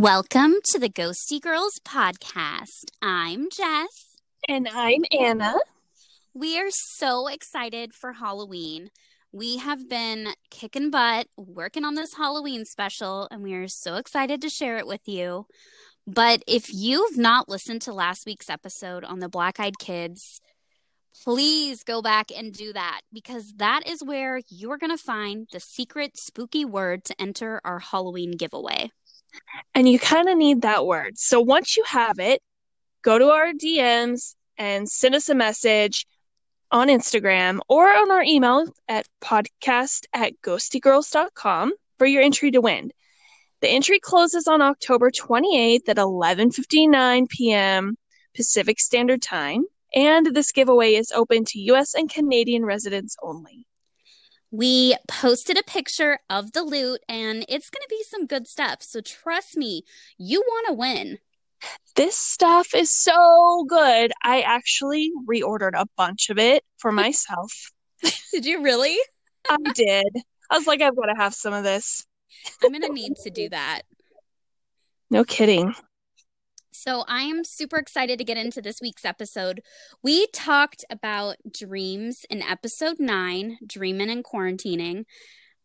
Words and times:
Welcome 0.00 0.54
to 0.70 0.78
the 0.78 0.88
Ghosty 0.88 1.42
Girls 1.42 1.78
podcast. 1.84 2.86
I'm 3.02 3.50
Jess. 3.50 4.16
And 4.48 4.66
I'm 4.66 5.04
Anna. 5.12 5.56
We 6.32 6.58
are 6.58 6.70
so 6.70 7.26
excited 7.26 7.92
for 7.92 8.14
Halloween. 8.14 8.88
We 9.30 9.58
have 9.58 9.90
been 9.90 10.28
kicking 10.50 10.90
butt 10.90 11.26
working 11.36 11.84
on 11.84 11.96
this 11.96 12.14
Halloween 12.14 12.64
special, 12.64 13.28
and 13.30 13.42
we 13.42 13.52
are 13.52 13.68
so 13.68 13.96
excited 13.96 14.40
to 14.40 14.48
share 14.48 14.78
it 14.78 14.86
with 14.86 15.06
you. 15.06 15.44
But 16.06 16.42
if 16.46 16.72
you've 16.72 17.18
not 17.18 17.50
listened 17.50 17.82
to 17.82 17.92
last 17.92 18.24
week's 18.24 18.48
episode 18.48 19.04
on 19.04 19.18
the 19.18 19.28
Black 19.28 19.60
Eyed 19.60 19.78
Kids, 19.78 20.40
please 21.24 21.84
go 21.84 22.00
back 22.00 22.30
and 22.34 22.54
do 22.54 22.72
that 22.72 23.02
because 23.12 23.52
that 23.58 23.86
is 23.86 24.02
where 24.02 24.40
you're 24.48 24.78
going 24.78 24.96
to 24.96 25.04
find 25.04 25.46
the 25.52 25.60
secret 25.60 26.12
spooky 26.16 26.64
word 26.64 27.04
to 27.04 27.20
enter 27.20 27.60
our 27.66 27.80
Halloween 27.80 28.38
giveaway. 28.38 28.92
And 29.74 29.88
you 29.88 29.98
kind 29.98 30.28
of 30.28 30.36
need 30.36 30.62
that 30.62 30.86
word. 30.86 31.18
So 31.18 31.40
once 31.40 31.76
you 31.76 31.84
have 31.84 32.18
it, 32.18 32.40
go 33.02 33.18
to 33.18 33.26
our 33.26 33.52
DMs 33.52 34.34
and 34.56 34.88
send 34.88 35.14
us 35.14 35.28
a 35.28 35.34
message 35.34 36.06
on 36.70 36.88
Instagram 36.88 37.60
or 37.68 37.88
on 37.88 38.10
our 38.10 38.22
email 38.22 38.66
at 38.88 39.06
podcast 39.20 40.04
at 40.12 40.40
ghostygirls.com 40.42 41.72
for 41.98 42.06
your 42.06 42.22
entry 42.22 42.50
to 42.52 42.60
win. 42.60 42.92
The 43.60 43.68
entry 43.68 44.00
closes 44.00 44.46
on 44.46 44.62
October 44.62 45.10
28th 45.10 45.88
at 45.88 45.96
11:59 45.96 47.28
p.m. 47.28 47.96
Pacific 48.34 48.80
Standard 48.80 49.20
Time, 49.20 49.64
and 49.94 50.26
this 50.34 50.52
giveaway 50.52 50.94
is 50.94 51.12
open 51.12 51.44
to 51.46 51.58
US 51.72 51.94
and 51.94 52.08
Canadian 52.08 52.64
residents 52.64 53.16
only. 53.22 53.66
We 54.50 54.96
posted 55.06 55.58
a 55.58 55.62
picture 55.62 56.18
of 56.28 56.52
the 56.52 56.62
loot 56.62 57.00
and 57.08 57.44
it's 57.48 57.70
going 57.70 57.82
to 57.82 57.88
be 57.88 58.02
some 58.02 58.26
good 58.26 58.48
stuff. 58.48 58.82
So 58.82 59.00
trust 59.00 59.56
me, 59.56 59.84
you 60.18 60.40
want 60.40 60.66
to 60.68 60.74
win. 60.74 61.18
This 61.94 62.16
stuff 62.16 62.74
is 62.74 62.90
so 62.90 63.64
good. 63.68 64.12
I 64.22 64.40
actually 64.40 65.12
reordered 65.28 65.74
a 65.74 65.86
bunch 65.96 66.30
of 66.30 66.38
it 66.38 66.64
for 66.78 66.90
myself. 66.92 67.52
did 68.32 68.44
you 68.44 68.62
really? 68.62 68.96
I 69.48 69.56
did. 69.74 70.06
I 70.50 70.58
was 70.58 70.66
like, 70.66 70.80
I've 70.80 70.96
got 70.96 71.06
to 71.06 71.16
have 71.16 71.34
some 71.34 71.54
of 71.54 71.64
this. 71.64 72.06
I'm 72.62 72.70
going 72.70 72.82
to 72.82 72.92
need 72.92 73.16
to 73.24 73.30
do 73.30 73.48
that. 73.50 73.82
No 75.12 75.24
kidding. 75.24 75.74
So 76.82 77.04
I 77.06 77.24
am 77.24 77.44
super 77.44 77.76
excited 77.76 78.18
to 78.18 78.24
get 78.24 78.38
into 78.38 78.62
this 78.62 78.80
week's 78.80 79.04
episode. 79.04 79.60
We 80.02 80.28
talked 80.28 80.82
about 80.88 81.36
dreams 81.52 82.24
in 82.30 82.40
episode 82.40 82.98
nine, 82.98 83.58
Dreaming 83.66 84.08
and 84.08 84.24
Quarantining. 84.24 85.04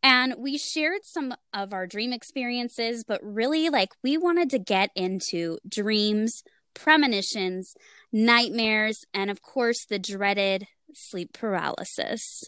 And 0.03 0.35
we 0.37 0.57
shared 0.57 1.05
some 1.05 1.33
of 1.53 1.71
our 1.71 1.87
dream 1.87 2.11
experiences, 2.11 3.05
but 3.05 3.21
really, 3.23 3.69
like, 3.69 3.93
we 4.03 4.17
wanted 4.17 4.49
to 4.49 4.59
get 4.59 4.89
into 4.93 5.57
dreams, 5.65 6.43
premonitions, 6.73 7.75
nightmares, 8.11 9.05
and 9.13 9.31
of 9.31 9.41
course, 9.41 9.85
the 9.85 9.97
dreaded 9.97 10.67
sleep 10.93 11.31
paralysis. 11.31 12.43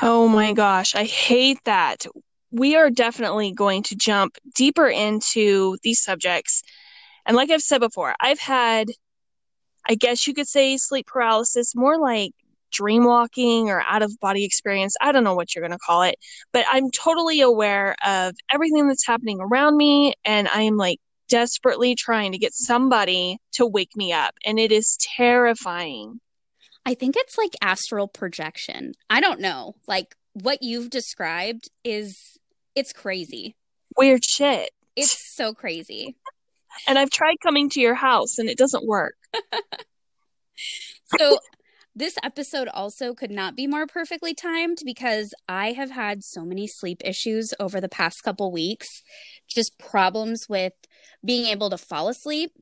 Oh 0.00 0.28
my 0.28 0.54
gosh, 0.54 0.94
I 0.94 1.04
hate 1.04 1.58
that. 1.66 2.06
We 2.50 2.74
are 2.74 2.88
definitely 2.88 3.52
going 3.52 3.82
to 3.84 3.96
jump 3.96 4.38
deeper 4.54 4.88
into 4.88 5.76
these 5.82 6.02
subjects 6.02 6.62
and 7.26 7.36
like 7.36 7.50
I've 7.50 7.62
said 7.62 7.80
before, 7.80 8.14
I've 8.20 8.40
had, 8.40 8.88
I 9.88 9.94
guess 9.94 10.26
you 10.26 10.34
could 10.34 10.48
say, 10.48 10.76
sleep 10.76 11.06
paralysis, 11.06 11.74
more 11.74 11.98
like 11.98 12.32
dream 12.72 13.04
walking 13.04 13.68
or 13.68 13.82
out 13.86 14.02
of 14.02 14.18
body 14.20 14.44
experience. 14.44 14.94
I 15.00 15.12
don't 15.12 15.24
know 15.24 15.34
what 15.34 15.54
you're 15.54 15.66
going 15.66 15.78
to 15.78 15.84
call 15.84 16.02
it, 16.02 16.16
but 16.52 16.64
I'm 16.70 16.90
totally 16.90 17.40
aware 17.40 17.94
of 18.04 18.34
everything 18.50 18.88
that's 18.88 19.06
happening 19.06 19.40
around 19.40 19.76
me. 19.76 20.14
And 20.24 20.48
I 20.48 20.62
am 20.62 20.76
like 20.76 20.98
desperately 21.28 21.94
trying 21.94 22.32
to 22.32 22.38
get 22.38 22.54
somebody 22.54 23.38
to 23.52 23.66
wake 23.66 23.94
me 23.96 24.12
up. 24.12 24.34
And 24.44 24.58
it 24.58 24.72
is 24.72 24.98
terrifying. 25.16 26.20
I 26.84 26.94
think 26.94 27.14
it's 27.16 27.38
like 27.38 27.52
astral 27.62 28.08
projection. 28.08 28.94
I 29.08 29.20
don't 29.20 29.40
know. 29.40 29.76
Like 29.86 30.16
what 30.32 30.62
you've 30.62 30.90
described 30.90 31.68
is, 31.84 32.38
it's 32.74 32.92
crazy. 32.92 33.54
Weird 33.96 34.24
shit. 34.24 34.70
It's 34.96 35.34
so 35.36 35.54
crazy 35.54 36.16
and 36.86 36.98
I've 36.98 37.10
tried 37.10 37.36
coming 37.42 37.68
to 37.70 37.80
your 37.80 37.94
house 37.94 38.38
and 38.38 38.48
it 38.48 38.58
doesn't 38.58 38.86
work. 38.86 39.14
so 41.18 41.38
this 41.94 42.14
episode 42.22 42.68
also 42.68 43.12
could 43.12 43.30
not 43.30 43.54
be 43.54 43.66
more 43.66 43.86
perfectly 43.86 44.32
timed 44.32 44.78
because 44.84 45.34
I 45.46 45.72
have 45.72 45.90
had 45.90 46.24
so 46.24 46.42
many 46.42 46.66
sleep 46.66 47.02
issues 47.04 47.52
over 47.60 47.82
the 47.82 47.88
past 47.88 48.22
couple 48.24 48.50
weeks, 48.50 48.88
just 49.46 49.78
problems 49.78 50.46
with 50.48 50.72
being 51.24 51.44
able 51.46 51.68
to 51.68 51.76
fall 51.76 52.08
asleep. 52.08 52.52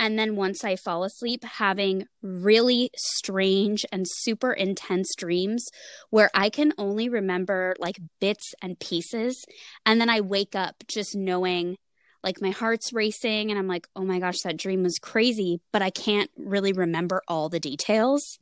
And 0.00 0.18
then 0.18 0.34
once 0.34 0.64
I 0.64 0.74
fall 0.74 1.04
asleep, 1.04 1.44
having 1.44 2.06
really 2.22 2.90
strange 2.96 3.86
and 3.92 4.04
super 4.08 4.52
intense 4.52 5.14
dreams 5.16 5.64
where 6.10 6.30
I 6.34 6.50
can 6.50 6.72
only 6.76 7.08
remember 7.08 7.74
like 7.78 8.00
bits 8.20 8.52
and 8.60 8.80
pieces. 8.80 9.44
And 9.86 10.00
then 10.00 10.10
I 10.10 10.20
wake 10.20 10.56
up 10.56 10.82
just 10.88 11.14
knowing 11.14 11.76
like 12.22 12.40
my 12.40 12.50
heart's 12.50 12.92
racing 12.92 13.50
and 13.50 13.58
I'm 13.58 13.66
like, 13.66 13.88
oh 13.96 14.04
my 14.04 14.18
gosh, 14.18 14.42
that 14.42 14.56
dream 14.56 14.82
was 14.82 14.98
crazy, 14.98 15.60
but 15.72 15.82
I 15.82 15.90
can't 15.90 16.30
really 16.36 16.72
remember 16.72 17.22
all 17.26 17.48
the 17.48 17.60
details. 17.60 18.38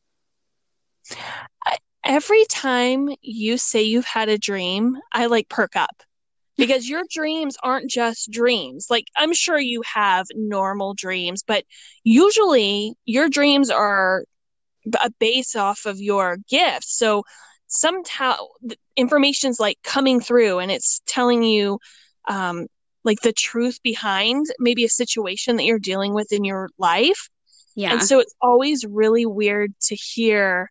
Every 2.04 2.44
time 2.46 3.08
you 3.22 3.56
say 3.56 3.82
you've 3.82 4.06
had 4.06 4.28
a 4.28 4.38
dream, 4.38 4.96
I 5.12 5.26
like 5.26 5.48
perk 5.48 5.76
up 5.76 6.02
because 6.56 6.88
your 6.88 7.04
dreams 7.10 7.56
aren't 7.62 7.90
just 7.90 8.30
dreams. 8.30 8.86
Like, 8.90 9.06
I'm 9.16 9.32
sure 9.32 9.58
you 9.58 9.82
have 9.82 10.26
normal 10.34 10.94
dreams, 10.94 11.42
but 11.46 11.64
usually 12.04 12.94
your 13.04 13.28
dreams 13.28 13.70
are 13.70 14.24
a 15.02 15.10
base 15.18 15.56
off 15.56 15.84
of 15.86 16.00
your 16.00 16.38
gifts. 16.48 16.96
So, 16.96 17.24
somehow 17.72 18.34
information's 18.96 19.60
like 19.60 19.78
coming 19.84 20.20
through 20.20 20.58
and 20.58 20.72
it's 20.72 21.00
telling 21.06 21.44
you 21.44 21.78
um, 22.28 22.66
like 23.04 23.20
the 23.20 23.32
truth 23.32 23.82
behind 23.82 24.46
maybe 24.58 24.84
a 24.84 24.88
situation 24.88 25.56
that 25.56 25.64
you're 25.64 25.78
dealing 25.78 26.14
with 26.14 26.32
in 26.32 26.44
your 26.44 26.68
life. 26.78 27.28
Yeah. 27.74 27.92
And 27.92 28.02
so 28.02 28.18
it's 28.20 28.34
always 28.40 28.84
really 28.84 29.26
weird 29.26 29.72
to 29.82 29.94
hear 29.94 30.70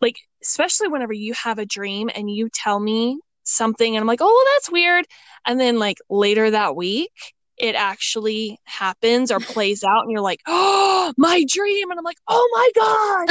like 0.00 0.16
especially 0.42 0.88
whenever 0.88 1.12
you 1.12 1.32
have 1.32 1.58
a 1.58 1.66
dream 1.66 2.10
and 2.14 2.30
you 2.30 2.48
tell 2.52 2.78
me 2.78 3.18
something 3.44 3.94
and 3.94 4.02
I'm 4.02 4.06
like, 4.06 4.20
"Oh, 4.20 4.26
well, 4.26 4.54
that's 4.54 4.70
weird." 4.70 5.06
And 5.46 5.58
then 5.60 5.78
like 5.78 5.98
later 6.08 6.50
that 6.50 6.76
week, 6.76 7.12
it 7.56 7.74
actually 7.74 8.58
happens 8.64 9.30
or 9.30 9.40
plays 9.40 9.84
out 9.84 10.02
and 10.02 10.10
you're 10.10 10.20
like, 10.20 10.40
"Oh, 10.46 11.12
my 11.16 11.44
dream." 11.48 11.90
And 11.90 11.98
I'm 11.98 12.04
like, 12.04 12.18
"Oh 12.28 12.48
my 12.52 13.28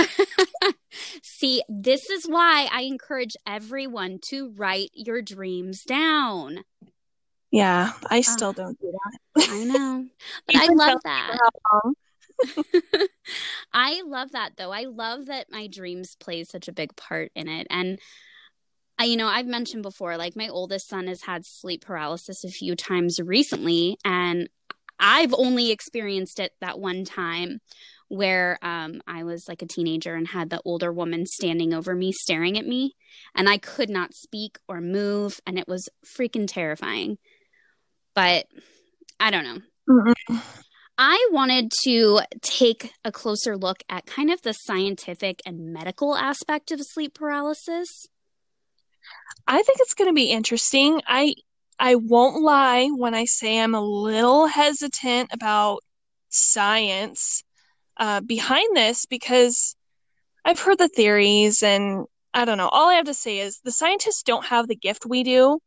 god." 0.65 0.73
See, 1.23 1.63
this 1.67 2.09
is 2.09 2.25
why 2.25 2.67
I 2.71 2.81
encourage 2.81 3.35
everyone 3.47 4.19
to 4.29 4.51
write 4.55 4.91
your 4.93 5.21
dreams 5.21 5.83
down. 5.83 6.63
Yeah, 7.53 7.91
I 8.09 8.21
still 8.21 8.49
uh, 8.49 8.53
don't 8.53 8.79
do 8.79 8.91
that. 8.91 9.47
I 9.47 9.63
know. 9.63 10.07
But 10.47 10.55
I 10.55 10.73
love 10.73 10.99
that. 11.03 11.37
I 13.73 14.01
love 14.07 14.31
that 14.31 14.57
though. 14.57 14.71
I 14.71 14.85
love 14.85 15.27
that 15.27 15.51
my 15.51 15.67
dreams 15.67 16.17
play 16.19 16.45
such 16.45 16.67
a 16.67 16.73
big 16.73 16.95
part 16.95 17.31
in 17.35 17.47
it. 17.47 17.67
And 17.69 17.99
I, 18.97 19.03
you 19.03 19.17
know, 19.17 19.27
I've 19.27 19.45
mentioned 19.45 19.83
before, 19.83 20.17
like 20.17 20.35
my 20.35 20.47
oldest 20.47 20.89
son 20.89 21.05
has 21.05 21.21
had 21.21 21.45
sleep 21.45 21.85
paralysis 21.85 22.43
a 22.43 22.49
few 22.49 22.75
times 22.75 23.19
recently, 23.23 23.97
and 24.03 24.49
I've 24.99 25.33
only 25.35 25.69
experienced 25.69 26.39
it 26.39 26.53
that 26.59 26.79
one 26.79 27.05
time 27.05 27.59
where 28.07 28.57
um, 28.63 29.01
I 29.05 29.23
was 29.23 29.47
like 29.47 29.61
a 29.61 29.67
teenager 29.67 30.15
and 30.15 30.27
had 30.27 30.49
the 30.49 30.61
older 30.65 30.91
woman 30.91 31.27
standing 31.27 31.71
over 31.71 31.93
me, 31.93 32.11
staring 32.11 32.57
at 32.57 32.65
me, 32.65 32.95
and 33.35 33.47
I 33.47 33.59
could 33.59 33.91
not 33.91 34.15
speak 34.15 34.57
or 34.67 34.81
move, 34.81 35.39
and 35.45 35.59
it 35.59 35.67
was 35.67 35.87
freaking 36.03 36.47
terrifying 36.47 37.19
but 38.15 38.45
I 39.19 39.31
don't 39.31 39.43
know. 39.43 39.59
Mm-hmm. 39.89 40.37
I 40.97 41.29
wanted 41.31 41.71
to 41.83 42.21
take 42.41 42.91
a 43.03 43.11
closer 43.11 43.57
look 43.57 43.83
at 43.89 44.05
kind 44.05 44.29
of 44.31 44.41
the 44.43 44.53
scientific 44.53 45.41
and 45.45 45.73
medical 45.73 46.15
aspect 46.15 46.71
of 46.71 46.79
sleep 46.81 47.15
paralysis. 47.15 48.07
I 49.47 49.61
think 49.63 49.79
it's 49.81 49.95
going 49.95 50.09
to 50.09 50.13
be 50.13 50.31
interesting. 50.31 51.01
I 51.07 51.33
I 51.79 51.95
won't 51.95 52.41
lie 52.41 52.87
when 52.87 53.15
I 53.15 53.25
say 53.25 53.59
I'm 53.59 53.73
a 53.73 53.81
little 53.81 54.45
hesitant 54.45 55.29
about 55.33 55.79
science 56.29 57.43
uh, 57.97 58.21
behind 58.21 58.77
this 58.77 59.05
because 59.05 59.75
I've 60.45 60.59
heard 60.59 60.77
the 60.77 60.87
theories 60.87 61.63
and 61.63 62.05
I 62.33 62.45
don't 62.45 62.57
know. 62.57 62.69
All 62.69 62.89
I 62.89 62.95
have 62.95 63.05
to 63.05 63.13
say 63.13 63.39
is 63.39 63.59
the 63.63 63.71
scientists 63.71 64.23
don't 64.23 64.45
have 64.45 64.67
the 64.67 64.75
gift 64.75 65.05
we 65.05 65.23
do 65.23 65.59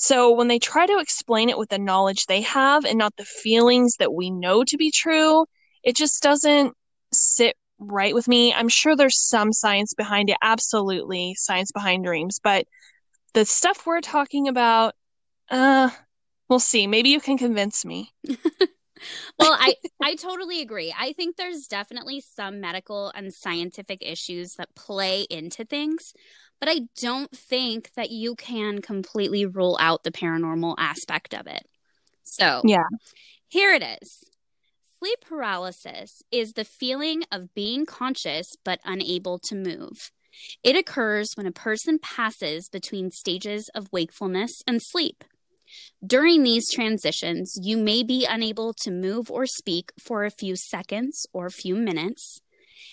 so 0.00 0.32
when 0.32 0.48
they 0.48 0.58
try 0.58 0.86
to 0.86 0.98
explain 0.98 1.48
it 1.48 1.58
with 1.58 1.68
the 1.68 1.78
knowledge 1.78 2.26
they 2.26 2.40
have 2.42 2.84
and 2.84 2.98
not 2.98 3.14
the 3.16 3.24
feelings 3.24 3.96
that 3.98 4.12
we 4.12 4.30
know 4.30 4.64
to 4.64 4.76
be 4.76 4.90
true, 4.90 5.44
it 5.82 5.94
just 5.94 6.22
doesn't 6.22 6.74
sit 7.12 7.54
right 7.78 8.14
with 8.14 8.26
me. 8.28 8.52
I'm 8.52 8.68
sure 8.68 8.96
there's 8.96 9.20
some 9.20 9.52
science 9.52 9.94
behind 9.94 10.30
it, 10.30 10.36
absolutely 10.42 11.34
science 11.36 11.70
behind 11.72 12.04
dreams, 12.04 12.40
but 12.42 12.66
the 13.34 13.44
stuff 13.44 13.86
we're 13.86 14.00
talking 14.00 14.48
about, 14.48 14.94
uh, 15.50 15.90
We'll 16.50 16.58
see. 16.58 16.88
Maybe 16.88 17.10
you 17.10 17.20
can 17.20 17.38
convince 17.38 17.84
me. 17.84 18.12
well, 19.38 19.56
I 19.56 19.76
I 20.02 20.16
totally 20.16 20.60
agree. 20.60 20.92
I 20.98 21.12
think 21.12 21.36
there's 21.36 21.68
definitely 21.68 22.20
some 22.20 22.60
medical 22.60 23.12
and 23.14 23.32
scientific 23.32 24.02
issues 24.02 24.56
that 24.56 24.74
play 24.74 25.28
into 25.30 25.64
things, 25.64 26.12
but 26.60 26.68
I 26.68 26.82
don't 27.00 27.30
think 27.32 27.90
that 27.96 28.10
you 28.10 28.34
can 28.36 28.82
completely 28.82 29.46
rule 29.46 29.76
out 29.80 30.04
the 30.04 30.12
paranormal 30.12 30.76
aspect 30.78 31.34
of 31.34 31.46
it. 31.46 31.66
So, 32.22 32.62
yeah. 32.64 32.84
Here 33.48 33.72
it 33.72 33.82
is. 33.82 34.30
Sleep 34.98 35.18
paralysis 35.26 36.22
is 36.30 36.52
the 36.52 36.64
feeling 36.64 37.24
of 37.32 37.54
being 37.54 37.86
conscious 37.86 38.46
but 38.64 38.80
unable 38.84 39.38
to 39.40 39.54
move. 39.54 40.12
It 40.62 40.76
occurs 40.76 41.30
when 41.34 41.46
a 41.46 41.52
person 41.52 41.98
passes 41.98 42.68
between 42.68 43.10
stages 43.10 43.68
of 43.74 43.88
wakefulness 43.90 44.52
and 44.66 44.80
sleep. 44.80 45.24
During 46.04 46.42
these 46.42 46.70
transitions, 46.70 47.58
you 47.60 47.76
may 47.76 48.02
be 48.02 48.26
unable 48.26 48.72
to 48.82 48.90
move 48.90 49.30
or 49.30 49.46
speak 49.46 49.92
for 49.98 50.24
a 50.24 50.30
few 50.30 50.54
seconds 50.56 51.26
or 51.32 51.46
a 51.46 51.50
few 51.50 51.74
minutes, 51.74 52.40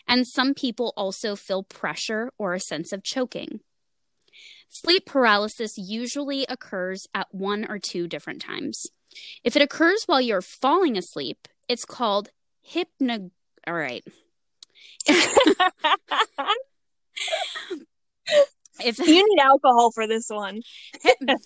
and 0.08 0.28
some 0.28 0.54
people 0.54 0.94
also 0.96 1.36
feel 1.36 1.64
pressure 1.64 2.32
or 2.38 2.54
a 2.54 2.60
sense 2.60 2.92
of 2.92 3.04
choking. 3.04 3.62
Sleep 4.70 5.06
paralysis 5.06 5.78
usually 5.78 6.46
occurs 6.50 7.08
at 7.14 7.28
one 7.32 7.66
or 7.70 7.80
two 7.80 8.08
different 8.08 8.42
times. 8.42 8.88
If 9.44 9.56
it 9.56 9.62
occurs 9.62 10.04
while 10.06 10.22
you're 10.22 10.42
falling 10.42 10.98
asleep, 10.98 11.48
it's 11.68 11.86
called 11.86 12.30
hypno. 12.62 13.32
All 13.66 13.74
right. 13.74 14.04
if 15.08 16.20
you 19.00 19.06
need 19.06 19.40
alcohol 19.42 19.92
for 19.92 20.08
this 20.08 20.30
one. 20.30 20.62
if 21.04 21.40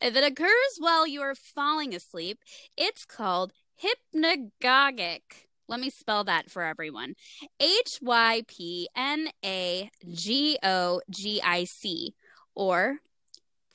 it 0.00 0.24
occurs 0.24 0.76
while 0.78 1.06
you 1.06 1.20
are 1.20 1.34
falling 1.34 1.94
asleep, 1.94 2.38
it's 2.76 3.04
called 3.04 3.52
hypnagogic. 3.82 5.20
Let 5.68 5.80
me 5.80 5.90
spell 5.90 6.24
that 6.24 6.50
for 6.50 6.62
everyone. 6.62 7.14
H 7.60 7.98
Y 8.00 8.42
P 8.46 8.88
N 8.96 9.28
A 9.44 9.90
G 10.08 10.58
O 10.62 11.00
G 11.10 11.40
I 11.42 11.64
C 11.64 12.14
or 12.54 12.98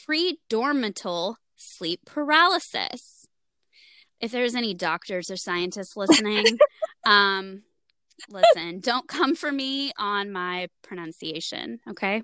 predormital 0.08 1.36
sleep 1.56 2.02
paralysis. 2.06 3.28
If 4.20 4.32
there's 4.32 4.56
any 4.56 4.74
doctors 4.74 5.30
or 5.30 5.38
scientists 5.38 5.98
listening, 5.98 6.46
um 7.06 7.64
listen, 8.30 8.80
don't 8.80 9.08
come 9.08 9.36
for 9.36 9.52
me 9.52 9.92
on 9.98 10.32
my 10.32 10.68
pronunciation, 10.82 11.80
okay? 11.90 12.24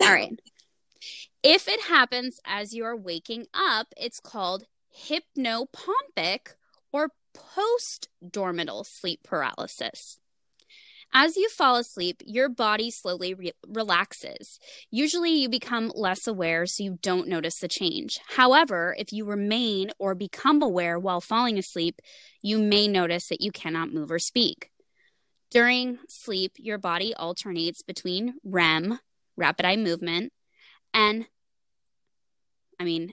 All 0.00 0.12
right. 0.12 0.38
If 1.42 1.68
it 1.68 1.80
happens 1.82 2.38
as 2.44 2.74
you 2.74 2.84
are 2.84 2.96
waking 2.96 3.46
up, 3.54 3.88
it's 3.96 4.20
called 4.20 4.64
hypnopompic 5.08 6.54
or 6.92 7.10
post 7.34 8.08
dormital 8.24 8.84
sleep 8.86 9.20
paralysis. 9.22 10.18
As 11.12 11.36
you 11.36 11.48
fall 11.48 11.76
asleep, 11.76 12.22
your 12.24 12.48
body 12.48 12.90
slowly 12.90 13.34
re- 13.34 13.52
relaxes. 13.66 14.60
Usually, 14.92 15.30
you 15.32 15.48
become 15.48 15.90
less 15.94 16.26
aware, 16.26 16.66
so 16.66 16.84
you 16.84 16.98
don't 17.02 17.26
notice 17.26 17.58
the 17.58 17.66
change. 17.66 18.20
However, 18.36 18.94
if 18.96 19.12
you 19.12 19.24
remain 19.24 19.90
or 19.98 20.14
become 20.14 20.62
aware 20.62 20.98
while 20.98 21.20
falling 21.20 21.58
asleep, 21.58 22.00
you 22.42 22.58
may 22.58 22.86
notice 22.86 23.28
that 23.28 23.40
you 23.40 23.50
cannot 23.50 23.92
move 23.92 24.12
or 24.12 24.20
speak. 24.20 24.70
During 25.50 25.98
sleep, 26.08 26.52
your 26.58 26.78
body 26.78 27.12
alternates 27.12 27.82
between 27.82 28.34
REM, 28.44 29.00
rapid 29.36 29.66
eye 29.66 29.76
movement, 29.76 30.32
and 30.94 31.26
I 32.78 32.84
mean, 32.84 33.12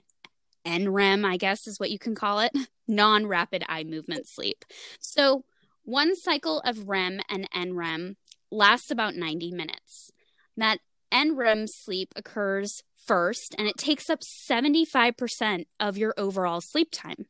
NREM, 0.68 1.24
I 1.24 1.38
guess 1.38 1.66
is 1.66 1.80
what 1.80 1.90
you 1.90 1.98
can 1.98 2.14
call 2.14 2.40
it, 2.40 2.52
non 2.88 3.26
rapid 3.26 3.64
eye 3.68 3.84
movement 3.84 4.28
sleep. 4.28 4.64
So, 5.00 5.44
one 5.84 6.14
cycle 6.14 6.60
of 6.60 6.88
REM 6.88 7.20
and 7.30 7.50
NREM 7.50 8.16
lasts 8.50 8.90
about 8.90 9.16
90 9.16 9.52
minutes. 9.52 10.12
That 10.56 10.80
NREM 11.10 11.66
sleep 11.68 12.12
occurs 12.14 12.82
first 13.06 13.54
and 13.56 13.66
it 13.66 13.78
takes 13.78 14.10
up 14.10 14.20
75% 14.20 15.64
of 15.80 15.96
your 15.96 16.14
overall 16.18 16.60
sleep 16.60 16.90
time. 16.92 17.26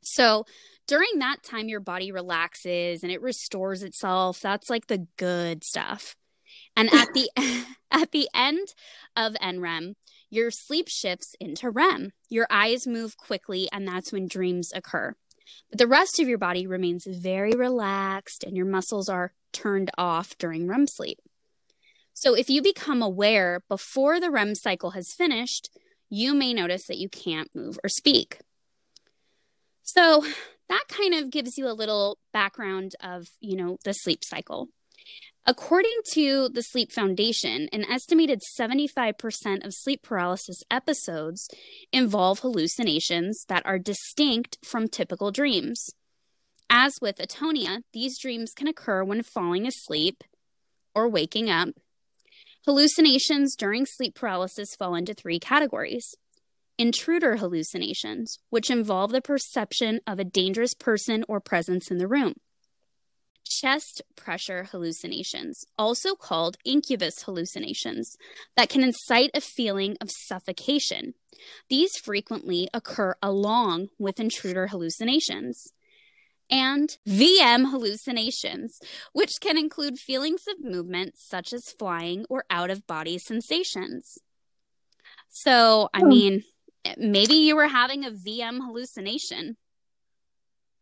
So, 0.00 0.46
during 0.86 1.18
that 1.18 1.42
time, 1.42 1.68
your 1.68 1.80
body 1.80 2.10
relaxes 2.10 3.02
and 3.02 3.12
it 3.12 3.20
restores 3.20 3.82
itself. 3.82 4.40
That's 4.40 4.70
like 4.70 4.86
the 4.86 5.06
good 5.18 5.62
stuff. 5.62 6.16
And 6.74 6.88
at 6.94 7.08
the 7.12 7.28
at 7.90 8.12
the 8.12 8.28
end 8.34 8.68
of 9.14 9.34
NREM, 9.34 9.94
your 10.30 10.50
sleep 10.50 10.88
shifts 10.88 11.34
into 11.40 11.70
REM. 11.70 12.12
Your 12.28 12.46
eyes 12.50 12.86
move 12.86 13.16
quickly, 13.16 13.68
and 13.72 13.86
that's 13.86 14.12
when 14.12 14.28
dreams 14.28 14.70
occur. 14.74 15.14
But 15.70 15.78
the 15.78 15.86
rest 15.86 16.20
of 16.20 16.28
your 16.28 16.38
body 16.38 16.66
remains 16.66 17.06
very 17.06 17.52
relaxed, 17.52 18.44
and 18.44 18.56
your 18.56 18.66
muscles 18.66 19.08
are 19.08 19.32
turned 19.52 19.90
off 19.96 20.36
during 20.38 20.66
REM 20.66 20.86
sleep. 20.86 21.18
So, 22.12 22.34
if 22.34 22.50
you 22.50 22.62
become 22.62 23.00
aware 23.00 23.62
before 23.68 24.20
the 24.20 24.30
REM 24.30 24.54
cycle 24.54 24.90
has 24.90 25.14
finished, 25.16 25.70
you 26.10 26.34
may 26.34 26.52
notice 26.52 26.86
that 26.88 26.98
you 26.98 27.08
can't 27.08 27.54
move 27.54 27.78
or 27.82 27.88
speak. 27.88 28.40
So, 29.82 30.24
that 30.68 30.84
kind 30.88 31.14
of 31.14 31.30
gives 31.30 31.56
you 31.56 31.68
a 31.68 31.72
little 31.72 32.18
background 32.32 32.92
of, 33.00 33.28
you 33.40 33.56
know, 33.56 33.78
the 33.84 33.92
sleep 33.92 34.22
cycle. 34.22 34.68
According 35.48 36.00
to 36.12 36.50
the 36.50 36.62
Sleep 36.62 36.92
Foundation, 36.92 37.70
an 37.72 37.82
estimated 37.86 38.42
75% 38.60 39.64
of 39.64 39.72
sleep 39.72 40.02
paralysis 40.02 40.62
episodes 40.70 41.48
involve 41.90 42.40
hallucinations 42.40 43.46
that 43.48 43.64
are 43.64 43.78
distinct 43.78 44.58
from 44.62 44.88
typical 44.88 45.30
dreams. 45.30 45.88
As 46.68 46.98
with 47.00 47.16
atonia, 47.16 47.78
these 47.94 48.18
dreams 48.18 48.52
can 48.54 48.68
occur 48.68 49.02
when 49.02 49.22
falling 49.22 49.66
asleep 49.66 50.22
or 50.94 51.08
waking 51.08 51.48
up. 51.48 51.70
Hallucinations 52.66 53.56
during 53.56 53.86
sleep 53.86 54.14
paralysis 54.14 54.76
fall 54.76 54.94
into 54.94 55.14
three 55.14 55.38
categories 55.38 56.14
intruder 56.76 57.36
hallucinations, 57.38 58.38
which 58.50 58.70
involve 58.70 59.12
the 59.12 59.22
perception 59.22 60.00
of 60.06 60.18
a 60.18 60.24
dangerous 60.24 60.74
person 60.74 61.24
or 61.26 61.40
presence 61.40 61.90
in 61.90 61.96
the 61.96 62.06
room 62.06 62.34
chest 63.60 64.02
pressure 64.16 64.64
hallucinations, 64.64 65.64
also 65.76 66.14
called 66.14 66.56
incubus 66.64 67.22
hallucinations, 67.22 68.16
that 68.56 68.68
can 68.68 68.82
incite 68.82 69.30
a 69.34 69.40
feeling 69.40 69.96
of 70.00 70.10
suffocation. 70.10 71.14
These 71.68 71.96
frequently 71.96 72.68
occur 72.72 73.14
along 73.22 73.88
with 73.98 74.20
intruder 74.20 74.68
hallucinations. 74.68 75.72
And 76.50 76.96
VM 77.06 77.70
hallucinations, 77.70 78.80
which 79.12 79.32
can 79.40 79.58
include 79.58 79.98
feelings 79.98 80.44
of 80.48 80.64
movement 80.64 81.14
such 81.18 81.52
as 81.52 81.72
flying 81.78 82.24
or 82.30 82.44
out 82.48 82.70
of 82.70 82.86
body 82.86 83.18
sensations. 83.18 84.18
So, 85.28 85.90
I 85.92 86.00
hmm. 86.00 86.08
mean, 86.08 86.44
maybe 86.96 87.34
you 87.34 87.54
were 87.54 87.68
having 87.68 88.04
a 88.04 88.10
VM 88.10 88.60
hallucination. 88.64 89.56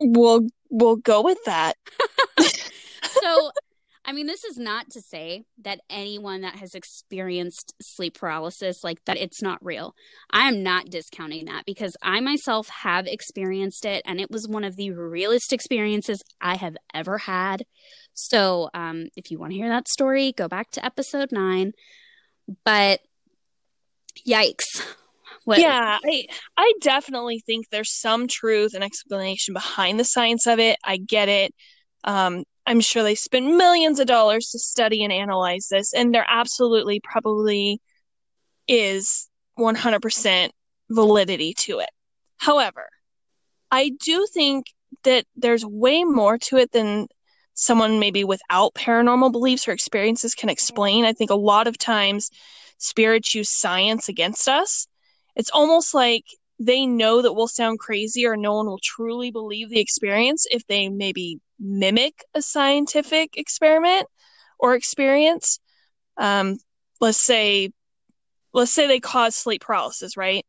We'll 0.00 0.48
we'll 0.70 0.96
go 0.96 1.22
with 1.22 1.38
that. 1.44 1.76
so 3.20 3.50
I 4.08 4.12
mean, 4.12 4.28
this 4.28 4.44
is 4.44 4.56
not 4.56 4.88
to 4.90 5.00
say 5.00 5.46
that 5.62 5.80
anyone 5.90 6.42
that 6.42 6.54
has 6.56 6.76
experienced 6.76 7.74
sleep 7.82 8.16
paralysis, 8.16 8.84
like 8.84 9.04
that, 9.06 9.16
it's 9.16 9.42
not 9.42 9.58
real. 9.64 9.96
I 10.30 10.46
am 10.46 10.62
not 10.62 10.90
discounting 10.90 11.46
that 11.46 11.64
because 11.66 11.96
I 12.02 12.20
myself 12.20 12.68
have 12.68 13.08
experienced 13.08 13.84
it 13.84 14.02
and 14.06 14.20
it 14.20 14.30
was 14.30 14.46
one 14.46 14.62
of 14.62 14.76
the 14.76 14.92
realest 14.92 15.52
experiences 15.52 16.22
I 16.40 16.54
have 16.54 16.76
ever 16.94 17.18
had. 17.18 17.64
So, 18.14 18.70
um, 18.74 19.08
if 19.16 19.32
you 19.32 19.40
want 19.40 19.52
to 19.52 19.58
hear 19.58 19.68
that 19.68 19.88
story, 19.88 20.32
go 20.32 20.46
back 20.46 20.70
to 20.72 20.84
episode 20.84 21.32
nine. 21.32 21.72
But 22.64 23.00
yikes. 24.24 24.86
Yeah, 25.46 25.98
I 26.04 26.26
I 26.56 26.72
definitely 26.80 27.40
think 27.40 27.68
there's 27.68 27.92
some 27.92 28.26
truth 28.28 28.74
and 28.74 28.82
explanation 28.82 29.54
behind 29.54 30.00
the 30.00 30.04
science 30.04 30.46
of 30.46 30.58
it. 30.58 30.76
I 30.84 30.96
get 30.96 31.28
it. 31.28 31.54
Um, 32.04 32.44
I'm 32.66 32.80
sure 32.80 33.02
they 33.02 33.14
spend 33.14 33.56
millions 33.56 34.00
of 34.00 34.06
dollars 34.06 34.50
to 34.50 34.58
study 34.58 35.04
and 35.04 35.12
analyze 35.12 35.68
this, 35.70 35.92
and 35.94 36.14
there 36.14 36.26
absolutely 36.28 37.00
probably 37.00 37.80
is 38.68 39.28
100% 39.56 40.52
validity 40.90 41.54
to 41.54 41.80
it. 41.80 41.90
However, 42.38 42.88
I 43.70 43.90
do 44.02 44.26
think 44.32 44.66
that 45.04 45.24
there's 45.36 45.64
way 45.64 46.04
more 46.04 46.38
to 46.38 46.56
it 46.56 46.72
than 46.72 47.08
someone 47.54 47.98
maybe 47.98 48.24
without 48.24 48.74
paranormal 48.74 49.32
beliefs 49.32 49.66
or 49.68 49.72
experiences 49.72 50.34
can 50.34 50.48
explain. 50.48 51.04
I 51.04 51.12
think 51.12 51.30
a 51.30 51.36
lot 51.36 51.66
of 51.66 51.78
times 51.78 52.30
spirits 52.78 53.34
use 53.34 53.50
science 53.50 54.08
against 54.08 54.48
us. 54.48 54.86
It's 55.36 55.50
almost 55.50 55.94
like 55.94 56.24
they 56.58 56.86
know 56.86 57.22
that 57.22 57.34
we'll 57.34 57.48
sound 57.48 57.78
crazy 57.78 58.26
or 58.26 58.36
no 58.36 58.54
one 58.54 58.66
will 58.66 58.80
truly 58.82 59.30
believe 59.30 59.68
the 59.68 59.80
experience 59.80 60.46
if 60.50 60.66
they 60.66 60.88
maybe 60.88 61.40
mimic 61.60 62.24
a 62.34 62.42
scientific 62.42 63.36
experiment 63.36 64.06
or 64.58 64.74
experience. 64.74 65.60
Um, 66.16 66.58
let's 67.00 67.20
say, 67.20 67.70
let's 68.54 68.72
say 68.72 68.86
they 68.86 69.00
cause 69.00 69.36
sleep 69.36 69.62
paralysis, 69.62 70.16
right? 70.16 70.44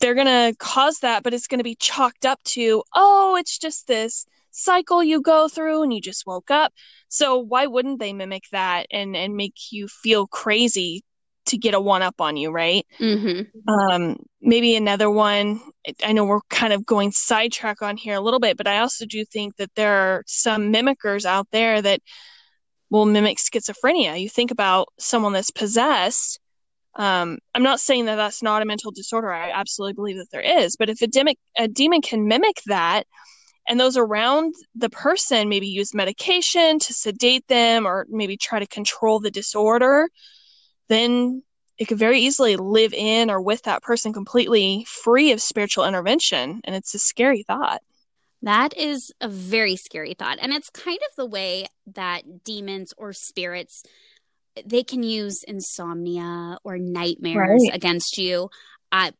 they're 0.00 0.14
going 0.14 0.26
to 0.26 0.56
cause 0.58 1.00
that, 1.00 1.22
but 1.22 1.34
it's 1.34 1.46
going 1.46 1.58
to 1.58 1.64
be 1.64 1.74
chalked 1.74 2.24
up 2.24 2.42
to, 2.44 2.82
oh, 2.94 3.36
it's 3.38 3.58
just 3.58 3.86
this 3.86 4.26
cycle 4.50 5.02
you 5.02 5.20
go 5.20 5.48
through 5.48 5.82
and 5.82 5.92
you 5.92 6.00
just 6.00 6.26
woke 6.26 6.50
up. 6.50 6.72
So 7.08 7.38
why 7.38 7.66
wouldn't 7.66 8.00
they 8.00 8.12
mimic 8.12 8.44
that 8.52 8.86
and 8.90 9.16
and 9.16 9.36
make 9.36 9.54
you 9.70 9.88
feel 9.88 10.26
crazy 10.26 11.02
to 11.48 11.58
get 11.58 11.74
a 11.74 11.80
one 11.80 12.02
up 12.02 12.20
on 12.20 12.36
you, 12.36 12.50
right? 12.50 12.86
Mm-hmm. 12.98 13.68
Um, 13.68 14.16
maybe 14.40 14.76
another 14.76 15.10
one. 15.10 15.60
I 16.04 16.12
know 16.12 16.24
we're 16.24 16.40
kind 16.50 16.72
of 16.72 16.86
going 16.86 17.12
sidetrack 17.12 17.82
on 17.82 17.96
here 17.96 18.14
a 18.14 18.20
little 18.20 18.40
bit, 18.40 18.56
but 18.56 18.66
I 18.66 18.78
also 18.80 19.06
do 19.06 19.24
think 19.24 19.56
that 19.56 19.74
there 19.74 19.92
are 19.92 20.24
some 20.26 20.72
mimickers 20.72 21.24
out 21.24 21.48
there 21.50 21.80
that 21.82 22.00
will 22.90 23.04
mimic 23.04 23.38
schizophrenia. 23.38 24.20
You 24.20 24.28
think 24.28 24.50
about 24.50 24.88
someone 24.98 25.32
that's 25.32 25.50
possessed. 25.50 26.40
Um, 26.94 27.38
I'm 27.54 27.62
not 27.62 27.80
saying 27.80 28.06
that 28.06 28.16
that's 28.16 28.42
not 28.42 28.62
a 28.62 28.66
mental 28.66 28.90
disorder. 28.90 29.32
I 29.32 29.50
absolutely 29.50 29.94
believe 29.94 30.16
that 30.16 30.30
there 30.32 30.40
is. 30.40 30.76
But 30.76 30.88
if 30.90 31.00
a, 31.02 31.06
demon, 31.06 31.34
a 31.56 31.68
demon 31.68 32.02
can 32.02 32.26
mimic 32.26 32.62
that, 32.66 33.04
and 33.68 33.78
those 33.78 33.98
around 33.98 34.54
the 34.74 34.88
person 34.88 35.48
maybe 35.48 35.68
use 35.68 35.94
medication 35.94 36.78
to 36.78 36.94
sedate 36.94 37.46
them 37.48 37.86
or 37.86 38.06
maybe 38.08 38.36
try 38.36 38.58
to 38.58 38.66
control 38.66 39.20
the 39.20 39.30
disorder, 39.30 40.08
then 40.88 41.42
it 41.78 41.86
could 41.86 41.98
very 41.98 42.20
easily 42.20 42.56
live 42.56 42.92
in 42.92 43.30
or 43.30 43.40
with 43.40 43.62
that 43.62 43.82
person 43.82 44.12
completely 44.12 44.84
free 44.88 45.32
of 45.32 45.40
spiritual 45.40 45.84
intervention. 45.84 46.60
And 46.64 46.74
it's 46.74 46.94
a 46.94 46.98
scary 46.98 47.44
thought. 47.44 47.82
That 48.42 48.76
is 48.76 49.12
a 49.20 49.28
very 49.28 49.76
scary 49.76 50.14
thought. 50.14 50.38
And 50.40 50.52
it's 50.52 50.70
kind 50.70 50.98
of 50.98 51.16
the 51.16 51.26
way 51.26 51.66
that 51.94 52.44
demons 52.44 52.92
or 52.96 53.12
spirits 53.12 53.82
they 54.66 54.82
can 54.82 55.02
use 55.02 55.42
insomnia 55.46 56.58
or 56.64 56.78
nightmares 56.78 57.62
right. 57.68 57.74
against 57.74 58.18
you. 58.18 58.50
Uh, 58.90 59.12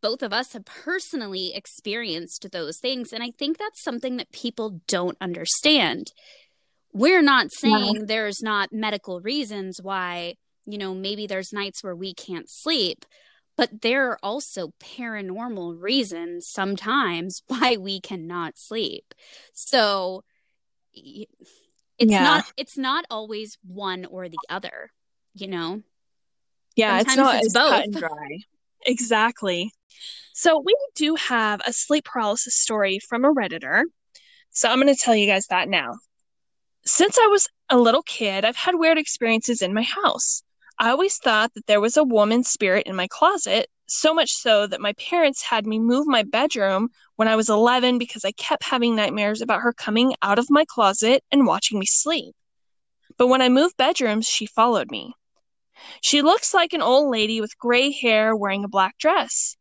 both 0.00 0.22
of 0.22 0.32
us 0.32 0.52
have 0.52 0.64
personally 0.64 1.52
experienced 1.54 2.50
those 2.52 2.78
things. 2.78 3.12
And 3.12 3.22
I 3.22 3.30
think 3.30 3.58
that's 3.58 3.82
something 3.82 4.16
that 4.18 4.32
people 4.32 4.80
don't 4.86 5.16
understand. 5.20 6.12
We're 6.92 7.22
not 7.22 7.48
saying 7.52 7.94
yeah. 7.94 8.02
there's 8.06 8.42
not 8.42 8.72
medical 8.72 9.20
reasons 9.20 9.80
why, 9.82 10.34
you 10.66 10.78
know, 10.78 10.94
maybe 10.94 11.26
there's 11.26 11.52
nights 11.52 11.82
where 11.82 11.96
we 11.96 12.14
can't 12.14 12.48
sleep, 12.48 13.04
but 13.56 13.82
there 13.82 14.10
are 14.10 14.18
also 14.22 14.72
paranormal 14.82 15.80
reasons 15.80 16.48
sometimes 16.48 17.42
why 17.48 17.76
we 17.76 18.00
cannot 18.00 18.58
sleep. 18.58 19.14
So 19.52 20.24
it's 20.94 21.26
yeah. 21.98 22.22
not 22.22 22.44
it's 22.56 22.78
not 22.78 23.04
always 23.10 23.58
one 23.66 24.04
or 24.04 24.28
the 24.28 24.38
other, 24.48 24.90
you 25.34 25.48
know. 25.48 25.82
Yeah, 26.76 26.98
sometimes 26.98 27.10
it's 27.10 27.16
not 27.16 27.34
it's 27.44 27.52
both. 27.54 27.70
cut 27.70 27.84
and 27.84 27.94
dry. 27.94 28.38
Exactly. 28.86 29.72
So 30.34 30.60
we 30.62 30.76
do 30.94 31.14
have 31.14 31.62
a 31.66 31.72
sleep 31.72 32.04
paralysis 32.04 32.54
story 32.54 32.98
from 32.98 33.24
a 33.24 33.32
redditor. 33.32 33.84
So 34.50 34.68
I'm 34.68 34.78
going 34.78 34.94
to 34.94 35.00
tell 35.00 35.16
you 35.16 35.26
guys 35.26 35.46
that 35.46 35.70
now. 35.70 35.94
Since 36.84 37.18
I 37.18 37.28
was 37.28 37.48
a 37.70 37.78
little 37.78 38.02
kid, 38.02 38.44
I've 38.44 38.56
had 38.56 38.74
weird 38.74 38.98
experiences 38.98 39.62
in 39.62 39.72
my 39.72 39.84
house. 39.84 40.42
I 40.78 40.90
always 40.90 41.18
thought 41.18 41.54
that 41.54 41.66
there 41.66 41.80
was 41.80 41.96
a 41.96 42.02
woman 42.02 42.42
spirit 42.42 42.86
in 42.86 42.96
my 42.96 43.06
closet, 43.06 43.68
so 43.86 44.12
much 44.12 44.32
so 44.32 44.66
that 44.66 44.80
my 44.80 44.92
parents 44.94 45.42
had 45.42 45.66
me 45.66 45.78
move 45.78 46.06
my 46.06 46.24
bedroom 46.24 46.88
when 47.14 47.28
I 47.28 47.36
was 47.36 47.48
11 47.48 47.98
because 47.98 48.24
I 48.24 48.32
kept 48.32 48.64
having 48.64 48.96
nightmares 48.96 49.40
about 49.40 49.60
her 49.60 49.72
coming 49.72 50.14
out 50.20 50.38
of 50.38 50.50
my 50.50 50.64
closet 50.64 51.22
and 51.30 51.46
watching 51.46 51.78
me 51.78 51.86
sleep. 51.86 52.34
But 53.16 53.28
when 53.28 53.40
I 53.40 53.48
moved 53.48 53.76
bedrooms, 53.76 54.26
she 54.26 54.46
followed 54.46 54.90
me. 54.90 55.14
She 56.00 56.22
looks 56.22 56.52
like 56.52 56.72
an 56.72 56.82
old 56.82 57.10
lady 57.10 57.40
with 57.40 57.58
gray 57.58 57.92
hair 57.92 58.34
wearing 58.34 58.64
a 58.64 58.68
black 58.68 58.98
dress. 58.98 59.56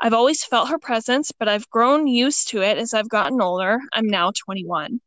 I've 0.00 0.14
always 0.14 0.44
felt 0.44 0.70
her 0.70 0.78
presence, 0.78 1.30
but 1.30 1.48
I've 1.48 1.70
grown 1.70 2.06
used 2.06 2.48
to 2.48 2.62
it 2.62 2.78
as 2.78 2.94
I've 2.94 3.08
gotten 3.08 3.40
older. 3.40 3.78
I'm 3.92 4.06
now 4.06 4.32
21. 4.44 5.00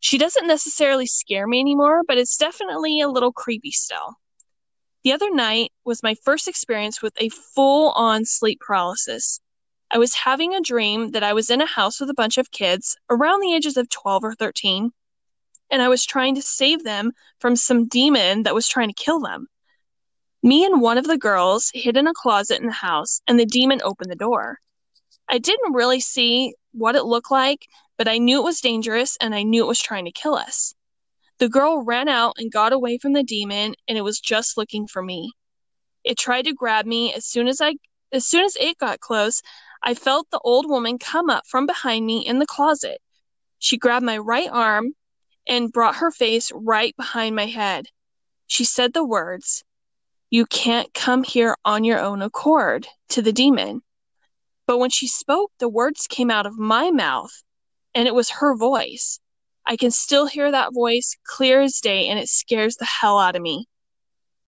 She 0.00 0.18
doesn't 0.18 0.46
necessarily 0.46 1.06
scare 1.06 1.46
me 1.46 1.60
anymore, 1.60 2.02
but 2.06 2.18
it's 2.18 2.36
definitely 2.36 3.00
a 3.00 3.08
little 3.08 3.32
creepy 3.32 3.70
still. 3.70 4.16
The 5.08 5.14
other 5.14 5.30
night 5.30 5.72
was 5.86 6.02
my 6.02 6.14
first 6.16 6.48
experience 6.48 7.00
with 7.00 7.14
a 7.16 7.30
full 7.30 7.92
on 7.92 8.26
sleep 8.26 8.60
paralysis. 8.60 9.40
I 9.90 9.96
was 9.96 10.12
having 10.12 10.54
a 10.54 10.60
dream 10.60 11.12
that 11.12 11.22
I 11.22 11.32
was 11.32 11.48
in 11.48 11.62
a 11.62 11.66
house 11.66 11.98
with 11.98 12.10
a 12.10 12.14
bunch 12.14 12.36
of 12.36 12.50
kids 12.50 12.94
around 13.08 13.40
the 13.40 13.54
ages 13.54 13.78
of 13.78 13.88
12 13.88 14.22
or 14.22 14.34
13, 14.34 14.92
and 15.70 15.80
I 15.80 15.88
was 15.88 16.04
trying 16.04 16.34
to 16.34 16.42
save 16.42 16.84
them 16.84 17.12
from 17.38 17.56
some 17.56 17.88
demon 17.88 18.42
that 18.42 18.54
was 18.54 18.68
trying 18.68 18.88
to 18.88 19.02
kill 19.02 19.18
them. 19.18 19.46
Me 20.42 20.66
and 20.66 20.82
one 20.82 20.98
of 20.98 21.06
the 21.06 21.16
girls 21.16 21.70
hid 21.72 21.96
in 21.96 22.06
a 22.06 22.12
closet 22.12 22.60
in 22.60 22.66
the 22.66 22.72
house, 22.72 23.22
and 23.26 23.40
the 23.40 23.46
demon 23.46 23.80
opened 23.82 24.10
the 24.10 24.14
door. 24.14 24.58
I 25.26 25.38
didn't 25.38 25.72
really 25.72 26.00
see 26.00 26.52
what 26.72 26.96
it 26.96 27.04
looked 27.04 27.30
like, 27.30 27.66
but 27.96 28.08
I 28.08 28.18
knew 28.18 28.40
it 28.40 28.44
was 28.44 28.60
dangerous 28.60 29.16
and 29.22 29.34
I 29.34 29.42
knew 29.42 29.64
it 29.64 29.68
was 29.68 29.80
trying 29.80 30.04
to 30.04 30.12
kill 30.12 30.34
us. 30.34 30.74
The 31.38 31.48
girl 31.48 31.84
ran 31.84 32.08
out 32.08 32.34
and 32.38 32.50
got 32.50 32.72
away 32.72 32.98
from 32.98 33.12
the 33.12 33.22
demon, 33.22 33.74
and 33.86 33.96
it 33.96 34.02
was 34.02 34.18
just 34.18 34.56
looking 34.56 34.88
for 34.88 35.02
me. 35.02 35.32
It 36.02 36.18
tried 36.18 36.46
to 36.46 36.52
grab 36.52 36.84
me 36.84 37.14
as 37.14 37.26
soon 37.26 37.46
as 37.46 37.60
I 37.60 37.74
as 38.10 38.26
soon 38.26 38.44
as 38.44 38.56
it 38.56 38.78
got 38.78 39.00
close, 39.00 39.42
I 39.82 39.94
felt 39.94 40.30
the 40.30 40.40
old 40.40 40.68
woman 40.68 40.98
come 40.98 41.30
up 41.30 41.46
from 41.46 41.66
behind 41.66 42.06
me 42.06 42.26
in 42.26 42.38
the 42.38 42.46
closet. 42.46 43.00
She 43.58 43.76
grabbed 43.76 44.04
my 44.04 44.18
right 44.18 44.48
arm 44.50 44.94
and 45.46 45.72
brought 45.72 45.96
her 45.96 46.10
face 46.10 46.50
right 46.54 46.96
behind 46.96 47.36
my 47.36 47.46
head. 47.46 47.86
She 48.46 48.64
said 48.64 48.92
the 48.92 49.04
words, 49.04 49.62
You 50.30 50.46
can't 50.46 50.92
come 50.94 51.22
here 51.22 51.56
on 51.64 51.84
your 51.84 52.00
own 52.00 52.22
accord, 52.22 52.88
to 53.10 53.22
the 53.22 53.32
demon. 53.32 53.82
But 54.66 54.78
when 54.78 54.90
she 54.90 55.06
spoke, 55.06 55.52
the 55.58 55.68
words 55.68 56.06
came 56.08 56.30
out 56.30 56.46
of 56.46 56.58
my 56.58 56.90
mouth, 56.90 57.42
and 57.94 58.08
it 58.08 58.14
was 58.14 58.30
her 58.30 58.56
voice. 58.56 59.20
I 59.70 59.76
can 59.76 59.90
still 59.90 60.24
hear 60.24 60.50
that 60.50 60.72
voice 60.72 61.14
clear 61.24 61.60
as 61.60 61.80
day, 61.80 62.08
and 62.08 62.18
it 62.18 62.30
scares 62.30 62.76
the 62.76 62.86
hell 62.86 63.18
out 63.18 63.36
of 63.36 63.42
me. 63.42 63.66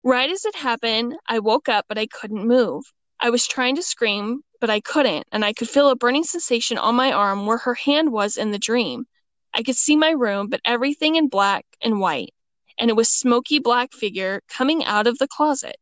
Right 0.04 0.30
as 0.30 0.44
it 0.44 0.54
happened, 0.54 1.16
I 1.28 1.40
woke 1.40 1.68
up, 1.68 1.86
but 1.88 1.98
I 1.98 2.06
couldn't 2.06 2.46
move. 2.46 2.84
I 3.18 3.30
was 3.30 3.44
trying 3.44 3.74
to 3.74 3.82
scream, 3.82 4.42
but 4.60 4.70
I 4.70 4.78
couldn't, 4.78 5.26
and 5.32 5.44
I 5.44 5.54
could 5.54 5.68
feel 5.68 5.90
a 5.90 5.96
burning 5.96 6.22
sensation 6.22 6.78
on 6.78 6.94
my 6.94 7.10
arm 7.10 7.46
where 7.46 7.58
her 7.58 7.74
hand 7.74 8.12
was 8.12 8.36
in 8.36 8.52
the 8.52 8.60
dream. 8.60 9.06
I 9.52 9.64
could 9.64 9.74
see 9.74 9.96
my 9.96 10.10
room, 10.10 10.46
but 10.48 10.60
everything 10.64 11.16
in 11.16 11.26
black 11.26 11.66
and 11.82 11.98
white, 11.98 12.32
and 12.78 12.88
it 12.88 12.94
was 12.94 13.08
smoky 13.08 13.58
black 13.58 13.92
figure 13.92 14.40
coming 14.48 14.84
out 14.84 15.08
of 15.08 15.18
the 15.18 15.26
closet. 15.26 15.78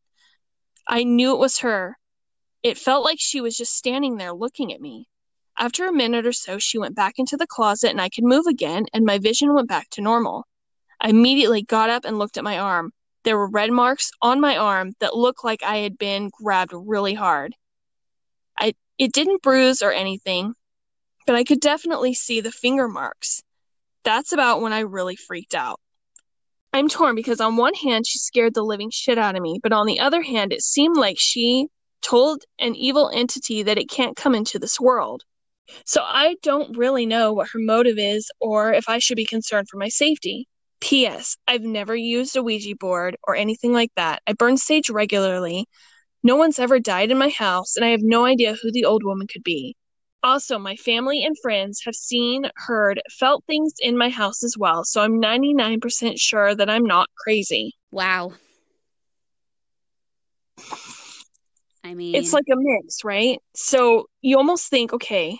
I 0.88 1.04
knew 1.04 1.34
it 1.34 1.38
was 1.38 1.58
her. 1.58 1.98
It 2.62 2.78
felt 2.78 3.04
like 3.04 3.18
she 3.20 3.42
was 3.42 3.54
just 3.54 3.76
standing 3.76 4.16
there 4.16 4.32
looking 4.32 4.72
at 4.72 4.80
me. 4.80 5.08
After 5.58 5.86
a 5.86 5.92
minute 5.92 6.26
or 6.26 6.32
so, 6.32 6.58
she 6.58 6.78
went 6.78 6.94
back 6.94 7.14
into 7.18 7.36
the 7.36 7.46
closet 7.46 7.90
and 7.90 8.00
I 8.00 8.10
could 8.10 8.24
move 8.24 8.46
again, 8.46 8.86
and 8.92 9.06
my 9.06 9.18
vision 9.18 9.54
went 9.54 9.68
back 9.68 9.88
to 9.90 10.02
normal. 10.02 10.46
I 11.00 11.08
immediately 11.08 11.62
got 11.62 11.88
up 11.88 12.04
and 12.04 12.18
looked 12.18 12.36
at 12.36 12.44
my 12.44 12.58
arm. 12.58 12.92
There 13.24 13.38
were 13.38 13.48
red 13.48 13.70
marks 13.70 14.10
on 14.20 14.40
my 14.40 14.56
arm 14.56 14.92
that 15.00 15.16
looked 15.16 15.44
like 15.44 15.62
I 15.62 15.78
had 15.78 15.96
been 15.96 16.30
grabbed 16.30 16.72
really 16.74 17.14
hard. 17.14 17.54
I 18.58 18.74
it 18.98 19.12
didn't 19.12 19.42
bruise 19.42 19.82
or 19.82 19.92
anything, 19.92 20.54
but 21.26 21.36
I 21.36 21.44
could 21.44 21.60
definitely 21.60 22.14
see 22.14 22.40
the 22.40 22.52
finger 22.52 22.86
marks. 22.86 23.42
That's 24.04 24.32
about 24.32 24.60
when 24.60 24.72
I 24.72 24.80
really 24.80 25.16
freaked 25.16 25.54
out. 25.54 25.80
I'm 26.72 26.88
torn 26.88 27.14
because 27.14 27.40
on 27.40 27.56
one 27.56 27.74
hand 27.74 28.06
she 28.06 28.18
scared 28.18 28.54
the 28.54 28.62
living 28.62 28.90
shit 28.90 29.16
out 29.16 29.36
of 29.36 29.42
me, 29.42 29.58
but 29.62 29.72
on 29.72 29.86
the 29.86 30.00
other 30.00 30.22
hand 30.22 30.52
it 30.52 30.62
seemed 30.62 30.96
like 30.98 31.16
she 31.18 31.68
told 32.02 32.44
an 32.58 32.74
evil 32.74 33.10
entity 33.12 33.62
that 33.62 33.78
it 33.78 33.88
can't 33.88 34.16
come 34.16 34.34
into 34.34 34.58
this 34.58 34.78
world. 34.78 35.24
So 35.84 36.02
I 36.02 36.36
don't 36.42 36.76
really 36.76 37.06
know 37.06 37.32
what 37.32 37.48
her 37.52 37.58
motive 37.58 37.98
is 37.98 38.30
or 38.40 38.72
if 38.72 38.88
I 38.88 38.98
should 38.98 39.16
be 39.16 39.24
concerned 39.24 39.68
for 39.70 39.78
my 39.78 39.88
safety. 39.88 40.48
P.S. 40.80 41.36
I've 41.48 41.62
never 41.62 41.96
used 41.96 42.36
a 42.36 42.42
Ouija 42.42 42.76
board 42.78 43.16
or 43.26 43.34
anything 43.34 43.72
like 43.72 43.90
that. 43.96 44.22
I 44.26 44.34
burn 44.34 44.56
sage 44.56 44.90
regularly. 44.90 45.66
No 46.22 46.36
one's 46.36 46.58
ever 46.58 46.78
died 46.78 47.10
in 47.10 47.18
my 47.18 47.28
house, 47.28 47.76
and 47.76 47.84
I 47.84 47.90
have 47.90 48.02
no 48.02 48.24
idea 48.24 48.54
who 48.54 48.70
the 48.72 48.84
old 48.84 49.02
woman 49.04 49.26
could 49.26 49.42
be. 49.42 49.76
Also, 50.22 50.58
my 50.58 50.74
family 50.76 51.24
and 51.24 51.36
friends 51.40 51.82
have 51.84 51.94
seen, 51.94 52.50
heard, 52.56 53.00
felt 53.10 53.44
things 53.46 53.74
in 53.80 53.96
my 53.96 54.08
house 54.08 54.42
as 54.42 54.56
well, 54.58 54.84
so 54.84 55.00
I'm 55.00 55.20
99% 55.20 56.18
sure 56.18 56.54
that 56.54 56.68
I'm 56.68 56.84
not 56.84 57.08
crazy. 57.16 57.74
Wow. 57.92 58.32
I 61.84 61.94
mean, 61.94 62.16
it's 62.16 62.32
like 62.32 62.46
a 62.52 62.56
mix, 62.56 63.04
right? 63.04 63.40
So 63.54 64.08
you 64.20 64.36
almost 64.36 64.68
think, 64.68 64.92
okay, 64.92 65.38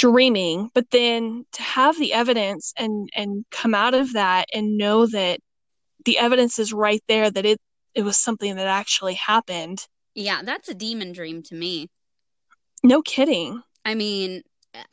dreaming 0.00 0.70
but 0.74 0.90
then 0.90 1.44
to 1.52 1.62
have 1.62 1.98
the 1.98 2.12
evidence 2.12 2.72
and 2.78 3.08
and 3.14 3.44
come 3.50 3.74
out 3.74 3.92
of 3.92 4.12
that 4.14 4.46
and 4.54 4.78
know 4.78 5.06
that 5.06 5.38
the 6.06 6.16
evidence 6.18 6.58
is 6.58 6.72
right 6.72 7.02
there 7.06 7.30
that 7.30 7.44
it 7.44 7.58
it 7.94 8.02
was 8.02 8.16
something 8.16 8.56
that 8.56 8.66
actually 8.66 9.14
happened. 9.14 9.86
Yeah 10.14 10.40
that's 10.42 10.68
a 10.68 10.74
demon 10.74 11.12
dream 11.12 11.42
to 11.44 11.54
me. 11.54 11.88
No 12.82 13.02
kidding. 13.02 13.62
I 13.84 13.94
mean 13.94 14.42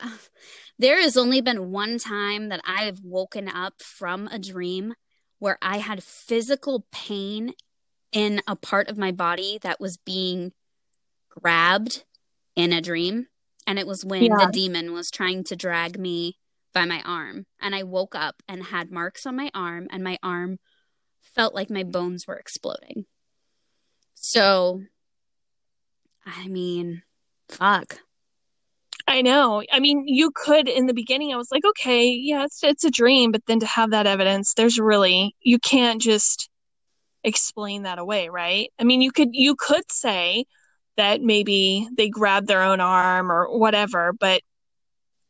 there 0.78 1.00
has 1.00 1.16
only 1.16 1.40
been 1.40 1.70
one 1.70 1.98
time 1.98 2.48
that 2.48 2.60
i 2.66 2.82
have 2.82 3.00
woken 3.02 3.48
up 3.48 3.80
from 3.80 4.26
a 4.28 4.38
dream 4.38 4.94
where 5.38 5.56
i 5.62 5.78
had 5.78 6.02
physical 6.02 6.84
pain 6.92 7.52
in 8.12 8.42
a 8.46 8.56
part 8.56 8.88
of 8.88 8.98
my 8.98 9.12
body 9.12 9.58
that 9.62 9.80
was 9.80 9.96
being 9.96 10.52
grabbed 11.28 12.04
in 12.56 12.72
a 12.72 12.80
dream. 12.80 13.28
And 13.68 13.78
it 13.78 13.86
was 13.86 14.02
when 14.02 14.22
Yeah. 14.22 14.46
the 14.46 14.50
demon 14.50 14.94
was 14.94 15.10
trying 15.10 15.44
to 15.44 15.54
drag 15.54 15.98
me 15.98 16.38
by 16.72 16.86
my 16.86 17.02
arm. 17.02 17.44
And 17.60 17.74
I 17.74 17.82
woke 17.82 18.14
up 18.14 18.42
and 18.48 18.62
had 18.64 18.90
marks 18.90 19.26
on 19.26 19.36
my 19.36 19.50
arm, 19.52 19.88
and 19.90 20.02
my 20.02 20.18
arm 20.22 20.58
felt 21.20 21.54
like 21.54 21.68
my 21.68 21.82
bones 21.82 22.26
were 22.26 22.36
exploding. 22.36 23.04
So, 24.14 24.84
I 26.24 26.48
mean, 26.48 27.02
fuck. 27.50 28.00
I 29.06 29.20
know. 29.20 29.62
I 29.70 29.80
mean, 29.80 30.04
you 30.08 30.30
could 30.34 30.66
in 30.66 30.86
the 30.86 30.94
beginning. 30.94 31.34
I 31.34 31.36
was 31.36 31.52
like, 31.52 31.64
okay, 31.64 32.08
yeah, 32.08 32.44
it's 32.44 32.64
it's 32.64 32.84
a 32.84 32.90
dream, 32.90 33.32
but 33.32 33.44
then 33.46 33.60
to 33.60 33.66
have 33.66 33.90
that 33.90 34.06
evidence, 34.06 34.54
there's 34.54 34.78
really 34.80 35.36
you 35.40 35.58
can't 35.58 36.00
just 36.00 36.48
explain 37.22 37.82
that 37.82 37.98
away, 37.98 38.30
right? 38.30 38.72
I 38.78 38.84
mean, 38.84 39.02
you 39.02 39.12
could 39.12 39.30
you 39.32 39.56
could 39.56 39.90
say 39.92 40.46
that 40.98 41.22
maybe 41.22 41.88
they 41.96 42.08
grabbed 42.08 42.46
their 42.46 42.62
own 42.62 42.80
arm 42.80 43.32
or 43.32 43.58
whatever, 43.58 44.12
but 44.12 44.42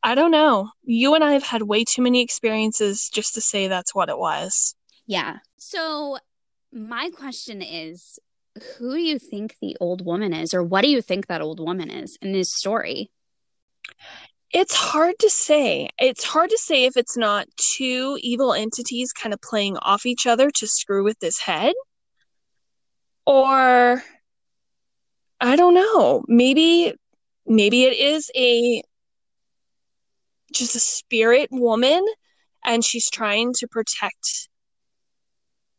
I 0.03 0.15
don't 0.15 0.31
know. 0.31 0.71
You 0.83 1.15
and 1.15 1.23
I 1.23 1.33
have 1.33 1.43
had 1.43 1.63
way 1.63 1.85
too 1.85 2.03
many 2.03 2.23
experiences 2.23 3.09
just 3.13 3.35
to 3.35 3.41
say 3.41 3.69
that's 3.69 3.95
what 3.95 4.09
it 4.09 4.19
was. 4.19 4.75
Yeah. 5.07 5.39
So, 5.59 6.19
my 6.73 7.11
question 7.11 7.63
is 7.63 8.19
who 8.79 8.95
do 8.95 9.01
you 9.01 9.19
think 9.19 9.57
the 9.61 9.77
old 9.81 10.05
woman 10.05 10.33
is, 10.33 10.55
or 10.55 10.63
what 10.63 10.83
do 10.83 10.89
you 10.89 11.01
think 11.01 11.27
that 11.27 11.41
old 11.41 11.61
woman 11.61 11.91
is 11.91 12.19
in 12.21 12.33
this 12.33 12.53
story? 12.53 13.11
It's 14.53 14.75
hard 14.75 15.15
to 15.21 15.31
say. 15.31 15.91
It's 15.99 16.25
hard 16.25 16.51
to 16.51 16.59
say 16.59 16.85
if 16.85 16.97
it's 16.97 17.17
not 17.17 17.47
two 17.77 18.19
evil 18.21 18.55
entities 18.55 19.13
kind 19.13 19.35
of 19.35 19.41
playing 19.43 19.77
off 19.79 20.07
each 20.07 20.27
other 20.27 20.51
to 20.51 20.67
screw 20.67 21.05
with 21.05 21.19
this 21.19 21.39
head. 21.39 21.75
Or 23.27 24.03
I 25.41 25.57
don't 25.57 25.75
know. 25.75 26.25
Maybe 26.29 26.95
maybe 27.47 27.85
it 27.85 27.97
is 27.99 28.31
a 28.37 28.83
just 30.53 30.75
a 30.75 30.81
spirit 30.81 31.49
woman 31.53 32.05
and 32.65 32.85
she's 32.85 33.11
trying 33.11 33.53
to 33.55 33.69
protect 33.69 34.49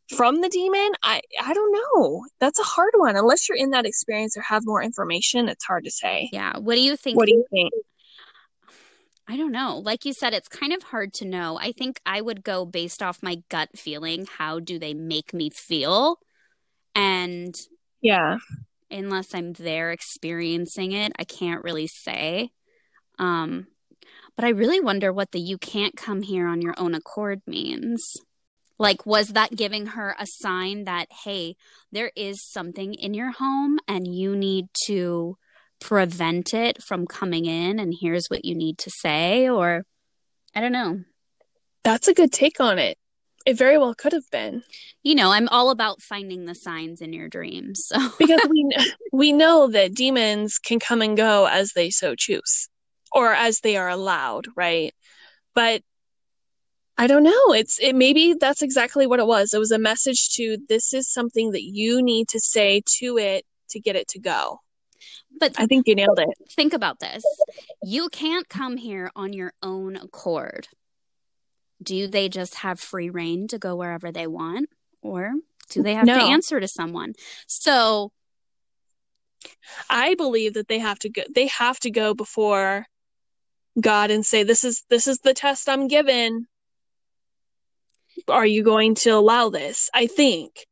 from 0.08 0.40
the 0.40 0.48
demon. 0.48 0.92
I 1.02 1.20
I 1.40 1.52
don't 1.54 1.72
know. 1.72 2.24
That's 2.40 2.58
a 2.58 2.64
hard 2.64 2.92
one. 2.96 3.16
Unless 3.16 3.48
you're 3.48 3.58
in 3.58 3.70
that 3.70 3.86
experience 3.86 4.36
or 4.36 4.42
have 4.42 4.62
more 4.64 4.82
information, 4.82 5.48
it's 5.48 5.64
hard 5.64 5.84
to 5.84 5.90
say. 5.90 6.28
Yeah. 6.32 6.58
What 6.58 6.74
do 6.74 6.80
you 6.80 6.96
think? 6.96 7.16
What 7.16 7.26
do 7.26 7.34
you 7.34 7.44
think? 7.50 7.72
I 9.28 9.36
don't 9.36 9.52
know. 9.52 9.78
Like 9.78 10.04
you 10.04 10.12
said, 10.12 10.34
it's 10.34 10.48
kind 10.48 10.72
of 10.72 10.82
hard 10.82 11.12
to 11.14 11.24
know. 11.24 11.56
I 11.60 11.70
think 11.70 12.00
I 12.04 12.20
would 12.20 12.42
go 12.42 12.64
based 12.64 13.00
off 13.00 13.22
my 13.22 13.42
gut 13.48 13.68
feeling. 13.76 14.26
How 14.26 14.58
do 14.58 14.76
they 14.76 14.92
make 14.92 15.32
me 15.32 15.50
feel? 15.50 16.18
And 16.96 17.56
Yeah. 18.00 18.38
Unless 18.90 19.34
I'm 19.34 19.52
there 19.52 19.90
experiencing 19.90 20.92
it, 20.92 21.12
I 21.18 21.24
can't 21.24 21.64
really 21.64 21.86
say. 21.86 22.50
Um, 23.18 23.66
but 24.36 24.44
I 24.44 24.50
really 24.50 24.80
wonder 24.80 25.12
what 25.12 25.32
the 25.32 25.40
you 25.40 25.58
can't 25.58 25.96
come 25.96 26.22
here 26.22 26.46
on 26.46 26.62
your 26.62 26.74
own 26.78 26.94
accord 26.94 27.42
means. 27.46 28.02
Like, 28.78 29.04
was 29.04 29.28
that 29.28 29.54
giving 29.54 29.88
her 29.88 30.16
a 30.18 30.26
sign 30.26 30.84
that, 30.84 31.08
hey, 31.24 31.56
there 31.92 32.10
is 32.16 32.42
something 32.42 32.94
in 32.94 33.12
your 33.12 33.30
home 33.30 33.78
and 33.86 34.06
you 34.06 34.34
need 34.34 34.68
to 34.86 35.36
prevent 35.80 36.54
it 36.54 36.82
from 36.82 37.06
coming 37.06 37.44
in, 37.44 37.78
and 37.78 37.94
here's 38.00 38.28
what 38.28 38.44
you 38.44 38.54
need 38.54 38.78
to 38.78 38.90
say? 38.90 39.48
Or 39.48 39.84
I 40.54 40.60
don't 40.60 40.72
know. 40.72 41.00
That's 41.84 42.08
a 42.08 42.14
good 42.14 42.32
take 42.32 42.60
on 42.60 42.78
it. 42.78 42.96
It 43.50 43.58
very 43.58 43.78
well 43.78 43.94
could 43.96 44.12
have 44.12 44.30
been 44.30 44.62
You 45.02 45.16
know, 45.16 45.32
I'm 45.32 45.48
all 45.48 45.70
about 45.70 46.00
finding 46.00 46.44
the 46.44 46.54
signs 46.54 47.00
in 47.00 47.12
your 47.12 47.28
dreams. 47.28 47.84
So, 47.84 47.98
because 48.16 48.46
we 48.48 48.70
we 49.12 49.32
know 49.32 49.66
that 49.66 49.92
demons 49.92 50.58
can 50.58 50.78
come 50.78 51.02
and 51.02 51.16
go 51.16 51.46
as 51.46 51.72
they 51.72 51.90
so 51.90 52.14
choose 52.14 52.68
or 53.10 53.34
as 53.34 53.58
they 53.58 53.76
are 53.76 53.88
allowed, 53.88 54.46
right? 54.56 54.94
But 55.52 55.82
I 56.96 57.08
don't 57.08 57.24
know. 57.24 57.52
It's 57.52 57.80
it 57.80 57.96
maybe 57.96 58.34
that's 58.38 58.62
exactly 58.62 59.08
what 59.08 59.18
it 59.18 59.26
was. 59.26 59.52
It 59.52 59.58
was 59.58 59.72
a 59.72 59.78
message 59.80 60.28
to 60.36 60.56
this 60.68 60.94
is 60.94 61.12
something 61.12 61.50
that 61.50 61.64
you 61.64 62.02
need 62.02 62.28
to 62.28 62.38
say 62.38 62.82
to 62.98 63.18
it 63.18 63.44
to 63.70 63.80
get 63.80 63.96
it 63.96 64.06
to 64.08 64.20
go. 64.20 64.60
but 65.40 65.58
I 65.58 65.66
think 65.66 65.88
you 65.88 65.96
nailed 65.96 66.20
it. 66.20 66.28
think 66.54 66.72
about 66.72 67.00
this. 67.00 67.24
You 67.82 68.10
can't 68.10 68.48
come 68.48 68.76
here 68.76 69.10
on 69.16 69.32
your 69.32 69.54
own 69.60 69.96
accord. 69.96 70.68
Do 71.82 72.06
they 72.08 72.28
just 72.28 72.56
have 72.56 72.78
free 72.80 73.10
rein 73.10 73.48
to 73.48 73.58
go 73.58 73.74
wherever 73.76 74.12
they 74.12 74.26
want? 74.26 74.68
Or 75.02 75.32
do 75.70 75.82
they 75.82 75.94
have 75.94 76.06
No. 76.06 76.18
to 76.18 76.24
answer 76.24 76.60
to 76.60 76.68
someone? 76.68 77.14
So, 77.46 78.12
I 79.88 80.14
believe 80.14 80.54
that 80.54 80.68
they 80.68 80.78
have 80.78 80.98
to 81.00 81.08
go 81.08 81.22
they 81.34 81.46
have 81.46 81.80
to 81.80 81.90
go 81.90 82.12
before 82.12 82.86
God 83.80 84.10
and 84.10 84.24
say 84.26 84.42
this 84.42 84.64
is 84.64 84.84
this 84.90 85.06
is 85.06 85.18
the 85.20 85.32
test 85.34 85.68
I'm 85.68 85.88
given. 85.88 86.46
Are 88.28 88.44
you 88.46 88.62
going 88.62 88.94
to 88.96 89.10
allow 89.10 89.48
this? 89.48 89.88
I 89.94 90.06
think. 90.06 90.66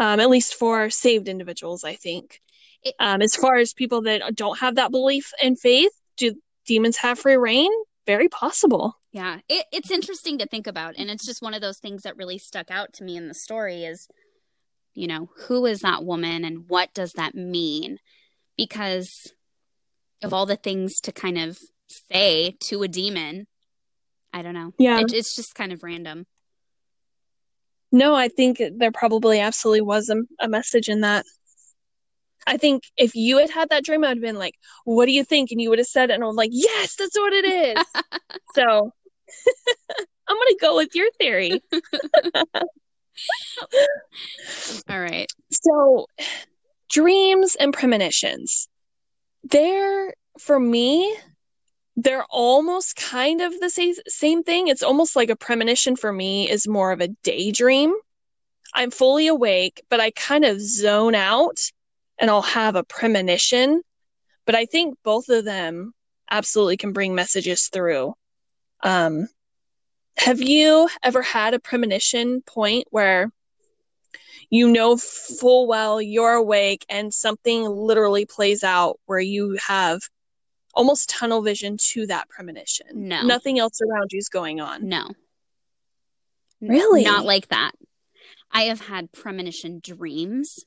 Um 0.00 0.18
at 0.20 0.30
least 0.30 0.54
for 0.54 0.90
saved 0.90 1.28
individuals, 1.28 1.84
I 1.84 1.94
think. 1.94 2.40
It- 2.82 2.94
um 2.98 3.22
as 3.22 3.36
far 3.36 3.56
as 3.56 3.72
people 3.72 4.02
that 4.02 4.34
don't 4.34 4.58
have 4.58 4.74
that 4.76 4.90
belief 4.90 5.32
and 5.42 5.58
faith, 5.58 5.92
do 6.16 6.34
demons 6.66 6.96
have 6.96 7.18
free 7.20 7.36
rein? 7.36 7.70
Very 8.08 8.28
possible. 8.30 8.94
yeah, 9.12 9.40
it, 9.50 9.66
it's 9.70 9.90
interesting 9.90 10.38
to 10.38 10.46
think 10.46 10.66
about. 10.66 10.94
And 10.96 11.10
it's 11.10 11.26
just 11.26 11.42
one 11.42 11.52
of 11.52 11.60
those 11.60 11.76
things 11.76 12.04
that 12.04 12.16
really 12.16 12.38
stuck 12.38 12.70
out 12.70 12.94
to 12.94 13.04
me 13.04 13.18
in 13.18 13.28
the 13.28 13.34
story 13.34 13.84
is, 13.84 14.08
you 14.94 15.06
know, 15.06 15.28
who 15.40 15.66
is 15.66 15.80
that 15.80 16.04
woman 16.04 16.42
and 16.42 16.70
what 16.70 16.94
does 16.94 17.12
that 17.12 17.34
mean? 17.34 17.98
Because 18.56 19.30
of 20.22 20.32
all 20.32 20.46
the 20.46 20.56
things 20.56 21.00
to 21.02 21.12
kind 21.12 21.36
of 21.36 21.58
say 22.10 22.56
to 22.68 22.82
a 22.82 22.88
demon, 22.88 23.46
I 24.32 24.40
don't 24.40 24.54
know. 24.54 24.72
Yeah. 24.78 25.00
It, 25.00 25.12
it's 25.12 25.36
just 25.36 25.54
kind 25.54 25.70
of 25.70 25.82
random. 25.82 26.24
No, 27.92 28.14
I 28.14 28.28
think 28.28 28.62
there 28.78 28.90
probably 28.90 29.38
absolutely 29.38 29.82
was 29.82 30.08
a, 30.08 30.22
a 30.40 30.48
message 30.48 30.88
in 30.88 31.02
that. 31.02 31.26
I 32.48 32.56
think 32.56 32.84
if 32.96 33.14
you 33.14 33.36
had 33.36 33.50
had 33.50 33.68
that 33.68 33.84
dream, 33.84 34.04
I 34.04 34.08
would 34.08 34.16
have 34.16 34.22
been 34.22 34.38
like, 34.38 34.54
"What 34.84 35.04
do 35.04 35.12
you 35.12 35.22
think?" 35.22 35.50
And 35.50 35.60
you 35.60 35.68
would 35.68 35.78
have 35.78 35.86
said 35.86 36.10
it, 36.10 36.14
and 36.14 36.24
I'm 36.24 36.34
like, 36.34 36.50
"Yes, 36.52 36.96
that's 36.96 37.16
what 37.18 37.34
it 37.34 37.44
is." 37.44 37.76
so 38.54 38.90
I'm 40.28 40.36
gonna 40.36 40.56
go 40.58 40.76
with 40.76 40.94
your 40.94 41.10
theory. 41.20 41.62
All 44.88 45.00
right. 45.00 45.30
So, 45.50 46.06
dreams 46.90 47.54
and 47.56 47.74
premonitions, 47.74 48.68
they're 49.44 50.14
for 50.38 50.58
me, 50.58 51.14
they're 51.96 52.24
almost 52.30 52.96
kind 52.96 53.42
of 53.42 53.60
the 53.60 53.68
same 53.68 53.94
same 54.06 54.42
thing. 54.42 54.68
It's 54.68 54.82
almost 54.82 55.16
like 55.16 55.28
a 55.28 55.36
premonition 55.36 55.96
for 55.96 56.14
me 56.14 56.48
is 56.48 56.66
more 56.66 56.92
of 56.92 57.02
a 57.02 57.08
daydream. 57.24 57.94
I'm 58.74 58.90
fully 58.90 59.26
awake, 59.26 59.82
but 59.90 60.00
I 60.00 60.12
kind 60.12 60.46
of 60.46 60.60
zone 60.62 61.14
out 61.14 61.58
and 62.18 62.30
I'll 62.30 62.42
have 62.42 62.76
a 62.76 62.84
premonition. 62.84 63.82
But 64.46 64.54
I 64.54 64.64
think 64.66 64.96
both 65.04 65.28
of 65.28 65.44
them 65.44 65.92
absolutely 66.30 66.76
can 66.76 66.92
bring 66.92 67.14
messages 67.14 67.68
through. 67.68 68.14
Um, 68.82 69.28
have 70.16 70.40
you 70.40 70.88
ever 71.02 71.22
had 71.22 71.54
a 71.54 71.60
premonition 71.60 72.42
point 72.42 72.86
where 72.90 73.30
you 74.50 74.70
know 74.70 74.96
full 74.96 75.66
well 75.66 76.00
you're 76.00 76.34
awake 76.34 76.84
and 76.88 77.12
something 77.12 77.64
literally 77.64 78.24
plays 78.24 78.64
out 78.64 78.98
where 79.06 79.20
you 79.20 79.58
have 79.64 80.00
almost 80.74 81.10
tunnel 81.10 81.42
vision 81.42 81.76
to 81.92 82.06
that 82.06 82.28
premonition? 82.28 82.86
No. 83.08 83.22
Nothing 83.22 83.58
else 83.58 83.80
around 83.80 84.10
you 84.12 84.18
is 84.18 84.28
going 84.28 84.60
on. 84.60 84.88
No. 84.88 85.10
Really? 86.60 87.04
Not 87.04 87.24
like 87.24 87.48
that. 87.48 87.72
I 88.50 88.62
have 88.62 88.80
had 88.80 89.12
premonition 89.12 89.80
dreams. 89.82 90.64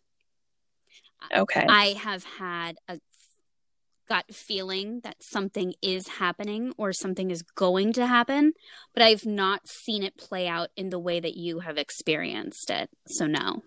Okay. 1.34 1.66
I 1.68 1.96
have 2.00 2.24
had 2.24 2.78
a 2.88 3.00
gut 4.10 4.26
feeling 4.34 5.00
that 5.06 5.16
something 5.22 5.74
is 5.82 6.08
happening 6.08 6.74
or 6.78 6.92
something 6.92 7.32
is 7.32 7.44
going 7.44 7.94
to 7.94 8.06
happen, 8.06 8.54
but 8.94 9.04
I've 9.04 9.26
not 9.26 9.68
seen 9.68 10.04
it 10.04 10.18
play 10.18 10.48
out 10.48 10.70
in 10.76 10.90
the 10.90 11.00
way 11.00 11.20
that 11.20 11.38
you 11.38 11.60
have 11.60 11.78
experienced 11.78 12.70
it. 12.70 12.90
So, 13.08 13.26
no. 13.26 13.64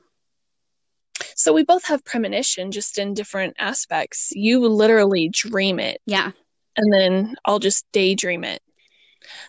So 1.37 1.53
we 1.53 1.65
both 1.65 1.87
have 1.87 2.05
premonition 2.05 2.73
just 2.73 2.99
in 2.99 3.15
different 3.15 3.57
aspects. 3.59 4.31
You 4.33 4.67
literally 4.69 5.31
dream 5.33 5.79
it 5.79 6.01
Yeah, 6.07 6.33
and 6.77 6.93
then 6.93 7.37
I'll 7.45 7.59
just 7.59 7.87
daydream 7.93 8.45
it. 8.45 8.61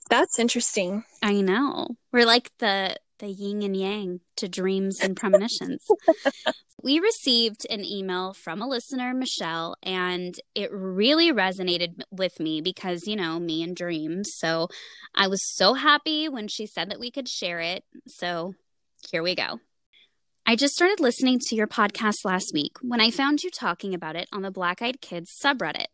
That's 0.10 0.40
interesting. 0.40 1.04
I 1.22 1.42
know. 1.42 1.90
We're 2.14 2.26
like 2.26 2.52
the 2.60 2.96
the 3.20 3.28
yin 3.28 3.64
and 3.64 3.76
yang 3.76 4.20
to 4.38 4.48
dreams 4.48 5.00
and 5.02 5.16
premonitions. 5.16 5.86
we 6.84 7.00
received 7.00 7.66
an 7.70 7.84
email 7.84 8.34
from 8.34 8.62
a 8.62 8.68
listener, 8.68 9.14
Michelle, 9.14 9.76
and 9.84 10.36
it 10.54 10.72
really 10.72 11.32
resonated 11.32 12.02
with 12.12 12.40
me 12.40 12.62
because, 12.62 13.08
you 13.08 13.16
know, 13.16 13.40
me 13.40 13.64
and 13.64 13.76
dreams. 13.76 14.32
So 14.38 14.68
I 15.16 15.28
was 15.28 15.42
so 15.56 15.74
happy 15.74 16.30
when 16.30 16.48
she 16.48 16.68
said 16.68 16.92
that 16.92 17.00
we 17.00 17.12
could 17.12 17.28
share 17.28 17.60
it. 17.60 17.84
So 18.08 18.54
here 19.12 19.24
we 19.24 19.36
go. 19.36 19.60
I 20.46 20.56
just 20.56 20.76
started 20.76 21.00
listening 21.00 21.40
to 21.48 21.56
your 21.56 21.66
podcast 21.66 22.24
last 22.24 22.52
week 22.54 22.74
when 22.82 23.02
I 23.02 23.10
found 23.10 23.42
you 23.42 23.50
talking 23.50 23.96
about 23.96 24.16
it 24.16 24.28
on 24.32 24.44
the 24.44 24.52
Black 24.52 24.80
Eyed 24.80 25.02
Kids 25.02 25.32
subreddit. 25.44 25.88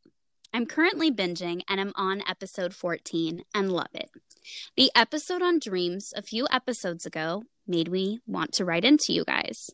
I'm 0.53 0.65
currently 0.65 1.09
binging 1.09 1.61
and 1.69 1.79
I'm 1.79 1.93
on 1.95 2.23
episode 2.27 2.73
14 2.73 3.43
and 3.55 3.71
love 3.71 3.87
it. 3.93 4.09
The 4.75 4.91
episode 4.93 5.41
on 5.41 5.59
dreams 5.59 6.11
a 6.13 6.21
few 6.21 6.45
episodes 6.51 7.05
ago 7.05 7.43
made 7.65 7.89
me 7.89 8.19
want 8.27 8.51
to 8.53 8.65
write 8.65 8.83
into 8.83 9.13
you 9.13 9.23
guys. 9.23 9.69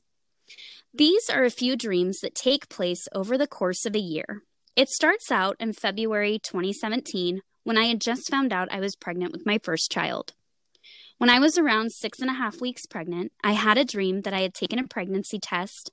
These 0.93 1.31
are 1.31 1.43
a 1.43 1.49
few 1.49 1.75
dreams 1.75 2.19
that 2.21 2.35
take 2.35 2.69
place 2.69 3.07
over 3.11 3.39
the 3.39 3.47
course 3.47 3.85
of 3.85 3.95
a 3.95 3.99
year. 3.99 4.43
It 4.75 4.89
starts 4.89 5.31
out 5.31 5.55
in 5.59 5.73
February 5.73 6.39
2017 6.47 7.41
when 7.63 7.77
I 7.77 7.85
had 7.85 7.99
just 7.99 8.29
found 8.29 8.53
out 8.53 8.71
I 8.71 8.79
was 8.79 8.95
pregnant 8.95 9.31
with 9.31 9.47
my 9.47 9.57
first 9.57 9.89
child. 9.89 10.33
When 11.17 11.31
I 11.31 11.39
was 11.39 11.57
around 11.57 11.91
six 11.91 12.19
and 12.19 12.29
a 12.29 12.33
half 12.33 12.61
weeks 12.61 12.85
pregnant, 12.85 13.31
I 13.43 13.53
had 13.53 13.79
a 13.79 13.83
dream 13.83 14.21
that 14.21 14.33
I 14.35 14.41
had 14.41 14.53
taken 14.53 14.77
a 14.77 14.87
pregnancy 14.87 15.39
test, 15.39 15.91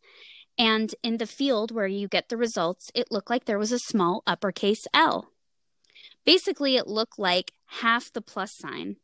and 0.58 0.94
in 1.02 1.16
the 1.16 1.26
field 1.26 1.70
where 1.70 1.86
you 1.86 2.08
get 2.08 2.28
the 2.28 2.36
results, 2.36 2.90
it 2.94 3.10
looked 3.10 3.30
like 3.30 3.44
there 3.44 3.58
was 3.58 3.72
a 3.72 3.78
small 3.78 4.22
uppercase 4.26 4.86
L. 4.92 5.30
Basically, 6.24 6.76
it 6.76 6.86
looked 6.86 7.18
like 7.18 7.52
half 7.66 8.12
the 8.12 8.22
plus 8.22 8.56
sign 8.56 8.96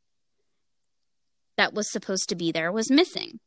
that 1.57 1.75
was 1.75 1.91
supposed 1.91 2.29
to 2.29 2.35
be 2.35 2.51
there 2.53 2.73
was 2.73 2.91
missing. 2.91 3.41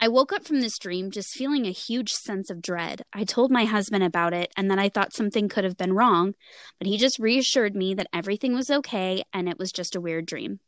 I 0.00 0.06
woke 0.06 0.32
up 0.32 0.46
from 0.46 0.60
this 0.60 0.78
dream 0.78 1.10
just 1.10 1.34
feeling 1.34 1.66
a 1.66 1.72
huge 1.72 2.12
sense 2.12 2.50
of 2.50 2.62
dread. 2.62 3.02
I 3.12 3.24
told 3.24 3.50
my 3.50 3.64
husband 3.64 4.04
about 4.04 4.32
it 4.32 4.52
and 4.56 4.70
that 4.70 4.78
I 4.78 4.88
thought 4.88 5.12
something 5.12 5.48
could 5.48 5.64
have 5.64 5.76
been 5.76 5.92
wrong, 5.92 6.34
but 6.78 6.86
he 6.86 6.96
just 6.96 7.18
reassured 7.18 7.74
me 7.74 7.94
that 7.94 8.06
everything 8.12 8.54
was 8.54 8.70
okay 8.70 9.24
and 9.32 9.48
it 9.48 9.58
was 9.58 9.72
just 9.72 9.96
a 9.96 10.00
weird 10.00 10.26
dream. 10.26 10.60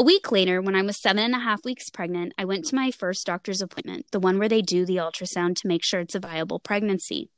A 0.00 0.04
week 0.04 0.30
later, 0.30 0.62
when 0.62 0.76
I 0.76 0.82
was 0.82 0.96
seven 0.96 1.24
and 1.24 1.34
a 1.34 1.40
half 1.40 1.64
weeks 1.64 1.90
pregnant, 1.90 2.32
I 2.38 2.44
went 2.44 2.64
to 2.66 2.76
my 2.76 2.92
first 2.92 3.26
doctor's 3.26 3.60
appointment, 3.60 4.06
the 4.12 4.20
one 4.20 4.38
where 4.38 4.48
they 4.48 4.62
do 4.62 4.86
the 4.86 4.94
ultrasound 4.94 5.56
to 5.56 5.66
make 5.66 5.82
sure 5.82 5.98
it's 5.98 6.14
a 6.14 6.20
viable 6.20 6.60
pregnancy. 6.60 7.30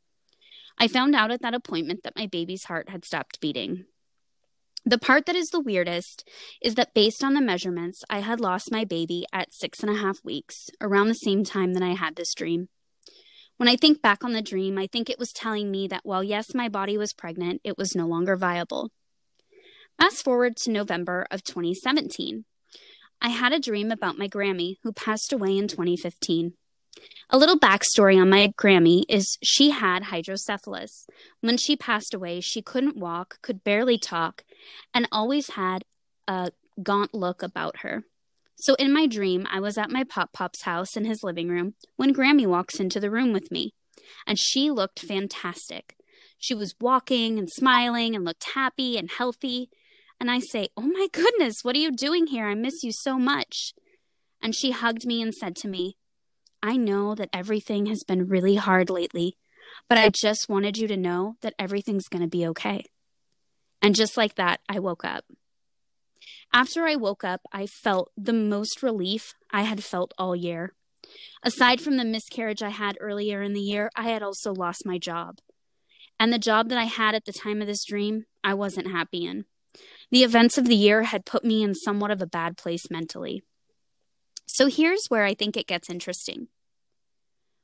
I 0.77 0.87
found 0.87 1.15
out 1.15 1.31
at 1.31 1.41
that 1.41 1.55
appointment 1.55 2.03
that 2.05 2.17
my 2.17 2.27
baby's 2.27 2.65
heart 2.65 2.91
had 2.91 3.07
stopped 3.07 3.41
beating. 3.41 3.87
The 4.85 4.99
part 4.99 5.25
that 5.25 5.37
is 5.37 5.49
the 5.49 5.61
weirdest 5.63 6.29
is 6.61 6.75
that 6.75 6.93
based 6.93 7.25
on 7.25 7.33
the 7.33 7.41
measurements, 7.41 8.05
I 8.11 8.19
had 8.21 8.41
lost 8.41 8.71
my 8.71 8.85
baby 8.85 9.25
at 9.33 9.55
six 9.55 9.81
and 9.81 9.91
a 9.91 9.99
half 9.99 10.19
weeks, 10.23 10.69
around 10.83 11.09
the 11.09 11.15
same 11.15 11.45
time 11.45 11.73
that 11.73 11.83
I 11.83 11.95
had 11.95 12.17
this 12.17 12.35
dream. 12.35 12.69
When 13.57 13.71
I 13.71 13.77
think 13.77 14.03
back 14.03 14.23
on 14.23 14.35
the 14.35 14.43
dream, 14.43 14.77
I 14.77 14.87
think 14.87 15.09
it 15.09 15.19
was 15.19 15.33
telling 15.33 15.71
me 15.71 15.89
that 15.89 16.05
while 16.05 16.23
yes, 16.23 16.55
my 16.55 16.69
body 16.69 16.99
was 16.99 17.15
pregnant, 17.15 17.63
it 17.65 17.79
was 17.79 17.97
no 17.97 18.07
longer 18.07 18.37
viable. 18.37 18.91
Fast 19.99 20.23
forward 20.23 20.59
to 20.59 20.71
November 20.71 21.27
of 21.31 21.43
2017. 21.43 22.45
I 23.21 23.29
had 23.29 23.53
a 23.53 23.61
dream 23.61 23.91
about 23.91 24.19
my 24.19 24.29
Grammy, 24.29 24.77
who 24.83 24.93
passed 24.93 25.33
away 25.33 25.57
in 25.57 25.69
2015. 25.69 26.55
A 27.31 27.39
little 27.39 27.59
backstory 27.59 28.21
on 28.21 28.31
my 28.31 28.53
Grammy 28.59 29.05
is 29.09 29.39
she 29.43 29.71
had 29.71 30.05
hydrocephalus. 30.05 31.07
When 31.41 31.57
she 31.57 31.77
passed 31.77 32.15
away, 32.15 32.41
she 32.41 32.63
couldn't 32.63 32.97
walk, 32.97 33.41
could 33.43 33.63
barely 33.63 33.99
talk, 33.99 34.45
and 34.93 35.07
always 35.13 35.51
had 35.51 35.85
a 36.27 36.51
gaunt 36.83 37.15
look 37.15 37.43
about 37.43 37.79
her. 37.79 38.05
So 38.57 38.75
in 38.75 38.93
my 38.93 39.07
dream, 39.07 39.47
I 39.51 39.61
was 39.61 39.79
at 39.79 39.91
my 39.91 40.05
Pop 40.05 40.33
Pop's 40.33 40.63
house 40.63 40.97
in 40.97 41.05
his 41.05 41.23
living 41.23 41.49
room 41.49 41.75
when 41.97 42.15
Grammy 42.15 42.47
walks 42.47 42.81
into 42.81 43.01
the 43.01 43.11
room 43.11 43.33
with 43.33 43.51
me, 43.51 43.73
and 44.27 44.39
she 44.39 44.71
looked 44.71 45.01
fantastic. 45.01 45.97
She 46.39 46.55
was 46.55 46.75
walking 46.81 47.39
and 47.39 47.49
smiling 47.51 48.15
and 48.15 48.25
looked 48.25 48.53
happy 48.55 48.99
and 48.99 49.11
healthy. 49.11 49.71
And 50.21 50.31
I 50.31 50.39
say, 50.39 50.69
Oh 50.77 50.83
my 50.83 51.09
goodness, 51.13 51.61
what 51.63 51.75
are 51.75 51.81
you 51.81 51.91
doing 51.91 52.27
here? 52.27 52.47
I 52.47 52.55
miss 52.55 52.85
you 52.85 52.93
so 52.93 53.19
much. 53.19 53.73
And 54.43 54.55
she 54.55 54.71
hugged 54.71 55.07
me 55.07 55.23
and 55.23 55.35
said 55.35 55.57
to 55.57 55.69
me, 55.69 55.97
I 56.63 56.77
know 56.77 57.15
that 57.15 57.31
everything 57.33 57.87
has 57.87 58.05
been 58.05 58.29
really 58.29 58.57
hard 58.57 58.91
lately, 58.91 59.39
but 59.89 59.97
I 59.97 60.11
just 60.11 60.49
wanted 60.49 60.77
you 60.77 60.87
to 60.89 60.97
know 60.97 61.37
that 61.41 61.55
everything's 61.59 62.09
going 62.09 62.23
to 62.23 62.29
be 62.29 62.47
okay. 62.49 62.85
And 63.81 63.95
just 63.95 64.17
like 64.17 64.35
that, 64.35 64.61
I 64.69 64.79
woke 64.79 65.05
up. 65.05 65.25
After 66.53 66.87
I 66.87 66.97
woke 66.97 67.25
up, 67.25 67.41
I 67.53 67.67
felt 67.67 68.11
the 68.17 68.35
most 68.35 68.83
relief 68.83 69.35
I 69.51 69.63
had 69.63 69.83
felt 69.83 70.13
all 70.19 70.37
year. 70.37 70.75
Aside 71.43 71.81
from 71.81 71.97
the 71.97 72.05
miscarriage 72.05 72.63
I 72.63 72.71
had 72.71 72.99
earlier 73.01 73.41
in 73.41 73.55
the 73.55 73.61
year, 73.61 73.91
I 73.97 74.11
had 74.11 74.23
also 74.23 74.53
lost 74.53 74.85
my 74.85 74.99
job. 74.99 75.39
And 76.19 76.33
the 76.33 76.39
job 76.39 76.69
that 76.69 76.79
I 76.79 76.85
had 76.85 77.15
at 77.15 77.25
the 77.25 77.33
time 77.33 77.63
of 77.63 77.67
this 77.67 77.85
dream, 77.85 78.27
I 78.45 78.53
wasn't 78.53 78.91
happy 78.91 79.25
in. 79.25 79.47
The 80.11 80.25
events 80.25 80.59
of 80.59 80.67
the 80.67 80.75
year 80.75 81.05
had 81.05 81.25
put 81.25 81.45
me 81.45 81.63
in 81.63 81.75
somewhat 81.75 82.11
of 82.11 82.21
a 82.21 82.27
bad 82.27 82.57
place 82.57 82.91
mentally. 82.91 83.43
So 84.47 84.67
here's 84.67 85.07
where 85.09 85.25
I 85.25 85.35
think 85.35 85.57
it 85.57 85.67
gets 85.67 85.89
interesting. 85.89 86.49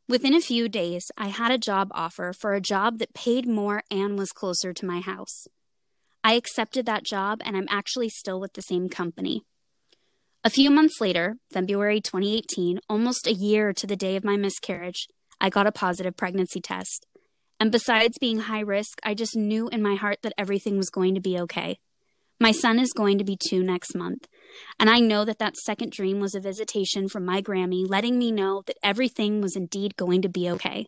Within 0.08 0.34
a 0.34 0.40
few 0.40 0.68
days, 0.68 1.10
I 1.18 1.28
had 1.28 1.50
a 1.50 1.58
job 1.58 1.88
offer 1.90 2.32
for 2.32 2.54
a 2.54 2.60
job 2.60 2.98
that 2.98 3.12
paid 3.12 3.48
more 3.48 3.82
and 3.90 4.16
was 4.16 4.30
closer 4.30 4.72
to 4.72 4.86
my 4.86 5.00
house. 5.00 5.48
I 6.22 6.34
accepted 6.34 6.86
that 6.86 7.04
job 7.04 7.40
and 7.44 7.56
I'm 7.56 7.66
actually 7.68 8.08
still 8.08 8.38
with 8.38 8.52
the 8.52 8.62
same 8.62 8.88
company. 8.88 9.42
A 10.44 10.50
few 10.50 10.70
months 10.70 11.00
later, 11.00 11.38
February 11.52 12.00
2018, 12.00 12.78
almost 12.88 13.26
a 13.26 13.32
year 13.32 13.72
to 13.72 13.86
the 13.86 13.96
day 13.96 14.14
of 14.14 14.22
my 14.22 14.36
miscarriage, 14.36 15.08
I 15.40 15.50
got 15.50 15.66
a 15.66 15.72
positive 15.72 16.16
pregnancy 16.16 16.60
test. 16.60 17.04
And 17.58 17.72
besides 17.72 18.18
being 18.20 18.38
high 18.38 18.60
risk, 18.60 19.00
I 19.02 19.14
just 19.14 19.34
knew 19.34 19.68
in 19.68 19.82
my 19.82 19.96
heart 19.96 20.18
that 20.22 20.34
everything 20.38 20.76
was 20.76 20.88
going 20.88 21.16
to 21.16 21.20
be 21.20 21.38
okay. 21.40 21.78
My 22.38 22.52
son 22.52 22.78
is 22.78 22.92
going 22.92 23.18
to 23.18 23.24
be 23.24 23.38
two 23.48 23.62
next 23.62 23.94
month. 23.94 24.28
And 24.78 24.90
I 24.90 24.98
know 24.98 25.24
that 25.24 25.38
that 25.38 25.56
second 25.56 25.92
dream 25.92 26.20
was 26.20 26.34
a 26.34 26.40
visitation 26.40 27.08
from 27.08 27.24
my 27.24 27.40
Grammy, 27.40 27.88
letting 27.88 28.18
me 28.18 28.30
know 28.30 28.62
that 28.66 28.76
everything 28.82 29.40
was 29.40 29.56
indeed 29.56 29.96
going 29.96 30.22
to 30.22 30.28
be 30.28 30.50
okay. 30.50 30.86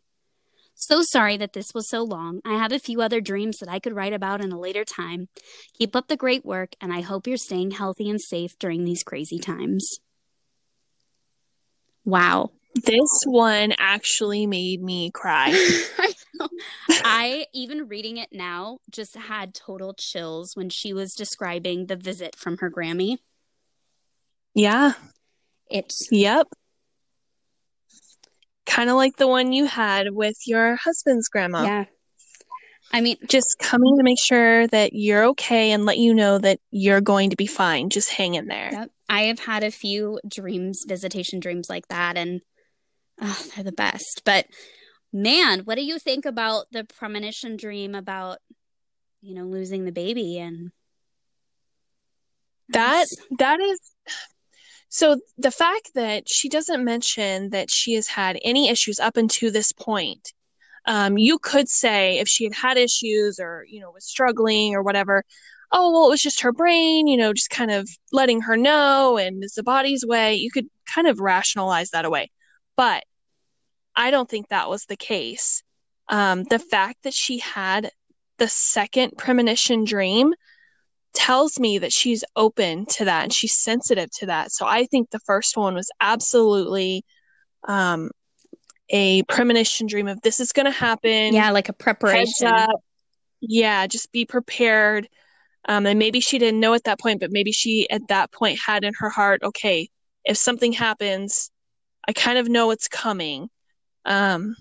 So 0.75 1.03
sorry 1.03 1.37
that 1.39 1.55
this 1.55 1.75
was 1.75 1.89
so 1.91 2.05
long. 2.05 2.41
I 2.45 2.55
have 2.55 2.71
a 2.71 2.79
few 2.79 3.01
other 3.01 3.21
dreams 3.21 3.59
that 3.59 3.69
I 3.69 3.81
could 3.81 3.97
write 3.97 4.13
about 4.13 4.41
in 4.41 4.53
a 4.53 4.61
later 4.61 4.85
time. 4.85 5.29
Keep 5.77 5.97
up 5.97 6.07
the 6.07 6.17
great 6.17 6.45
work, 6.45 6.75
and 6.81 6.93
I 6.93 7.01
hope 7.01 7.27
you're 7.27 7.37
staying 7.37 7.73
healthy 7.73 8.09
and 8.09 8.21
safe 8.21 8.57
during 8.61 8.85
these 8.85 9.03
crazy 9.03 9.41
times. 9.41 9.99
Wow. 12.05 12.53
This 12.85 13.23
one 13.25 13.73
actually 13.79 14.47
made 14.47 14.83
me 14.83 15.11
cry. 15.11 15.51
I 16.91 17.47
even 17.53 17.89
reading 17.89 18.17
it 18.17 18.29
now 18.33 18.79
just 18.91 19.17
had 19.17 19.55
total 19.55 19.95
chills 19.95 20.57
when 20.57 20.71
she 20.71 20.93
was 20.93 21.15
describing 21.15 21.87
the 21.87 21.97
visit 21.97 22.37
from 22.37 22.59
her 22.59 22.71
Grammy. 22.71 23.19
Yeah. 24.55 24.93
It's. 25.71 26.09
Yep. 26.11 26.49
Kind 28.67 28.91
of 28.91 28.97
like 28.97 29.17
the 29.17 29.29
one 29.29 29.53
you 29.53 29.65
had 29.67 30.11
with 30.13 30.37
your 30.47 30.77
husband's 30.77 31.29
grandma. 31.29 31.63
Yeah. 31.63 31.85
I 32.93 33.01
mean, 33.03 33.17
just 33.27 33.59
coming 33.59 33.99
to 33.99 34.03
make 34.03 34.19
sure 34.19 34.67
that 34.69 34.93
you're 34.95 35.27
okay 35.27 35.73
and 35.73 35.85
let 35.85 35.99
you 35.99 36.15
know 36.15 36.39
that 36.39 36.59
you're 36.71 37.03
going 37.03 37.31
to 37.31 37.37
be 37.37 37.47
fine. 37.47 37.91
Just 37.91 38.11
hang 38.11 38.35
in 38.35 38.47
there. 38.47 38.71
Yep. 38.73 38.91
I 39.11 39.23
have 39.23 39.41
had 39.41 39.63
a 39.63 39.71
few 39.71 40.21
dreams, 40.27 40.85
visitation 40.87 41.41
dreams 41.41 41.69
like 41.69 41.89
that, 41.89 42.17
and 42.17 42.41
oh, 43.21 43.47
they're 43.55 43.65
the 43.65 43.73
best. 43.73 44.23
But 44.25 44.47
man, 45.13 45.61
what 45.61 45.77
do 45.77 45.85
you 45.85 45.99
think 45.99 46.25
about 46.27 46.67
the 46.71 46.85
premonition 46.85 47.57
dream 47.57 47.95
about, 47.95 48.39
you 49.21 49.35
know, 49.35 49.45
losing 49.45 49.85
the 49.85 49.93
baby 49.93 50.39
and 50.39 50.73
that 52.71 53.07
that 53.39 53.61
is 53.61 53.81
so 54.91 55.19
the 55.37 55.51
fact 55.51 55.91
that 55.95 56.29
she 56.29 56.49
doesn't 56.49 56.85
mention 56.85 57.51
that 57.51 57.71
she 57.71 57.95
has 57.95 58.07
had 58.07 58.39
any 58.45 58.69
issues 58.69 59.01
up 59.01 59.17
until 59.17 59.51
this 59.51 59.73
point 59.73 60.33
um, 60.87 61.19
you 61.19 61.39
could 61.39 61.69
say 61.69 62.19
if 62.19 62.29
she 62.29 62.45
had 62.45 62.55
had 62.55 62.77
issues 62.77 63.39
or 63.41 63.65
you 63.69 63.81
know 63.81 63.91
was 63.91 64.07
struggling 64.07 64.75
or 64.75 64.83
whatever 64.83 65.25
oh 65.73 65.93
well 65.93 66.07
it 66.07 66.11
was 66.11 66.23
just 66.23 66.43
her 66.43 66.53
brain 66.53 67.07
you 67.07 67.17
know 67.17 67.33
just 67.33 67.51
kind 67.51 67.71
of 67.71 67.89
letting 68.13 68.43
her 68.43 68.57
know 68.57 69.17
and 69.17 69.43
it's 69.43 69.55
the 69.55 69.63
body's 69.63 70.05
way 70.07 70.35
you 70.35 70.51
could 70.51 70.69
kind 70.87 71.07
of 71.07 71.21
rationalize 71.21 71.91
that 71.91 72.05
away 72.05 72.31
but 72.77 73.05
I 73.99 74.13
don't 74.13 74.31
think 74.31 74.49
that 74.49 74.71
was 74.71 74.85
the 74.85 74.97
case. 74.97 75.63
Um, 76.09 76.45
the 76.45 76.61
fact 76.61 77.03
that 77.03 77.13
she 77.13 77.39
had 77.39 77.91
the 78.39 78.49
second 78.49 79.19
premonition 79.19 79.83
dream 79.83 80.33
tells 81.15 81.59
me 81.59 81.79
that 81.79 81.93
she's 81.93 82.23
open 82.37 82.87
to 82.87 83.05
that 83.07 83.25
and 83.25 83.33
she's 83.33 83.59
sensitive 83.59 84.09
to 84.13 84.27
that. 84.27 84.53
So 84.53 84.67
I 84.67 84.87
think 84.87 85.11
the 85.11 85.19
first 85.19 85.57
one 85.57 85.75
was 85.75 85.91
absolutely 86.01 87.05
um, 87.67 88.13
a 88.89 89.25
premonition 89.25 89.89
dream 89.89 90.07
of 90.07 90.21
this 90.23 90.39
is 90.39 90.53
going 90.53 90.67
to 90.67 90.71
happen. 90.71 91.35
Yeah, 91.35 91.51
like 91.51 91.69
a 91.69 91.73
preparation. 91.73 92.53
Yeah, 93.41 93.87
just 93.89 94.13
be 94.13 94.25
prepared. 94.25 95.09
Um, 95.69 95.87
and 95.87 95.99
maybe 95.99 96.21
she 96.21 96.39
didn't 96.39 96.61
know 96.61 96.73
at 96.75 96.85
that 96.85 97.01
point, 97.01 97.19
but 97.19 97.33
maybe 97.33 97.51
she 97.51 97.91
at 97.91 98.07
that 98.09 98.31
point 98.31 98.61
had 98.65 98.85
in 98.85 98.95
her 98.99 99.11
heart, 99.11 99.43
okay, 99.43 99.89
if 100.25 100.37
something 100.37 100.73
happens, 100.73 101.51
I 102.07 102.13
kind 102.13 102.39
of 102.39 102.49
know 102.49 102.71
it's 102.71 102.87
coming 102.87 103.51
um, 104.09 104.57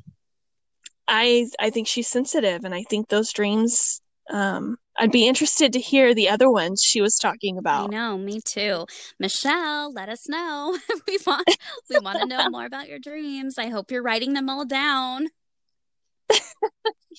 I 1.07 1.47
I 1.59 1.69
think 1.71 1.87
she's 1.87 2.07
sensitive, 2.07 2.63
and 2.65 2.75
I 2.75 2.83
think 2.83 3.07
those 3.07 3.31
dreams. 3.31 4.01
Um, 4.29 4.77
I'd 4.99 5.11
be 5.11 5.25
interested 5.25 5.71
to 5.71 5.79
hear 5.79 6.13
the 6.13 6.27
other 6.27 6.51
ones 6.51 6.81
she 6.83 6.99
was 7.01 7.15
talking 7.15 7.57
about. 7.57 7.85
I 7.85 7.95
know, 7.95 8.17
me 8.17 8.41
too. 8.43 8.85
Michelle, 9.19 9.93
let 9.93 10.09
us 10.09 10.27
know. 10.27 10.77
we 11.07 11.17
want 11.25 11.47
we 11.89 11.97
want 11.99 12.19
to 12.19 12.25
know 12.25 12.49
more 12.51 12.65
about 12.65 12.89
your 12.89 12.99
dreams. 12.99 13.57
I 13.57 13.69
hope 13.69 13.89
you're 13.89 14.03
writing 14.03 14.33
them 14.33 14.49
all 14.49 14.65
down. 14.65 15.27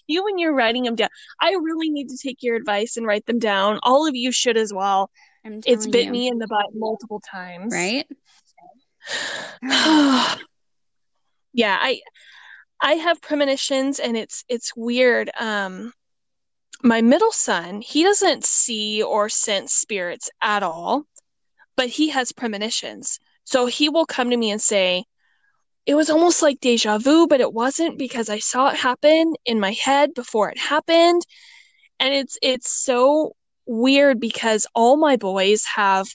you 0.07 0.23
when 0.23 0.39
you're 0.39 0.55
writing 0.55 0.83
them 0.83 0.97
down. 0.97 1.09
I 1.41 1.53
really 1.53 1.89
need 1.89 2.09
to 2.09 2.19
take 2.19 2.43
your 2.43 2.57
advice 2.57 2.99
and 2.99 3.07
write 3.07 3.25
them 3.25 3.39
down. 3.39 3.81
All 3.83 4.07
of 4.07 4.15
you 4.15 4.31
should 4.33 4.59
as 4.59 4.71
well. 4.71 5.11
It's 5.45 5.87
bit 5.87 6.07
you. 6.07 6.13
me 6.13 6.29
in 6.29 6.37
the 6.37 6.47
butt 6.47 6.75
multiple 6.75 7.23
times. 7.33 7.73
Right? 7.73 8.07
yeah, 11.53 11.77
I 11.81 12.01
I 12.81 12.95
have 12.95 13.21
premonitions 13.21 13.99
and 14.01 14.17
it's 14.17 14.45
it's 14.49 14.77
weird. 14.77 15.31
Um 15.39 15.93
my 16.83 17.01
middle 17.01 17.33
son, 17.33 17.81
he 17.81 18.05
doesn't 18.05 18.45
see 18.45 19.03
or 19.03 19.29
sense 19.29 19.73
spirits 19.75 20.31
at 20.41 20.63
all, 20.63 21.05
but 21.77 21.89
he 21.89 22.11
has 22.11 22.33
premonitions. 22.33 23.19
So 23.45 23.67
he 23.67 23.89
will 23.89 24.07
come 24.07 24.31
to 24.31 24.37
me 24.37 24.51
and 24.51 24.63
say, 24.63 25.05
it 25.87 25.95
was 25.95 26.11
almost 26.11 26.43
like 26.43 26.61
deja 26.61 26.99
vu, 26.99 27.27
but 27.27 27.41
it 27.41 27.53
wasn't 27.53 27.99
because 27.99 28.29
I 28.29 28.39
saw 28.41 28.69
it 28.69 28.77
happen 28.77 29.35
in 29.47 29.59
my 29.59 29.73
head 29.73 30.15
before 30.15 30.51
it 30.51 30.59
happened. 30.59 31.23
And 31.99 32.15
it's 32.15 32.39
it's 32.43 32.71
so 32.71 33.35
weird 33.67 34.21
because 34.21 34.67
all 34.75 34.97
my 34.97 35.17
boys 35.17 35.65
have 35.65 36.07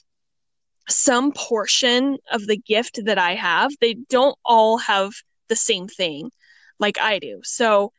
some 0.88 1.32
portion 1.32 2.18
of 2.30 2.46
the 2.46 2.56
gift 2.56 3.00
that 3.04 3.18
I 3.18 3.34
have. 3.34 3.72
They 3.80 3.94
don't 3.94 4.36
all 4.44 4.78
have 4.78 5.12
the 5.48 5.56
same 5.56 5.88
thing 5.88 6.30
like 6.78 6.98
I 6.98 7.18
do. 7.18 7.40
So 7.44 7.92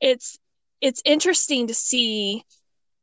it's 0.00 0.38
it's 0.80 1.02
interesting 1.04 1.68
to 1.68 1.74
see 1.74 2.44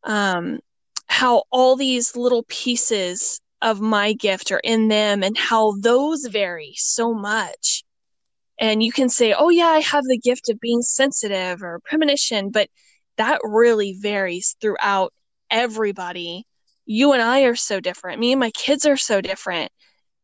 um, 0.03 0.59
how 1.07 1.43
all 1.51 1.75
these 1.75 2.15
little 2.15 2.43
pieces 2.47 3.41
of 3.61 3.81
my 3.81 4.13
gift 4.13 4.51
are 4.51 4.61
in 4.63 4.87
them 4.87 5.23
and 5.23 5.37
how 5.37 5.73
those 5.79 6.25
vary 6.25 6.73
so 6.75 7.13
much. 7.13 7.83
And 8.59 8.83
you 8.83 8.91
can 8.91 9.09
say, 9.09 9.33
oh, 9.33 9.49
yeah, 9.49 9.67
I 9.67 9.79
have 9.79 10.03
the 10.03 10.19
gift 10.19 10.49
of 10.49 10.59
being 10.59 10.81
sensitive 10.81 11.63
or 11.63 11.79
premonition, 11.83 12.51
but 12.51 12.69
that 13.17 13.39
really 13.43 13.97
varies 13.99 14.55
throughout 14.61 15.13
everybody. 15.49 16.45
You 16.91 17.13
and 17.13 17.21
I 17.21 17.43
are 17.43 17.55
so 17.55 17.79
different. 17.79 18.19
Me 18.19 18.33
and 18.33 18.39
my 18.39 18.51
kids 18.51 18.85
are 18.85 18.97
so 18.97 19.21
different. 19.21 19.71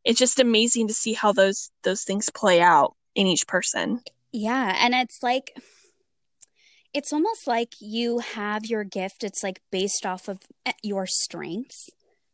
It's 0.04 0.20
just 0.20 0.38
amazing 0.38 0.90
to 0.90 0.94
see 0.94 1.14
how 1.14 1.32
those 1.32 1.72
those 1.84 2.04
things 2.04 2.30
play 2.30 2.60
out 2.60 2.94
in 3.16 3.26
each 3.26 3.48
person. 3.48 4.02
Yeah, 4.34 4.76
and 4.78 4.94
it's 4.94 5.24
like 5.24 5.54
it's 6.94 7.14
almost 7.14 7.48
like 7.48 7.74
you 7.80 8.20
have 8.20 8.66
your 8.66 8.84
gift 8.84 9.24
it's 9.24 9.44
like 9.44 9.62
based 9.72 10.06
off 10.06 10.28
of 10.28 10.40
eh, 10.66 10.72
your 10.84 11.06
strengths 11.06 11.90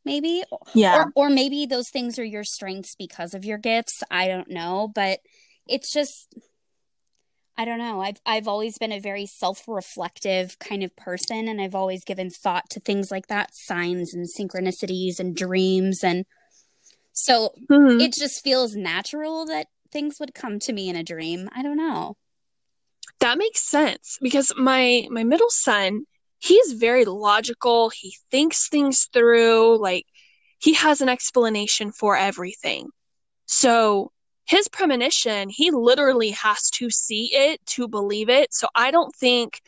maybe 0.06 0.44
yeah 0.74 0.96
or, 0.96 1.12
or 1.16 1.30
maybe 1.30 1.66
those 1.66 1.90
things 1.90 2.18
are 2.18 2.24
your 2.24 2.44
strengths 2.44 2.96
because 2.96 3.34
of 3.34 3.44
your 3.44 3.58
gifts 3.58 4.04
i 4.12 4.28
don't 4.28 4.50
know 4.50 4.90
but 4.94 5.20
it's 5.68 5.92
just 5.92 6.34
I 7.56 7.66
don't 7.66 7.78
know. 7.78 8.02
I've 8.02 8.20
I've 8.26 8.48
always 8.48 8.78
been 8.78 8.92
a 8.92 9.00
very 9.00 9.26
self-reflective 9.26 10.58
kind 10.60 10.84
of 10.84 10.96
person 10.96 11.48
and 11.48 11.62
I've 11.62 11.76
always 11.76 12.04
given 12.04 12.30
thought 12.30 12.70
to 12.72 12.80
things 12.80 13.12
like 13.12 13.28
that, 13.28 13.52
signs 13.54 14.14
and 14.14 14.28
synchronicities 14.28 15.20
and 15.20 15.36
dreams 15.36 16.04
and 16.04 16.26
so 17.14 17.54
mm-hmm. 17.70 18.00
it 18.00 18.14
just 18.14 18.44
feels 18.44 18.76
natural 18.76 19.46
that 19.46 19.68
things 19.92 20.20
would 20.20 20.34
come 20.34 20.60
to 20.60 20.74
me 20.74 20.90
in 20.90 20.96
a 20.96 21.04
dream. 21.04 21.48
I 21.56 21.62
don't 21.62 21.78
know. 21.78 22.18
That 23.20 23.38
makes 23.38 23.62
sense 23.62 24.18
because 24.22 24.52
my 24.58 25.08
my 25.12 25.24
middle 25.24 25.50
son, 25.50 26.06
he's 26.40 26.74
very 26.74 27.06
logical. 27.06 27.90
He 27.90 28.16
thinks 28.32 28.68
things 28.68 29.08
through, 29.14 29.80
like 29.80 30.06
he 30.58 30.74
has 30.74 31.02
an 31.02 31.10
explanation 31.10 31.92
for 31.92 32.18
everything. 32.18 32.90
So 33.46 34.12
his 34.46 34.68
premonition, 34.68 35.50
he 35.50 35.72
literally 35.72 36.32
has 36.32 36.70
to 36.72 36.90
see 36.90 37.30
it 37.34 37.66
to 37.68 37.88
believe 37.88 38.30
it. 38.30 38.54
So 38.54 38.68
I 38.76 38.92
don't 38.92 39.16
think 39.16 39.62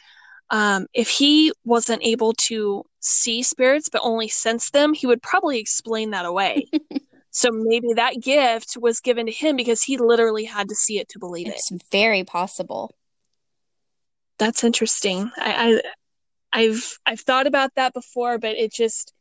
um, 0.49 0.87
if 0.93 1.09
he 1.09 1.51
wasn't 1.63 2.03
able 2.03 2.33
to 2.33 2.83
see 2.99 3.43
spirits 3.43 3.89
but 3.89 4.01
only 4.03 4.27
sense 4.27 4.69
them, 4.71 4.93
he 4.93 5.07
would 5.07 5.21
probably 5.21 5.59
explain 5.59 6.11
that 6.11 6.25
away. 6.25 6.67
so 7.31 7.49
maybe 7.51 7.93
that 7.93 8.21
gift 8.21 8.77
was 8.79 8.99
given 8.99 9.25
to 9.25 9.31
him 9.31 9.55
because 9.55 9.81
he 9.81 9.97
literally 9.97 10.45
had 10.45 10.69
to 10.69 10.75
see 10.75 10.99
it 10.99 11.09
to 11.09 11.19
believe 11.19 11.47
it's 11.47 11.71
it. 11.71 11.75
It's 11.75 11.85
very 11.91 12.23
possible. 12.23 12.93
That's 14.37 14.63
interesting. 14.63 15.31
I, 15.37 15.81
I 16.53 16.61
I've 16.61 16.99
I've 17.05 17.19
thought 17.19 17.47
about 17.47 17.71
that 17.75 17.93
before, 17.93 18.37
but 18.37 18.55
it 18.55 18.71
just 18.71 19.13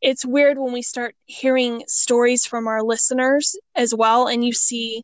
it's 0.00 0.24
weird 0.24 0.58
when 0.58 0.72
we 0.72 0.82
start 0.82 1.14
hearing 1.24 1.82
stories 1.86 2.44
from 2.46 2.66
our 2.66 2.82
listeners 2.82 3.56
as 3.74 3.94
well 3.94 4.26
and 4.26 4.44
you 4.44 4.52
see 4.52 5.02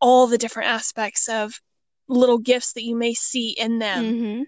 all 0.00 0.26
the 0.26 0.38
different 0.38 0.68
aspects 0.68 1.28
of 1.28 1.60
little 2.08 2.38
gifts 2.38 2.74
that 2.74 2.84
you 2.84 2.96
may 2.96 3.14
see 3.14 3.50
in 3.50 3.78
them. 3.78 4.04
Mm-hmm. 4.04 4.42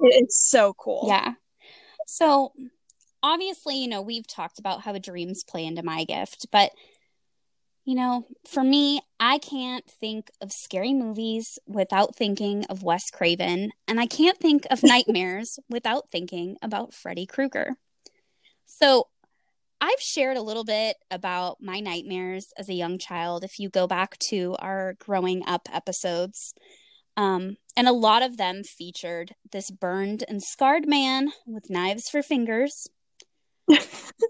it's 0.00 0.48
so 0.48 0.74
cool. 0.74 1.04
Yeah. 1.08 1.34
So 2.06 2.52
obviously 3.22 3.76
you 3.76 3.88
know 3.88 4.02
we've 4.02 4.26
talked 4.26 4.58
about 4.58 4.82
how 4.82 4.96
dreams 4.98 5.42
play 5.44 5.64
into 5.64 5.82
my 5.82 6.04
gift 6.04 6.46
but 6.52 6.70
you 7.86 7.94
know 7.94 8.26
for 8.46 8.62
me 8.62 9.00
i 9.18 9.38
can't 9.38 9.86
think 9.86 10.30
of 10.42 10.52
scary 10.52 10.92
movies 10.92 11.58
without 11.66 12.14
thinking 12.14 12.66
of 12.66 12.82
wes 12.82 13.10
craven 13.10 13.70
and 13.88 13.98
i 13.98 14.04
can't 14.04 14.36
think 14.36 14.66
of 14.70 14.82
nightmares 14.84 15.58
without 15.70 16.10
thinking 16.10 16.56
about 16.60 16.92
freddy 16.92 17.24
krueger. 17.24 17.76
So 18.66 19.08
I've 19.84 20.00
shared 20.00 20.38
a 20.38 20.42
little 20.42 20.64
bit 20.64 20.96
about 21.10 21.58
my 21.60 21.78
nightmares 21.78 22.54
as 22.56 22.70
a 22.70 22.74
young 22.74 22.96
child. 22.96 23.44
If 23.44 23.58
you 23.58 23.68
go 23.68 23.86
back 23.86 24.16
to 24.30 24.56
our 24.58 24.94
growing 24.98 25.42
up 25.46 25.68
episodes, 25.70 26.54
um, 27.18 27.58
and 27.76 27.86
a 27.86 27.92
lot 27.92 28.22
of 28.22 28.38
them 28.38 28.62
featured 28.64 29.34
this 29.52 29.70
burned 29.70 30.24
and 30.26 30.42
scarred 30.42 30.88
man 30.88 31.32
with 31.46 31.68
knives 31.68 32.08
for 32.08 32.22
fingers. 32.22 32.88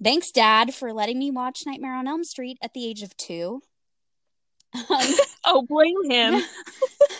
Thanks, 0.02 0.32
Dad, 0.32 0.74
for 0.74 0.92
letting 0.92 1.20
me 1.20 1.30
watch 1.30 1.62
Nightmare 1.64 1.94
on 1.94 2.08
Elm 2.08 2.24
Street 2.24 2.58
at 2.60 2.74
the 2.74 2.84
age 2.84 3.02
of 3.02 3.16
two. 3.16 3.62
Um, 4.74 4.82
oh, 5.44 5.64
blame 5.68 6.10
him. 6.10 6.42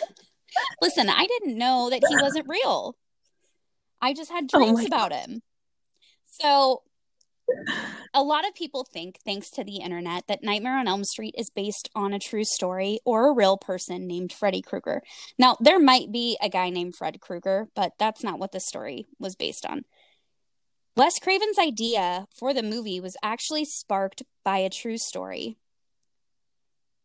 Listen, 0.81 1.07
I 1.07 1.25
didn't 1.25 1.57
know 1.57 1.89
that 1.89 2.03
he 2.05 2.17
wasn't 2.17 2.49
real. 2.49 2.97
I 4.01 4.13
just 4.13 4.29
had 4.29 4.49
oh 4.53 4.59
dreams 4.59 4.81
oh 4.81 4.87
about 4.87 5.13
him. 5.13 5.41
So 6.25 6.81
a 8.15 8.23
lot 8.23 8.47
of 8.47 8.55
people 8.55 8.85
think, 8.85 9.19
thanks 9.25 9.51
to 9.51 9.63
the 9.63 9.77
internet, 9.77 10.25
that 10.27 10.41
Nightmare 10.41 10.79
on 10.79 10.87
Elm 10.87 11.03
Street 11.03 11.35
is 11.37 11.49
based 11.49 11.89
on 11.93 12.13
a 12.13 12.19
true 12.19 12.45
story 12.45 12.99
or 13.05 13.29
a 13.29 13.35
real 13.35 13.57
person 13.57 14.07
named 14.07 14.31
Freddy 14.31 14.61
Krueger. 14.61 15.01
Now, 15.37 15.57
there 15.59 15.79
might 15.79 16.13
be 16.13 16.37
a 16.41 16.47
guy 16.47 16.69
named 16.69 16.95
Fred 16.95 17.19
Krueger, 17.19 17.67
but 17.75 17.91
that's 17.99 18.23
not 18.23 18.39
what 18.39 18.53
the 18.53 18.61
story 18.61 19.05
was 19.19 19.35
based 19.35 19.65
on. 19.65 19.83
Wes 20.95 21.19
Craven's 21.21 21.59
idea 21.59 22.25
for 22.33 22.53
the 22.53 22.63
movie 22.63 23.01
was 23.01 23.17
actually 23.21 23.65
sparked 23.65 24.23
by 24.45 24.59
a 24.59 24.69
true 24.69 24.97
story. 24.97 25.57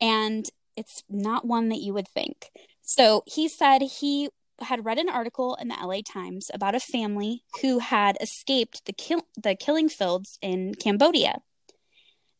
And 0.00 0.46
it's 0.76 1.02
not 1.10 1.44
one 1.44 1.70
that 1.70 1.80
you 1.80 1.92
would 1.92 2.08
think. 2.08 2.50
So 2.82 3.24
he 3.26 3.48
said 3.48 3.82
he 3.82 4.30
had 4.62 4.84
read 4.84 4.98
an 4.98 5.08
article 5.08 5.56
in 5.60 5.68
the 5.68 5.76
LA 5.80 6.00
Times 6.04 6.50
about 6.52 6.74
a 6.74 6.80
family 6.80 7.44
who 7.62 7.78
had 7.78 8.16
escaped 8.20 8.84
the 8.86 9.22
the 9.40 9.54
killing 9.54 9.88
fields 9.88 10.38
in 10.42 10.74
Cambodia. 10.74 11.40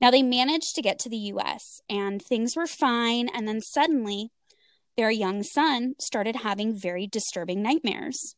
Now 0.01 0.11
they 0.11 0.23
managed 0.23 0.75
to 0.75 0.83
get 0.83 0.99
to 1.01 1.09
the 1.09 1.17
US 1.35 1.81
and 1.89 2.23
things 2.23 2.57
were 2.57 2.67
fine 2.67 3.29
and 3.29 3.47
then 3.47 3.61
suddenly 3.61 4.31
their 4.97 5.11
young 5.11 5.43
son 5.43 5.95
started 5.99 6.37
having 6.37 6.79
very 6.79 7.07
disturbing 7.07 7.63
nightmares. 7.63 8.35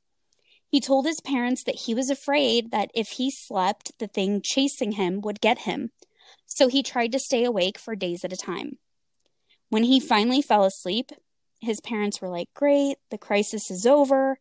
He 0.69 0.81
told 0.81 1.07
his 1.07 1.21
parents 1.21 1.65
that 1.65 1.83
he 1.87 1.95
was 1.95 2.09
afraid 2.09 2.71
that 2.71 2.91
if 2.95 3.11
he 3.11 3.31
slept, 3.31 3.93
the 3.99 4.07
thing 4.07 4.41
chasing 4.43 4.93
him 4.93 5.21
would 5.21 5.41
get 5.41 5.61
him. 5.61 5.91
So 6.47 6.69
he 6.69 6.83
tried 6.83 7.13
to 7.13 7.19
stay 7.19 7.45
awake 7.45 7.79
for 7.79 7.95
days 7.95 8.25
at 8.25 8.33
a 8.33 8.37
time. 8.37 8.79
When 9.69 9.85
he 9.85 10.01
finally 10.01 10.41
fell 10.41 10.65
asleep, 10.65 11.13
his 11.63 11.81
parents 11.81 12.21
were 12.21 12.29
like, 12.29 12.49
Great, 12.55 12.97
the 13.11 13.19
crisis 13.19 13.71
is 13.71 13.87
over. 13.87 14.39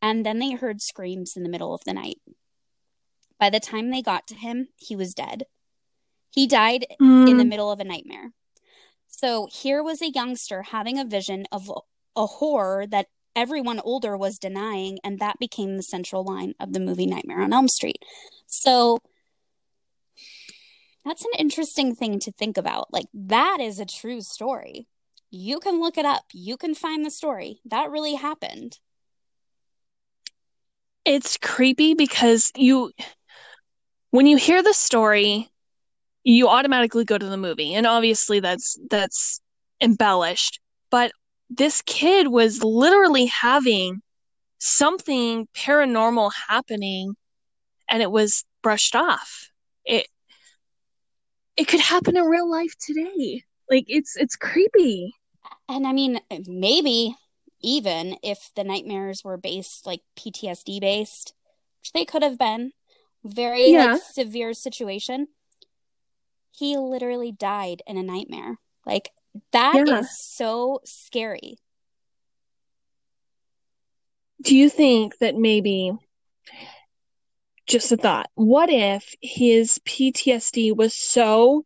And 0.00 0.24
then 0.24 0.38
they 0.38 0.52
heard 0.52 0.80
screams 0.80 1.32
in 1.36 1.42
the 1.42 1.48
middle 1.48 1.74
of 1.74 1.82
the 1.84 1.92
night. 1.92 2.18
By 3.38 3.50
the 3.50 3.60
time 3.60 3.90
they 3.90 4.02
got 4.02 4.26
to 4.28 4.34
him, 4.34 4.68
he 4.76 4.94
was 4.94 5.14
dead. 5.14 5.44
He 6.30 6.46
died 6.46 6.86
mm. 7.00 7.28
in 7.28 7.36
the 7.36 7.44
middle 7.44 7.70
of 7.70 7.80
a 7.80 7.84
nightmare. 7.84 8.32
So 9.08 9.48
here 9.50 9.82
was 9.82 10.00
a 10.00 10.10
youngster 10.10 10.62
having 10.62 10.98
a 10.98 11.04
vision 11.04 11.46
of 11.52 11.70
a 12.16 12.26
horror 12.26 12.86
that 12.86 13.06
everyone 13.34 13.80
older 13.80 14.16
was 14.16 14.38
denying, 14.38 14.98
and 15.02 15.18
that 15.18 15.38
became 15.38 15.76
the 15.76 15.82
central 15.82 16.24
line 16.24 16.54
of 16.60 16.72
the 16.72 16.80
movie 16.80 17.06
Nightmare 17.06 17.40
on 17.40 17.52
Elm 17.52 17.68
Street. 17.68 17.98
So 18.46 18.98
that's 21.04 21.24
an 21.24 21.32
interesting 21.38 21.94
thing 21.94 22.18
to 22.20 22.32
think 22.32 22.56
about. 22.56 22.92
Like, 22.92 23.06
that 23.12 23.58
is 23.60 23.80
a 23.80 23.86
true 23.86 24.20
story 24.20 24.86
you 25.34 25.60
can 25.60 25.80
look 25.80 25.98
it 25.98 26.04
up. 26.04 26.24
You 26.32 26.56
can 26.56 26.74
find 26.74 27.04
the 27.04 27.10
story. 27.10 27.60
That 27.64 27.90
really 27.90 28.14
happened. 28.14 28.78
It's 31.04 31.36
creepy 31.36 31.94
because 31.94 32.50
you, 32.56 32.92
when 34.10 34.26
you 34.26 34.36
hear 34.36 34.62
the 34.62 34.72
story, 34.72 35.50
you 36.22 36.48
automatically 36.48 37.04
go 37.04 37.18
to 37.18 37.26
the 37.26 37.36
movie. 37.36 37.74
And 37.74 37.86
obviously 37.86 38.40
that's, 38.40 38.78
that's 38.90 39.40
embellished. 39.80 40.60
But 40.90 41.12
this 41.50 41.82
kid 41.82 42.28
was 42.28 42.64
literally 42.64 43.26
having 43.26 44.00
something 44.58 45.46
paranormal 45.54 46.32
happening 46.48 47.14
and 47.90 48.02
it 48.02 48.10
was 48.10 48.44
brushed 48.62 48.96
off. 48.96 49.50
It 49.84 50.06
it 51.56 51.68
could 51.68 51.80
happen 51.80 52.16
in 52.16 52.24
real 52.24 52.50
life 52.50 52.72
today. 52.80 53.42
Like 53.70 53.84
it's 53.88 54.16
it's 54.16 54.36
creepy. 54.36 55.14
And 55.68 55.86
I 55.86 55.92
mean, 55.92 56.20
maybe 56.46 57.16
even 57.60 58.16
if 58.22 58.50
the 58.54 58.64
nightmares 58.64 59.22
were 59.24 59.36
based 59.36 59.86
like 59.86 60.00
PTSD 60.16 60.80
based, 60.80 61.34
which 61.80 61.92
they 61.92 62.04
could 62.04 62.22
have 62.22 62.38
been, 62.38 62.72
very 63.24 63.70
yeah. 63.70 63.94
like 63.94 64.02
severe 64.02 64.52
situation. 64.52 65.28
He 66.52 66.76
literally 66.76 67.32
died 67.32 67.82
in 67.86 67.96
a 67.96 68.02
nightmare. 68.02 68.58
Like 68.86 69.10
that 69.52 69.82
yeah. 69.86 70.00
is 70.00 70.08
so 70.20 70.80
scary. 70.84 71.56
Do 74.42 74.54
you 74.54 74.68
think 74.68 75.18
that 75.18 75.36
maybe 75.36 75.92
just 77.66 77.90
a 77.92 77.96
thought, 77.96 78.28
what 78.34 78.68
if 78.70 79.14
his 79.22 79.80
PTSD 79.86 80.76
was 80.76 80.94
so 80.94 81.64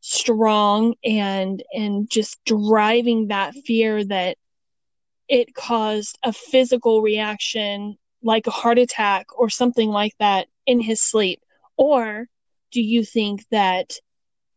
strong 0.00 0.94
and 1.04 1.62
and 1.72 2.10
just 2.10 2.42
driving 2.44 3.28
that 3.28 3.54
fear 3.54 4.02
that 4.04 4.36
it 5.28 5.54
caused 5.54 6.18
a 6.22 6.32
physical 6.32 7.02
reaction 7.02 7.96
like 8.22 8.46
a 8.46 8.50
heart 8.50 8.78
attack 8.78 9.26
or 9.38 9.48
something 9.48 9.90
like 9.90 10.14
that 10.18 10.48
in 10.66 10.80
his 10.80 11.00
sleep? 11.00 11.40
Or 11.76 12.26
do 12.72 12.82
you 12.82 13.04
think 13.04 13.44
that 13.50 13.94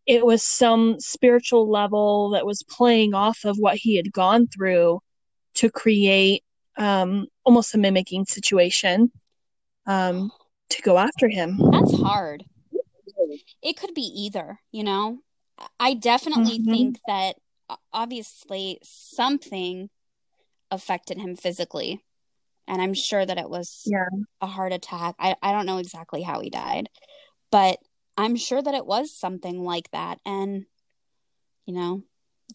it 0.05 0.25
was 0.25 0.43
some 0.43 0.99
spiritual 0.99 1.69
level 1.69 2.31
that 2.31 2.45
was 2.45 2.63
playing 2.63 3.13
off 3.13 3.45
of 3.45 3.57
what 3.57 3.77
he 3.77 3.95
had 3.95 4.11
gone 4.11 4.47
through 4.47 4.99
to 5.55 5.69
create 5.69 6.43
um, 6.77 7.27
almost 7.45 7.73
a 7.75 7.77
mimicking 7.77 8.25
situation 8.25 9.11
um, 9.85 10.31
to 10.69 10.81
go 10.81 10.97
after 10.97 11.29
him? 11.29 11.57
That's 11.71 11.97
hard. 12.01 12.43
It 13.61 13.77
could 13.77 13.93
be 13.93 14.01
either, 14.01 14.59
you 14.71 14.83
know? 14.83 15.19
I 15.79 15.93
definitely 15.93 16.59
mm-hmm. 16.59 16.71
think 16.71 16.99
that 17.07 17.35
obviously 17.91 18.79
something 18.83 19.89
affected 20.71 21.17
him 21.17 21.35
physically. 21.35 22.03
And 22.67 22.81
I'm 22.81 22.93
sure 22.93 23.25
that 23.25 23.37
it 23.37 23.49
was 23.49 23.83
yeah. 23.85 24.05
a 24.41 24.47
heart 24.47 24.71
attack. 24.71 25.15
I, 25.19 25.35
I 25.41 25.51
don't 25.51 25.65
know 25.65 25.77
exactly 25.77 26.21
how 26.21 26.39
he 26.39 26.49
died, 26.49 26.89
but 27.51 27.77
I'm 28.17 28.35
sure 28.35 28.61
that 28.61 28.73
it 28.73 28.85
was 28.85 29.15
something 29.15 29.63
like 29.63 29.91
that. 29.91 30.19
And, 30.25 30.65
you 31.65 31.73
know, 31.73 32.03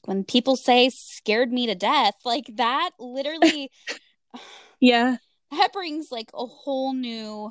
when 0.04 0.24
people 0.24 0.56
say 0.56 0.90
scared 0.90 1.52
me 1.52 1.66
to 1.66 1.74
death, 1.74 2.14
like 2.24 2.46
that 2.54 2.90
literally. 2.98 3.70
yeah. 4.80 5.16
That 5.50 5.72
brings 5.72 6.12
like 6.12 6.28
a 6.34 6.44
whole 6.44 6.92
new 6.92 7.50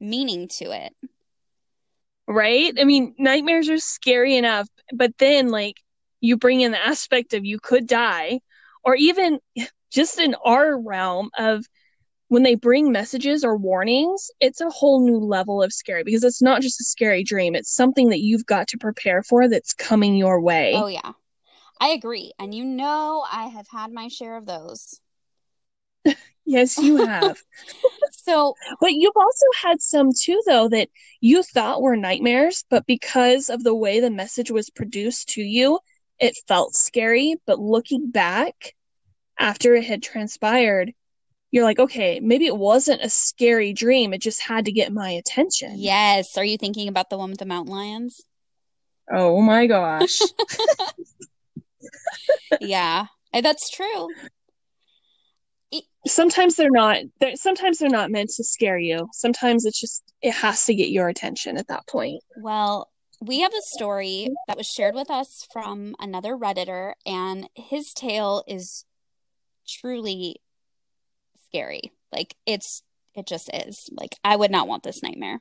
meaning 0.00 0.48
to 0.58 0.72
it. 0.72 0.92
Right? 2.28 2.74
I 2.78 2.84
mean, 2.84 3.14
nightmares 3.18 3.68
are 3.68 3.78
scary 3.78 4.36
enough, 4.36 4.68
but 4.92 5.12
then 5.18 5.48
like 5.48 5.76
you 6.20 6.36
bring 6.36 6.60
in 6.60 6.72
the 6.72 6.84
aspect 6.84 7.34
of 7.34 7.44
you 7.44 7.58
could 7.60 7.86
die, 7.86 8.40
or 8.84 8.94
even 8.96 9.38
just 9.90 10.18
in 10.18 10.34
our 10.44 10.78
realm 10.80 11.30
of 11.38 11.64
when 12.28 12.42
they 12.42 12.56
bring 12.56 12.90
messages 12.90 13.44
or 13.44 13.56
warnings, 13.56 14.30
it's 14.40 14.60
a 14.60 14.68
whole 14.68 15.04
new 15.04 15.18
level 15.18 15.62
of 15.62 15.72
scary 15.72 16.02
because 16.02 16.24
it's 16.24 16.42
not 16.42 16.60
just 16.60 16.80
a 16.80 16.84
scary 16.84 17.22
dream. 17.22 17.54
It's 17.54 17.74
something 17.74 18.08
that 18.10 18.20
you've 18.20 18.46
got 18.46 18.68
to 18.68 18.78
prepare 18.78 19.22
for 19.22 19.48
that's 19.48 19.72
coming 19.72 20.16
your 20.16 20.40
way. 20.40 20.72
Oh, 20.74 20.88
yeah. 20.88 21.12
I 21.80 21.88
agree. 21.90 22.32
And 22.38 22.54
you 22.54 22.64
know, 22.64 23.24
I 23.30 23.44
have 23.46 23.68
had 23.68 23.92
my 23.92 24.08
share 24.08 24.36
of 24.36 24.46
those. 24.46 25.00
yes, 26.46 26.78
you 26.78 26.96
have. 27.06 27.36
so, 28.12 28.54
but 28.80 28.92
you've 28.92 29.16
also 29.16 29.46
had 29.62 29.80
some 29.80 30.10
too, 30.18 30.40
though, 30.46 30.68
that 30.68 30.88
you 31.20 31.42
thought 31.42 31.82
were 31.82 31.96
nightmares, 31.96 32.64
but 32.70 32.86
because 32.86 33.50
of 33.50 33.62
the 33.62 33.74
way 33.74 34.00
the 34.00 34.10
message 34.10 34.50
was 34.50 34.70
produced 34.70 35.28
to 35.30 35.42
you, 35.42 35.78
it 36.18 36.36
felt 36.48 36.74
scary. 36.74 37.36
But 37.46 37.58
looking 37.58 38.10
back 38.10 38.74
after 39.38 39.74
it 39.74 39.84
had 39.84 40.02
transpired, 40.02 40.92
you're 41.50 41.64
like, 41.64 41.78
okay, 41.78 42.20
maybe 42.20 42.46
it 42.46 42.56
wasn't 42.56 43.02
a 43.02 43.10
scary 43.10 43.72
dream. 43.72 44.12
It 44.12 44.20
just 44.20 44.42
had 44.42 44.64
to 44.64 44.72
get 44.72 44.92
my 44.92 45.10
attention. 45.10 45.74
Yes. 45.76 46.36
Are 46.36 46.44
you 46.44 46.58
thinking 46.58 46.88
about 46.88 47.10
the 47.10 47.18
one 47.18 47.30
with 47.30 47.38
the 47.38 47.46
mountain 47.46 47.74
lions? 47.74 48.22
Oh 49.12 49.40
my 49.40 49.66
gosh. 49.66 50.18
yeah, 52.60 53.06
that's 53.32 53.70
true. 53.70 54.08
Sometimes 56.06 56.56
they're 56.56 56.70
not. 56.70 56.98
They're, 57.20 57.36
sometimes 57.36 57.78
they're 57.78 57.88
not 57.88 58.10
meant 58.10 58.30
to 58.36 58.44
scare 58.44 58.78
you. 58.78 59.08
Sometimes 59.12 59.64
it's 59.64 59.80
just 59.80 60.02
it 60.22 60.32
has 60.34 60.64
to 60.64 60.74
get 60.74 60.90
your 60.90 61.08
attention 61.08 61.56
at 61.56 61.68
that 61.68 61.86
point. 61.88 62.22
Well, 62.40 62.88
we 63.20 63.40
have 63.40 63.52
a 63.52 63.62
story 63.62 64.28
that 64.46 64.56
was 64.56 64.66
shared 64.66 64.94
with 64.94 65.10
us 65.10 65.46
from 65.52 65.96
another 65.98 66.36
redditor, 66.36 66.92
and 67.04 67.48
his 67.54 67.92
tale 67.92 68.44
is 68.46 68.84
truly 69.66 70.36
scary. 71.46 71.92
Like 72.12 72.34
it's 72.46 72.82
it 73.14 73.26
just 73.26 73.50
is. 73.52 73.88
Like 73.92 74.16
I 74.22 74.36
would 74.36 74.50
not 74.50 74.68
want 74.68 74.82
this 74.82 75.02
nightmare. 75.02 75.40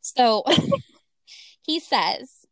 So 0.00 0.44
he 1.62 1.78
says, 1.80 2.46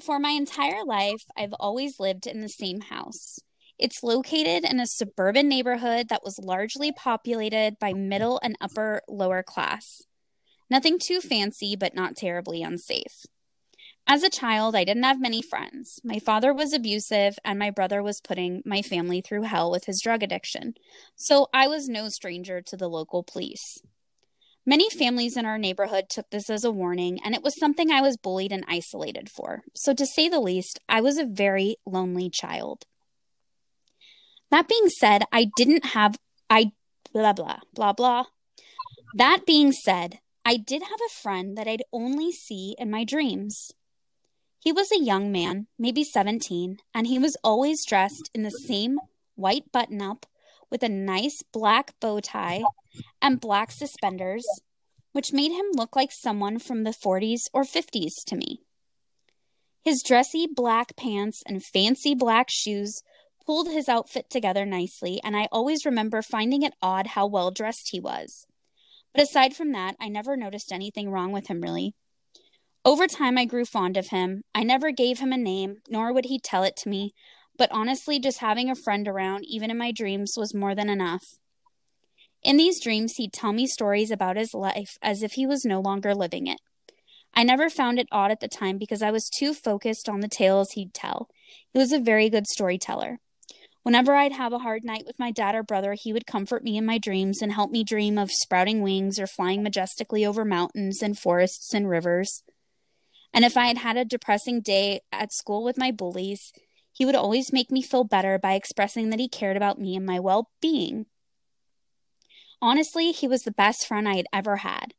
For 0.00 0.18
my 0.18 0.30
entire 0.30 0.84
life, 0.84 1.24
I've 1.36 1.54
always 1.54 1.98
lived 1.98 2.26
in 2.26 2.40
the 2.40 2.48
same 2.48 2.82
house. 2.82 3.40
It's 3.78 4.02
located 4.02 4.64
in 4.64 4.78
a 4.78 4.86
suburban 4.86 5.48
neighborhood 5.48 6.08
that 6.08 6.22
was 6.24 6.38
largely 6.38 6.92
populated 6.92 7.76
by 7.80 7.92
middle 7.92 8.40
and 8.42 8.56
upper 8.60 9.02
lower 9.08 9.42
class. 9.42 10.02
Nothing 10.70 10.98
too 10.98 11.20
fancy, 11.20 11.76
but 11.76 11.94
not 11.94 12.16
terribly 12.16 12.62
unsafe. 12.62 13.26
As 14.06 14.22
a 14.22 14.30
child, 14.30 14.76
I 14.76 14.84
didn't 14.84 15.02
have 15.02 15.20
many 15.20 15.40
friends. 15.42 15.98
My 16.04 16.18
father 16.18 16.52
was 16.52 16.72
abusive, 16.72 17.36
and 17.44 17.58
my 17.58 17.70
brother 17.70 18.02
was 18.02 18.20
putting 18.20 18.62
my 18.64 18.82
family 18.82 19.20
through 19.20 19.42
hell 19.42 19.70
with 19.70 19.86
his 19.86 20.00
drug 20.00 20.22
addiction, 20.22 20.74
so 21.16 21.48
I 21.54 21.66
was 21.68 21.88
no 21.88 22.10
stranger 22.10 22.60
to 22.60 22.76
the 22.76 22.88
local 22.88 23.22
police. 23.22 23.80
Many 24.66 24.88
families 24.88 25.36
in 25.36 25.46
our 25.46 25.58
neighborhood 25.58 26.04
took 26.08 26.30
this 26.30 26.48
as 26.48 26.64
a 26.64 26.70
warning, 26.70 27.18
and 27.24 27.34
it 27.34 27.42
was 27.42 27.58
something 27.58 27.90
I 27.90 28.02
was 28.02 28.16
bullied 28.16 28.52
and 28.52 28.64
isolated 28.68 29.30
for. 29.30 29.62
So, 29.74 29.94
to 29.94 30.06
say 30.06 30.28
the 30.28 30.40
least, 30.40 30.80
I 30.88 31.00
was 31.00 31.18
a 31.18 31.26
very 31.26 31.76
lonely 31.86 32.30
child. 32.30 32.84
That 34.54 34.68
being 34.68 34.88
said, 34.88 35.24
I 35.32 35.50
didn't 35.56 35.84
have, 35.84 36.16
I, 36.48 36.70
blah, 37.12 37.32
blah, 37.32 37.58
blah, 37.74 37.92
blah. 37.92 38.26
That 39.16 39.46
being 39.46 39.72
said, 39.72 40.20
I 40.44 40.58
did 40.58 40.80
have 40.80 41.00
a 41.04 41.12
friend 41.12 41.58
that 41.58 41.66
I'd 41.66 41.82
only 41.92 42.30
see 42.30 42.76
in 42.78 42.88
my 42.88 43.02
dreams. 43.02 43.72
He 44.60 44.70
was 44.70 44.92
a 44.92 45.02
young 45.02 45.32
man, 45.32 45.66
maybe 45.76 46.04
17, 46.04 46.78
and 46.94 47.08
he 47.08 47.18
was 47.18 47.36
always 47.42 47.84
dressed 47.84 48.30
in 48.32 48.44
the 48.44 48.50
same 48.52 49.00
white 49.34 49.72
button 49.72 50.00
up 50.00 50.24
with 50.70 50.84
a 50.84 50.88
nice 50.88 51.42
black 51.52 51.98
bow 51.98 52.20
tie 52.20 52.62
and 53.20 53.40
black 53.40 53.72
suspenders, 53.72 54.46
which 55.10 55.32
made 55.32 55.50
him 55.50 55.66
look 55.72 55.96
like 55.96 56.12
someone 56.12 56.60
from 56.60 56.84
the 56.84 56.94
40s 56.94 57.40
or 57.52 57.64
50s 57.64 58.22
to 58.28 58.36
me. 58.36 58.60
His 59.82 60.00
dressy 60.00 60.46
black 60.46 60.94
pants 60.94 61.42
and 61.44 61.60
fancy 61.60 62.14
black 62.14 62.46
shoes 62.48 63.02
pulled 63.46 63.68
his 63.68 63.88
outfit 63.88 64.30
together 64.30 64.64
nicely, 64.64 65.20
and 65.22 65.36
I 65.36 65.48
always 65.52 65.84
remember 65.84 66.22
finding 66.22 66.62
it 66.62 66.74
odd 66.80 67.08
how 67.08 67.26
well 67.26 67.50
dressed 67.50 67.90
he 67.90 68.00
was. 68.00 68.46
But 69.12 69.22
aside 69.22 69.54
from 69.54 69.72
that, 69.72 69.96
I 70.00 70.08
never 70.08 70.36
noticed 70.36 70.72
anything 70.72 71.10
wrong 71.10 71.32
with 71.32 71.46
him, 71.48 71.60
really. 71.60 71.94
Over 72.84 73.06
time, 73.06 73.38
I 73.38 73.44
grew 73.44 73.64
fond 73.64 73.96
of 73.96 74.08
him. 74.08 74.42
I 74.54 74.62
never 74.62 74.90
gave 74.90 75.20
him 75.20 75.32
a 75.32 75.38
name, 75.38 75.76
nor 75.88 76.12
would 76.12 76.26
he 76.26 76.38
tell 76.38 76.64
it 76.64 76.76
to 76.78 76.88
me, 76.88 77.14
but 77.56 77.70
honestly, 77.72 78.18
just 78.18 78.38
having 78.38 78.68
a 78.68 78.74
friend 78.74 79.06
around, 79.06 79.44
even 79.46 79.70
in 79.70 79.78
my 79.78 79.92
dreams, 79.92 80.34
was 80.36 80.54
more 80.54 80.74
than 80.74 80.90
enough. 80.90 81.38
In 82.42 82.56
these 82.58 82.80
dreams, 82.80 83.14
he'd 83.16 83.32
tell 83.32 83.52
me 83.52 83.66
stories 83.66 84.10
about 84.10 84.36
his 84.36 84.52
life 84.52 84.98
as 85.00 85.22
if 85.22 85.32
he 85.32 85.46
was 85.46 85.64
no 85.64 85.80
longer 85.80 86.14
living 86.14 86.46
it. 86.46 86.58
I 87.32 87.42
never 87.42 87.70
found 87.70 87.98
it 87.98 88.06
odd 88.12 88.30
at 88.30 88.40
the 88.40 88.48
time 88.48 88.78
because 88.78 89.02
I 89.02 89.10
was 89.10 89.30
too 89.30 89.54
focused 89.54 90.08
on 90.08 90.20
the 90.20 90.28
tales 90.28 90.72
he'd 90.72 90.92
tell. 90.92 91.28
He 91.72 91.78
was 91.78 91.92
a 91.92 91.98
very 91.98 92.28
good 92.28 92.46
storyteller. 92.46 93.18
Whenever 93.84 94.14
I'd 94.14 94.32
have 94.32 94.54
a 94.54 94.60
hard 94.60 94.82
night 94.82 95.04
with 95.06 95.18
my 95.18 95.30
dad 95.30 95.54
or 95.54 95.62
brother, 95.62 95.92
he 95.92 96.10
would 96.10 96.26
comfort 96.26 96.64
me 96.64 96.78
in 96.78 96.86
my 96.86 96.96
dreams 96.96 97.42
and 97.42 97.52
help 97.52 97.70
me 97.70 97.84
dream 97.84 98.16
of 98.16 98.32
sprouting 98.32 98.80
wings 98.80 99.20
or 99.20 99.26
flying 99.26 99.62
majestically 99.62 100.24
over 100.24 100.42
mountains 100.42 101.02
and 101.02 101.18
forests 101.18 101.74
and 101.74 101.86
rivers. 101.86 102.42
And 103.34 103.44
if 103.44 103.58
I 103.58 103.66
had 103.66 103.76
had 103.76 103.98
a 103.98 104.04
depressing 104.06 104.62
day 104.62 105.00
at 105.12 105.34
school 105.34 105.62
with 105.62 105.76
my 105.76 105.90
bullies, 105.90 106.50
he 106.92 107.04
would 107.04 107.14
always 107.14 107.52
make 107.52 107.70
me 107.70 107.82
feel 107.82 108.04
better 108.04 108.38
by 108.38 108.54
expressing 108.54 109.10
that 109.10 109.20
he 109.20 109.28
cared 109.28 109.56
about 109.56 109.78
me 109.78 109.94
and 109.96 110.06
my 110.06 110.18
well 110.18 110.48
being. 110.62 111.04
Honestly, 112.62 113.12
he 113.12 113.28
was 113.28 113.42
the 113.42 113.52
best 113.52 113.86
friend 113.86 114.08
I 114.08 114.16
had 114.16 114.26
ever 114.32 114.56
had. 114.56 114.94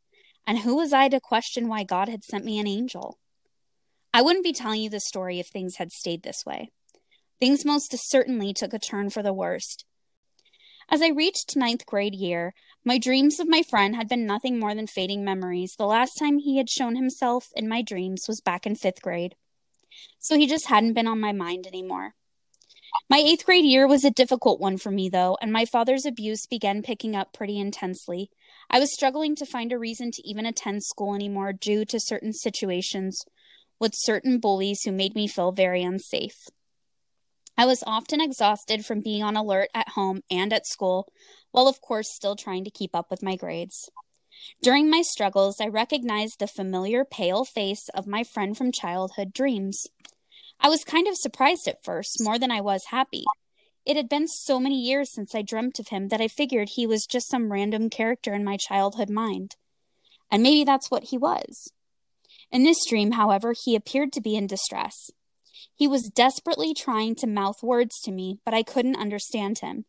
And 0.45 0.59
who 0.59 0.75
was 0.75 0.93
I 0.93 1.09
to 1.09 1.19
question 1.19 1.67
why 1.67 1.83
God 1.83 2.07
had 2.07 2.23
sent 2.23 2.45
me 2.45 2.59
an 2.59 2.67
angel? 2.67 3.17
I 4.13 4.21
wouldn't 4.21 4.43
be 4.43 4.53
telling 4.53 4.83
you 4.83 4.91
this 4.91 5.07
story 5.07 5.39
if 5.39 5.47
things 5.47 5.77
had 5.77 5.91
stayed 5.91 6.21
this 6.21 6.45
way. 6.45 6.69
Things 7.39 7.65
most 7.65 7.95
certainly 7.97 8.53
took 8.53 8.73
a 8.73 8.79
turn 8.79 9.09
for 9.09 9.21
the 9.21 9.33
worst. 9.33 9.85
As 10.89 11.01
I 11.01 11.09
reached 11.09 11.55
ninth 11.55 11.85
grade 11.85 12.15
year, 12.15 12.53
my 12.83 12.97
dreams 12.97 13.39
of 13.39 13.49
my 13.49 13.63
friend 13.63 13.95
had 13.95 14.07
been 14.07 14.25
nothing 14.25 14.59
more 14.59 14.75
than 14.75 14.87
fading 14.87 15.23
memories. 15.23 15.75
The 15.77 15.87
last 15.87 16.13
time 16.13 16.37
he 16.37 16.57
had 16.57 16.69
shown 16.69 16.95
himself 16.95 17.47
in 17.55 17.67
my 17.67 17.81
dreams 17.81 18.25
was 18.27 18.39
back 18.39 18.65
in 18.65 18.75
fifth 18.75 19.01
grade. 19.01 19.35
So 20.19 20.37
he 20.37 20.45
just 20.47 20.67
hadn't 20.67 20.93
been 20.93 21.07
on 21.07 21.19
my 21.19 21.31
mind 21.31 21.65
anymore. 21.65 22.13
My 23.09 23.17
eighth 23.17 23.45
grade 23.45 23.65
year 23.65 23.87
was 23.87 24.05
a 24.05 24.11
difficult 24.11 24.59
one 24.59 24.77
for 24.77 24.91
me, 24.91 25.09
though, 25.09 25.37
and 25.41 25.51
my 25.51 25.65
father's 25.65 26.05
abuse 26.05 26.45
began 26.45 26.81
picking 26.81 27.15
up 27.15 27.33
pretty 27.33 27.59
intensely. 27.59 28.29
I 28.69 28.79
was 28.79 28.93
struggling 28.93 29.35
to 29.35 29.45
find 29.45 29.73
a 29.73 29.79
reason 29.79 30.11
to 30.11 30.27
even 30.27 30.45
attend 30.45 30.83
school 30.83 31.13
anymore 31.15 31.51
due 31.51 31.83
to 31.85 31.99
certain 31.99 32.33
situations 32.33 33.23
with 33.79 33.93
certain 33.95 34.39
bullies 34.39 34.83
who 34.83 34.91
made 34.91 35.15
me 35.15 35.27
feel 35.27 35.51
very 35.51 35.83
unsafe. 35.83 36.47
I 37.57 37.65
was 37.65 37.83
often 37.87 38.19
exhausted 38.19 38.85
from 38.85 38.99
being 38.99 39.23
on 39.23 39.37
alert 39.37 39.69
at 39.73 39.89
home 39.89 40.21
and 40.29 40.51
at 40.51 40.67
school, 40.67 41.07
while 41.51 41.67
of 41.67 41.79
course 41.81 42.13
still 42.13 42.35
trying 42.35 42.65
to 42.65 42.71
keep 42.71 42.93
up 42.93 43.09
with 43.09 43.23
my 43.23 43.35
grades. 43.35 43.89
During 44.61 44.89
my 44.89 45.01
struggles, 45.01 45.61
I 45.61 45.67
recognized 45.67 46.39
the 46.39 46.47
familiar 46.47 47.05
pale 47.05 47.45
face 47.45 47.87
of 47.93 48.07
my 48.07 48.23
friend 48.23 48.57
from 48.57 48.71
childhood 48.71 49.31
dreams. 49.33 49.87
I 50.59 50.67
was 50.67 50.83
kind 50.83 51.07
of 51.07 51.15
surprised 51.15 51.67
at 51.67 51.83
first, 51.83 52.17
more 52.19 52.37
than 52.37 52.51
I 52.51 52.59
was 52.59 52.85
happy. 52.85 53.23
It 53.85 53.95
had 53.95 54.09
been 54.09 54.27
so 54.27 54.59
many 54.59 54.81
years 54.81 55.13
since 55.13 55.33
I 55.33 55.41
dreamt 55.41 55.79
of 55.79 55.89
him 55.89 56.09
that 56.09 56.19
I 56.19 56.27
figured 56.27 56.69
he 56.69 56.87
was 56.87 57.05
just 57.05 57.29
some 57.29 57.51
random 57.51 57.89
character 57.89 58.33
in 58.33 58.43
my 58.43 58.57
childhood 58.57 59.09
mind. 59.09 59.55
And 60.31 60.43
maybe 60.43 60.63
that's 60.63 60.91
what 60.91 61.05
he 61.05 61.17
was. 61.17 61.71
In 62.51 62.63
this 62.63 62.85
dream, 62.87 63.11
however, 63.11 63.53
he 63.53 63.75
appeared 63.75 64.11
to 64.13 64.21
be 64.21 64.35
in 64.35 64.47
distress. 64.47 65.11
He 65.73 65.87
was 65.87 66.09
desperately 66.09 66.73
trying 66.73 67.15
to 67.15 67.27
mouth 67.27 67.63
words 67.63 67.99
to 68.01 68.11
me, 68.11 68.39
but 68.45 68.53
I 68.53 68.63
couldn't 68.63 68.97
understand 68.97 69.59
him. 69.59 69.85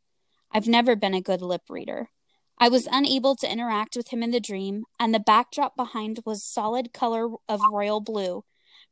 I've 0.50 0.68
never 0.68 0.96
been 0.96 1.14
a 1.14 1.20
good 1.20 1.42
lip 1.42 1.62
reader. 1.68 2.10
I 2.58 2.68
was 2.68 2.88
unable 2.90 3.36
to 3.36 3.50
interact 3.50 3.96
with 3.96 4.08
him 4.08 4.22
in 4.22 4.30
the 4.30 4.40
dream, 4.40 4.84
and 4.98 5.12
the 5.12 5.20
backdrop 5.20 5.76
behind 5.76 6.20
was 6.24 6.50
solid 6.50 6.92
color 6.94 7.28
of 7.48 7.60
royal 7.70 8.00
blue, 8.00 8.44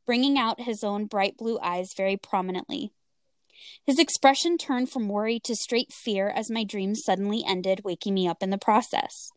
bringing 0.05 0.37
out 0.37 0.61
his 0.61 0.83
own 0.83 1.05
bright 1.07 1.37
blue 1.37 1.57
eyes 1.59 1.93
very 1.97 2.17
prominently. 2.17 2.91
His 3.85 3.97
expression 3.97 4.57
turned 4.57 4.91
from 4.91 5.07
worry 5.07 5.39
to 5.39 5.55
straight 5.55 5.91
fear 5.91 6.29
as 6.29 6.51
my 6.51 6.63
dream 6.63 6.93
suddenly 6.93 7.43
ended, 7.47 7.81
waking 7.83 8.13
me 8.13 8.27
up 8.27 8.43
in 8.43 8.51
the 8.51 8.57
process. 8.57 9.31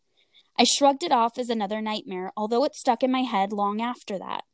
I 0.58 0.64
shrugged 0.64 1.04
it 1.04 1.12
off 1.12 1.38
as 1.38 1.48
another 1.48 1.80
nightmare, 1.80 2.32
although 2.36 2.64
it 2.64 2.74
stuck 2.74 3.02
in 3.02 3.12
my 3.12 3.22
head 3.22 3.52
long 3.52 3.80
after 3.80 4.18
that. 4.18 4.44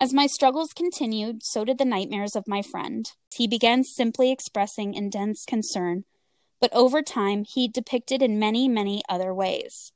As 0.00 0.14
my 0.14 0.26
struggles 0.26 0.72
continued, 0.72 1.42
so 1.42 1.64
did 1.64 1.78
the 1.78 1.84
nightmares 1.84 2.34
of 2.34 2.48
my 2.48 2.62
friend. 2.62 3.10
He 3.34 3.46
began 3.46 3.84
simply 3.84 4.30
expressing 4.30 4.94
intense 4.94 5.44
concern, 5.46 6.04
but 6.60 6.72
over 6.72 7.02
time 7.02 7.44
he 7.44 7.68
depicted 7.68 8.22
in 8.22 8.38
many, 8.38 8.68
many 8.68 9.02
other 9.08 9.34
ways. 9.34 9.92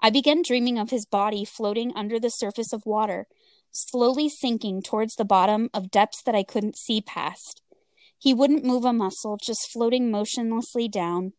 I 0.00 0.10
began 0.10 0.42
dreaming 0.42 0.78
of 0.78 0.90
his 0.90 1.06
body 1.06 1.44
floating 1.44 1.92
under 1.94 2.18
the 2.18 2.30
surface 2.30 2.72
of 2.72 2.86
water, 2.86 3.26
slowly 3.70 4.28
sinking 4.28 4.82
towards 4.82 5.14
the 5.14 5.24
bottom 5.24 5.70
of 5.72 5.90
depths 5.90 6.22
that 6.24 6.34
I 6.34 6.42
couldn't 6.42 6.76
see 6.76 7.00
past. 7.00 7.62
He 8.18 8.34
wouldn't 8.34 8.64
move 8.64 8.84
a 8.84 8.92
muscle, 8.92 9.36
just 9.36 9.70
floating 9.72 10.10
motionlessly 10.10 10.88
down. 10.88 11.32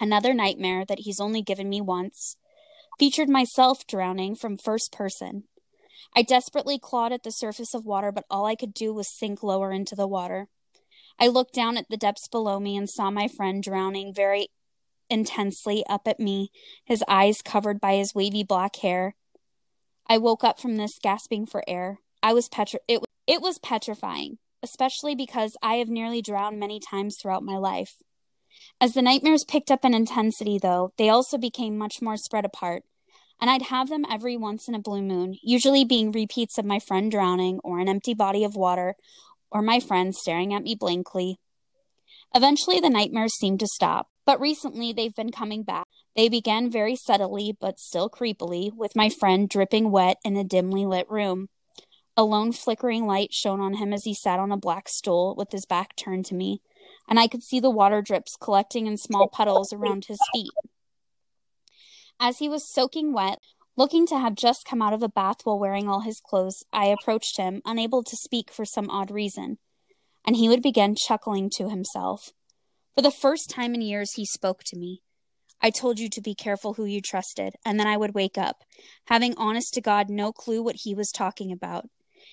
Another 0.00 0.34
nightmare 0.34 0.84
that 0.86 1.00
he's 1.00 1.20
only 1.20 1.42
given 1.42 1.68
me 1.68 1.80
once 1.80 2.36
featured 2.98 3.28
myself 3.28 3.86
drowning 3.86 4.34
from 4.34 4.56
first 4.56 4.92
person. 4.92 5.44
I 6.14 6.22
desperately 6.22 6.78
clawed 6.78 7.12
at 7.12 7.22
the 7.22 7.30
surface 7.30 7.74
of 7.74 7.86
water, 7.86 8.12
but 8.12 8.24
all 8.28 8.46
I 8.46 8.54
could 8.54 8.74
do 8.74 8.92
was 8.92 9.08
sink 9.08 9.42
lower 9.42 9.72
into 9.72 9.94
the 9.94 10.08
water. 10.08 10.48
I 11.18 11.28
looked 11.28 11.54
down 11.54 11.76
at 11.76 11.88
the 11.88 11.96
depths 11.96 12.28
below 12.28 12.58
me 12.58 12.76
and 12.76 12.90
saw 12.90 13.10
my 13.10 13.28
friend 13.28 13.62
drowning 13.62 14.12
very 14.12 14.48
intensely 15.08 15.84
up 15.88 16.08
at 16.08 16.20
me, 16.20 16.50
his 16.84 17.04
eyes 17.08 17.42
covered 17.42 17.80
by 17.80 17.96
his 17.96 18.14
wavy 18.14 18.42
black 18.42 18.76
hair. 18.76 19.14
I 20.06 20.18
woke 20.18 20.44
up 20.44 20.60
from 20.60 20.76
this 20.76 20.98
gasping 21.02 21.46
for 21.46 21.62
air. 21.68 22.00
I 22.22 22.32
was 22.32 22.48
petri- 22.48 22.80
it, 22.88 23.00
it 23.26 23.40
was 23.40 23.58
petrifying, 23.58 24.38
especially 24.62 25.14
because 25.14 25.56
I 25.62 25.74
have 25.76 25.88
nearly 25.88 26.20
drowned 26.20 26.58
many 26.58 26.80
times 26.80 27.16
throughout 27.16 27.42
my 27.42 27.56
life. 27.56 28.02
As 28.80 28.94
the 28.94 29.02
nightmares 29.02 29.44
picked 29.44 29.70
up 29.70 29.84
in 29.84 29.94
intensity, 29.94 30.58
though, 30.58 30.90
they 30.96 31.08
also 31.08 31.38
became 31.38 31.78
much 31.78 32.02
more 32.02 32.16
spread 32.16 32.44
apart, 32.44 32.84
and 33.40 33.50
I'd 33.50 33.62
have 33.62 33.88
them 33.88 34.04
every 34.10 34.36
once 34.36 34.68
in 34.68 34.74
a 34.74 34.80
blue 34.80 35.02
moon, 35.02 35.36
usually 35.42 35.84
being 35.84 36.12
repeats 36.12 36.58
of 36.58 36.64
my 36.64 36.78
friend 36.78 37.10
drowning, 37.10 37.60
or 37.62 37.80
an 37.80 37.88
empty 37.88 38.14
body 38.14 38.44
of 38.44 38.56
water, 38.56 38.94
or 39.50 39.62
my 39.62 39.80
friend 39.80 40.14
staring 40.14 40.52
at 40.54 40.62
me 40.62 40.74
blankly. 40.74 41.38
Eventually, 42.34 42.80
the 42.80 42.90
nightmares 42.90 43.34
seemed 43.38 43.60
to 43.60 43.66
stop, 43.66 44.08
but 44.26 44.40
recently 44.40 44.92
they've 44.92 45.14
been 45.14 45.30
coming 45.30 45.62
back. 45.62 45.86
They 46.16 46.28
began 46.28 46.70
very 46.70 46.96
subtly, 46.96 47.56
but 47.60 47.78
still 47.78 48.08
creepily, 48.08 48.72
with 48.74 48.96
my 48.96 49.08
friend 49.08 49.48
dripping 49.48 49.90
wet 49.90 50.18
in 50.24 50.36
a 50.36 50.44
dimly 50.44 50.86
lit 50.86 51.08
room. 51.10 51.48
A 52.16 52.24
lone 52.24 52.52
flickering 52.52 53.06
light 53.06 53.32
shone 53.32 53.60
on 53.60 53.74
him 53.74 53.92
as 53.92 54.04
he 54.04 54.14
sat 54.14 54.38
on 54.38 54.52
a 54.52 54.56
black 54.56 54.88
stool 54.88 55.34
with 55.36 55.50
his 55.50 55.66
back 55.66 55.96
turned 55.96 56.24
to 56.26 56.34
me, 56.34 56.60
and 57.08 57.18
I 57.18 57.26
could 57.26 57.42
see 57.42 57.58
the 57.58 57.70
water 57.70 58.02
drips 58.02 58.36
collecting 58.40 58.86
in 58.86 58.96
small 58.96 59.28
puddles 59.28 59.72
around 59.72 60.04
his 60.06 60.18
feet. 60.32 60.50
As 62.26 62.38
he 62.38 62.48
was 62.48 62.72
soaking 62.72 63.12
wet, 63.12 63.38
looking 63.76 64.06
to 64.06 64.18
have 64.18 64.34
just 64.34 64.64
come 64.64 64.80
out 64.80 64.94
of 64.94 65.02
a 65.02 65.10
bath 65.10 65.40
while 65.44 65.58
wearing 65.58 65.90
all 65.90 66.00
his 66.00 66.22
clothes, 66.24 66.64
I 66.72 66.86
approached 66.86 67.36
him, 67.36 67.60
unable 67.66 68.02
to 68.02 68.16
speak 68.16 68.50
for 68.50 68.64
some 68.64 68.88
odd 68.88 69.10
reason, 69.10 69.58
and 70.26 70.34
he 70.34 70.48
would 70.48 70.62
begin 70.62 70.96
chuckling 70.96 71.50
to 71.56 71.68
himself. 71.68 72.30
For 72.94 73.02
the 73.02 73.10
first 73.10 73.50
time 73.50 73.74
in 73.74 73.82
years, 73.82 74.12
he 74.14 74.24
spoke 74.24 74.64
to 74.68 74.78
me. 74.78 75.02
I 75.60 75.68
told 75.68 75.98
you 75.98 76.08
to 76.08 76.22
be 76.22 76.34
careful 76.34 76.72
who 76.72 76.86
you 76.86 77.02
trusted, 77.02 77.56
and 77.62 77.78
then 77.78 77.86
I 77.86 77.98
would 77.98 78.14
wake 78.14 78.38
up, 78.38 78.64
having 79.08 79.34
honest 79.36 79.74
to 79.74 79.82
God 79.82 80.08
no 80.08 80.32
clue 80.32 80.62
what 80.62 80.76
he 80.84 80.94
was 80.94 81.12
talking 81.12 81.52
about. 81.52 81.90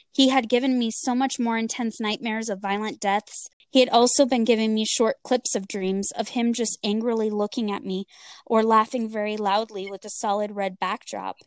He 0.09 0.29
had 0.29 0.47
given 0.47 0.79
me 0.79 0.89
so 0.89 1.13
much 1.13 1.37
more 1.37 1.57
intense 1.57 1.99
nightmares 1.99 2.47
of 2.47 2.61
violent 2.61 3.01
deaths 3.01 3.49
he 3.71 3.79
had 3.79 3.89
also 3.89 4.25
been 4.25 4.43
giving 4.43 4.73
me 4.73 4.85
short 4.85 5.17
clips 5.23 5.55
of 5.55 5.67
dreams 5.67 6.11
of 6.11 6.29
him 6.29 6.53
just 6.53 6.77
angrily 6.83 7.29
looking 7.29 7.71
at 7.71 7.85
me 7.85 8.05
or 8.45 8.63
laughing 8.63 9.09
very 9.09 9.37
loudly 9.37 9.89
with 9.89 10.03
a 10.05 10.09
solid 10.09 10.55
red 10.55 10.77
backdrop. 10.79 11.37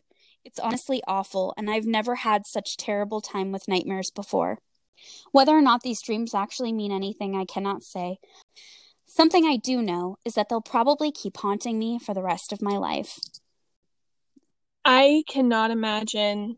It's 0.43 0.59
honestly 0.59 1.01
awful, 1.07 1.53
and 1.57 1.69
I've 1.69 1.85
never 1.85 2.15
had 2.15 2.45
such 2.45 2.77
terrible 2.77 3.21
time 3.21 3.51
with 3.51 3.67
nightmares 3.67 4.11
before. 4.13 4.59
Whether 5.31 5.51
or 5.51 5.61
not 5.61 5.81
these 5.83 6.01
dreams 6.01 6.33
actually 6.33 6.73
mean 6.73 6.91
anything, 6.91 7.35
I 7.35 7.45
cannot 7.45 7.83
say. 7.83 8.17
Something 9.05 9.45
I 9.45 9.57
do 9.57 9.81
know 9.81 10.17
is 10.25 10.33
that 10.33 10.49
they'll 10.49 10.61
probably 10.61 11.11
keep 11.11 11.37
haunting 11.37 11.77
me 11.77 11.99
for 11.99 12.13
the 12.13 12.23
rest 12.23 12.51
of 12.51 12.61
my 12.61 12.77
life. 12.77 13.19
I 14.83 15.23
cannot 15.27 15.71
imagine 15.71 16.57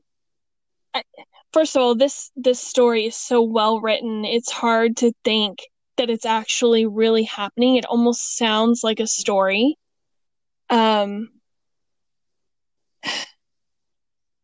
first 1.54 1.76
of 1.76 1.82
all, 1.82 1.96
this 1.96 2.32
this 2.36 2.60
story 2.60 3.06
is 3.06 3.16
so 3.16 3.42
well 3.42 3.80
written. 3.80 4.26
It's 4.26 4.52
hard 4.52 4.98
to 4.98 5.14
think 5.24 5.60
that 5.98 6.10
it's 6.10 6.26
actually 6.26 6.86
really 6.86 7.24
happening. 7.24 7.76
It 7.76 7.86
almost 7.86 8.38
sounds 8.38 8.84
like 8.84 9.00
a 9.00 9.08
story. 9.08 9.78
Um 10.70 11.30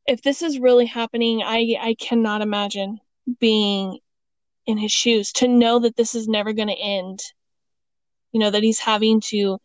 if 0.08 0.22
this 0.22 0.42
is 0.42 0.60
really 0.60 0.86
happening, 0.86 1.42
I 1.44 1.76
I 1.80 1.96
cannot 2.00 2.42
imagine 2.42 3.00
being 3.40 4.00
in 4.66 4.78
his 4.78 4.92
shoes 4.92 5.32
to 5.34 5.48
know 5.48 5.80
that 5.80 5.96
this 5.96 6.16
is 6.16 6.28
never 6.28 6.54
going 6.54 6.68
to 6.70 6.74
end. 6.74 7.20
You 8.32 8.40
know 8.40 8.50
that 8.50 8.64
he's 8.64 8.80
having 8.80 9.22
to 9.28 9.60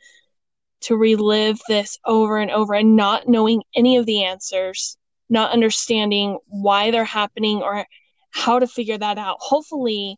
to 0.83 0.97
relive 0.97 1.59
this 1.69 1.99
over 2.05 2.39
and 2.39 2.51
over 2.51 2.75
and 2.75 2.97
not 2.97 3.29
knowing 3.29 3.63
any 3.75 3.97
of 3.97 4.07
the 4.07 4.25
answers 4.25 4.97
not 5.29 5.53
understanding 5.53 6.39
why 6.47 6.91
they're 6.91 7.05
happening 7.05 7.63
or 7.63 7.87
how 8.31 8.59
to 8.59 8.67
figure 8.67 8.99
that 8.99 9.19
out. 9.19 9.37
Hopefully, 9.41 10.17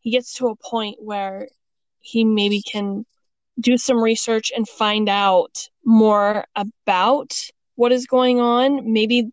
he 0.00 0.10
gets 0.10 0.34
to 0.34 0.48
a 0.48 0.56
point 0.56 0.96
where 1.00 1.48
he 2.00 2.24
maybe 2.24 2.62
can 2.62 3.04
do 3.58 3.78
some 3.78 4.02
research 4.02 4.52
and 4.54 4.68
find 4.68 5.08
out 5.08 5.68
more 5.84 6.44
about 6.56 7.32
what 7.76 7.92
is 7.92 8.06
going 8.06 8.40
on. 8.40 8.92
Maybe 8.92 9.30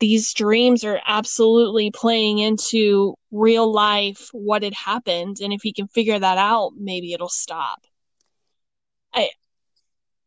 these 0.00 0.32
dreams 0.32 0.84
are 0.84 1.00
absolutely 1.06 1.90
playing 1.90 2.38
into 2.38 3.14
real 3.30 3.70
life 3.70 4.28
what 4.32 4.62
had 4.62 4.74
happened 4.74 5.38
and 5.40 5.52
if 5.52 5.62
he 5.62 5.72
can 5.72 5.88
figure 5.88 6.18
that 6.18 6.38
out 6.38 6.72
maybe 6.78 7.12
it'll 7.12 7.28
stop 7.28 7.80
i 9.12 9.28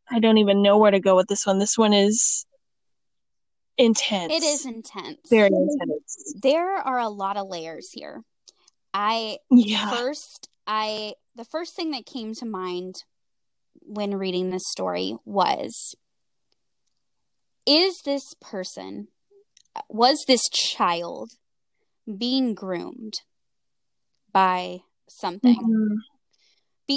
i 0.09 0.19
don't 0.19 0.37
even 0.37 0.61
know 0.61 0.77
where 0.77 0.91
to 0.91 0.99
go 0.99 1.15
with 1.15 1.27
this 1.27 1.45
one 1.45 1.57
this 1.57 1.77
one 1.77 1.93
is 1.93 2.45
intense. 3.85 4.33
It 4.33 4.43
is 4.43 4.65
intense. 4.65 5.29
Very 5.29 5.47
intense. 5.47 6.33
There 6.41 6.75
are 6.75 6.99
a 6.99 7.09
lot 7.09 7.37
of 7.37 7.47
layers 7.47 7.89
here. 7.91 8.21
I 8.93 9.37
yeah. 9.49 9.89
first 9.91 10.49
I 10.67 11.13
the 11.35 11.45
first 11.45 11.75
thing 11.75 11.91
that 11.91 12.05
came 12.05 12.33
to 12.35 12.45
mind 12.45 12.95
when 13.81 14.15
reading 14.15 14.49
this 14.49 14.63
story 14.67 15.15
was 15.25 15.95
is 17.65 18.01
this 18.05 18.33
person 18.41 19.07
was 19.89 20.23
this 20.27 20.49
child 20.49 21.31
being 22.17 22.53
groomed 22.53 23.21
by 24.31 24.79
something? 25.07 25.55
Mm-hmm. 25.55 25.95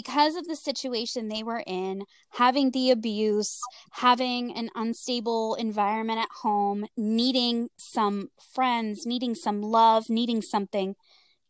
Because 0.00 0.34
of 0.34 0.48
the 0.48 0.56
situation 0.56 1.28
they 1.28 1.44
were 1.44 1.62
in, 1.68 2.02
having 2.30 2.72
the 2.72 2.90
abuse, 2.90 3.60
having 3.92 4.52
an 4.56 4.68
unstable 4.74 5.54
environment 5.54 6.18
at 6.18 6.28
home, 6.42 6.84
needing 6.96 7.68
some 7.76 8.28
friends, 8.52 9.06
needing 9.06 9.36
some 9.36 9.62
love, 9.62 10.10
needing 10.10 10.42
something, 10.42 10.96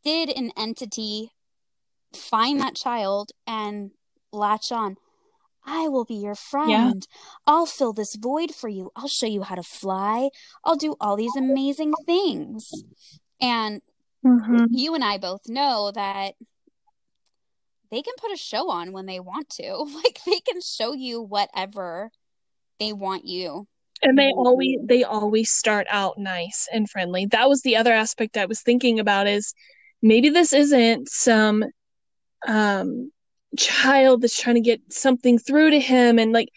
did 0.05 0.29
an 0.29 0.51
entity 0.59 1.31
find 2.13 2.61
that 2.61 2.75
child 2.75 3.31
and 3.47 3.93
latch 4.31 4.71
on? 4.71 4.97
I 5.65 5.89
will 5.89 6.05
be 6.05 6.17
your 6.17 6.35
friend. 6.35 7.07
Yeah. 7.09 7.17
I'll 7.47 7.65
fill 7.65 7.95
this 7.95 8.15
void 8.15 8.55
for 8.55 8.69
you. 8.69 8.91
I'll 8.95 9.09
show 9.09 9.27
you 9.27 9.41
how 9.41 9.55
to 9.55 9.63
fly. 9.63 10.29
I'll 10.63 10.77
do 10.77 10.97
all 11.01 11.17
these 11.17 11.35
amazing 11.35 11.95
things. 12.05 12.71
And 13.41 13.81
mm-hmm. 14.23 14.67
you 14.69 14.95
and 14.95 15.03
I 15.03 15.17
both 15.17 15.49
know 15.49 15.91
that 15.95 16.35
they 17.95 18.03
can 18.03 18.15
put 18.19 18.33
a 18.33 18.37
show 18.37 18.71
on 18.71 18.93
when 18.93 19.07
they 19.07 19.21
want 19.21 19.49
to. 19.51 19.87
Like 19.95 20.19
they 20.27 20.41
can 20.41 20.61
show 20.61 20.93
you 20.93 21.23
whatever 21.23 22.11
they 22.81 22.93
want 22.93 23.25
you. 23.25 23.67
And 24.03 24.19
they 24.19 24.33
always 24.33 24.79
they 24.85 25.05
always 25.05 25.51
start 25.51 25.87
out 25.89 26.19
nice 26.19 26.69
and 26.73 26.91
friendly. 26.91 27.27
That 27.27 27.49
was 27.49 27.63
the 27.63 27.77
other 27.77 27.93
aspect 27.93 28.37
I 28.37 28.47
was 28.47 28.61
thinking 28.61 28.99
about 28.99 29.29
is 29.29 29.55
maybe 30.03 30.29
this 30.29 30.53
isn't 30.53 31.09
some 31.09 31.65
um 32.47 33.11
child 33.57 34.21
that's 34.21 34.39
trying 34.39 34.57
to 34.57 34.61
get 34.61 34.81
something 34.91 35.39
through 35.39 35.71
to 35.71 35.81
him 35.81 36.19
and 36.19 36.33
like 36.33 36.49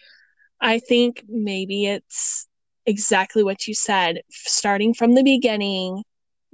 I 0.60 0.80
think 0.80 1.24
maybe 1.30 1.86
it's 1.86 2.48
exactly 2.88 3.44
what 3.44 3.68
you 3.68 3.76
said 3.76 4.22
starting 4.32 4.94
from 4.94 5.14
the 5.14 5.24
beginning 5.24 6.04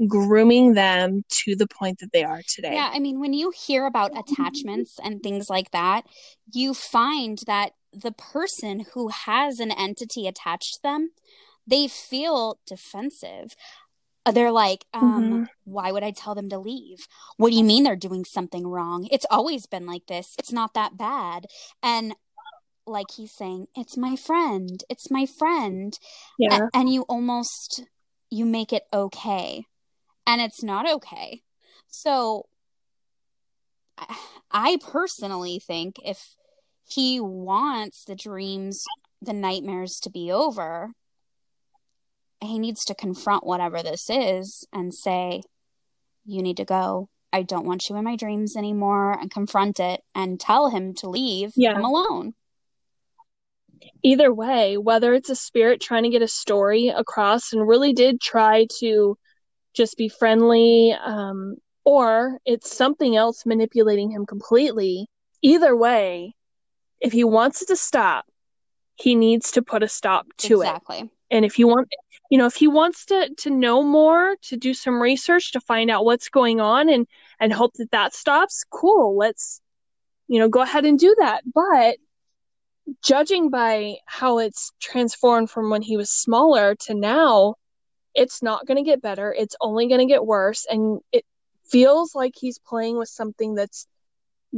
grooming 0.08 0.74
them 0.74 1.24
to 1.30 1.56
the 1.56 1.68
point 1.68 2.00
that 2.00 2.12
they 2.12 2.24
are 2.24 2.42
today. 2.48 2.74
Yeah, 2.74 2.90
I 2.92 3.00
mean 3.00 3.20
when 3.20 3.34
you 3.34 3.52
hear 3.56 3.86
about 3.86 4.18
attachments 4.18 4.98
and 5.04 5.22
things 5.22 5.50
like 5.50 5.72
that, 5.72 6.06
you 6.52 6.74
find 6.74 7.40
that 7.46 7.72
the 7.92 8.12
person 8.12 8.86
who 8.94 9.10
has 9.10 9.60
an 9.60 9.72
entity 9.72 10.28
attached 10.28 10.76
to 10.76 10.80
them, 10.84 11.12
they 11.68 11.88
feel 11.88 12.60
defensive. 12.66 13.56
Uh, 14.26 14.32
they're 14.32 14.52
like, 14.52 14.86
um, 14.94 15.24
mm-hmm. 15.24 15.44
why 15.66 15.92
would 15.92 16.04
I 16.04 16.12
tell 16.12 16.34
them 16.34 16.50
to 16.50 16.58
leave? 16.58 17.08
What 17.38 17.52
do 17.52 17.58
you 17.58 17.64
mean 17.64 17.84
they're 17.84 17.96
doing 17.96 18.26
something 18.26 18.66
wrong? 18.66 19.08
It's 19.12 19.26
always 19.30 19.66
been 19.68 19.86
like 19.86 20.08
this. 20.08 20.34
It's 20.40 20.52
not 20.52 20.74
that 20.74 20.98
bad. 20.98 21.46
And 21.82 22.16
like 22.88 23.08
he's 23.16 23.34
saying, 23.34 23.68
it's 23.76 23.98
my 23.98 24.16
friend. 24.16 24.84
It's 24.90 25.12
my 25.12 25.26
friend. 25.26 25.98
Yeah. 26.40 26.68
A- 26.74 26.78
and 26.78 26.92
you 26.92 27.04
almost 27.04 27.84
you 28.30 28.46
make 28.46 28.74
it 28.74 28.84
okay. 28.94 29.66
And 30.26 30.42
it's 30.42 30.64
not 30.64 30.90
okay. 30.90 31.42
So 31.88 32.48
I 34.52 34.78
personally 34.82 35.60
think 35.60 35.96
if 36.04 36.36
he 36.86 37.20
wants 37.20 38.04
the 38.06 38.16
dreams, 38.16 38.84
the 39.22 39.34
nightmares 39.34 40.00
to 40.02 40.10
be 40.10 40.32
over, 40.32 40.92
he 42.42 42.60
needs 42.60 42.84
to 42.86 42.96
confront 42.96 43.46
whatever 43.46 43.82
this 43.82 44.10
is 44.10 44.66
and 44.74 44.94
say, 44.94 45.42
You 46.26 46.42
need 46.42 46.58
to 46.58 46.66
go. 46.66 47.10
I 47.32 47.42
don't 47.42 47.66
want 47.66 47.90
you 47.90 47.96
in 47.96 48.04
my 48.04 48.16
dreams 48.16 48.56
anymore 48.56 49.14
and 49.20 49.32
confront 49.32 49.80
it 49.80 50.02
and 50.14 50.40
tell 50.40 50.70
him 50.70 50.94
to 50.96 51.10
leave. 51.10 51.52
Yeah. 51.56 51.74
I'm 51.74 51.84
alone. 51.84 52.36
Either 54.04 54.32
way, 54.32 54.78
whether 54.78 55.14
it's 55.14 55.32
a 55.32 55.36
spirit 55.36 55.82
trying 55.82 56.04
to 56.04 56.10
get 56.10 56.22
a 56.22 56.28
story 56.28 56.90
across 56.90 57.52
and 57.52 57.68
really 57.68 57.92
did 57.92 58.22
try 58.22 58.68
to 58.80 59.18
just 59.74 59.98
be 59.98 60.10
friendly, 60.10 60.96
um, 61.04 61.56
or 61.86 62.40
it's 62.46 62.76
something 62.76 63.16
else 63.16 63.46
manipulating 63.46 64.12
him 64.12 64.26
completely, 64.26 65.08
either 65.42 65.76
way, 65.76 66.34
if 67.02 67.12
he 67.12 67.24
wants 67.24 67.62
it 67.62 67.68
to 67.68 67.76
stop, 67.76 68.26
he 68.96 69.16
needs 69.16 69.52
to 69.52 69.62
put 69.62 69.84
a 69.84 69.88
stop 69.88 70.28
to 70.38 70.62
exactly. 70.62 70.98
it. 70.98 71.00
Exactly. 71.00 71.18
And 71.32 71.46
if 71.46 71.58
you 71.58 71.68
want 71.68 71.88
you 72.30 72.38
know 72.38 72.46
if 72.46 72.56
he 72.56 72.68
wants 72.68 73.06
to 73.06 73.30
to 73.38 73.50
know 73.50 73.84
more 73.84 74.36
to 74.44 74.58
do 74.58 74.74
some 74.74 75.02
research 75.02 75.52
to 75.52 75.60
find 75.60 75.92
out 75.92 76.06
what's 76.06 76.30
going 76.30 76.60
on 76.60 76.90
and 76.90 77.06
and 77.40 77.54
hope 77.54 77.74
that 77.76 77.92
that 77.92 78.14
stops 78.14 78.64
cool 78.72 79.18
let's 79.18 79.62
you 80.28 80.40
know 80.40 80.50
go 80.50 80.62
ahead 80.62 80.86
and 80.86 80.98
do 80.98 81.16
that 81.20 81.42
but 81.54 81.98
judging 83.04 83.50
by 83.50 83.96
how 84.06 84.40
it's 84.40 84.72
transformed 84.82 85.50
from 85.50 85.70
when 85.70 85.82
he 85.82 85.96
was 85.96 86.10
smaller 86.10 86.76
to 86.76 86.94
now 86.94 87.54
it's 88.16 88.42
not 88.42 88.66
going 88.66 88.78
to 88.78 88.90
get 88.90 89.02
better 89.02 89.34
it's 89.38 89.56
only 89.62 89.88
going 89.88 90.00
to 90.00 90.06
get 90.06 90.26
worse 90.26 90.66
and 90.70 91.00
it 91.12 91.26
feels 91.66 92.14
like 92.14 92.34
he's 92.36 92.60
playing 92.60 92.98
with 92.98 93.10
something 93.10 93.56
that's 93.56 93.88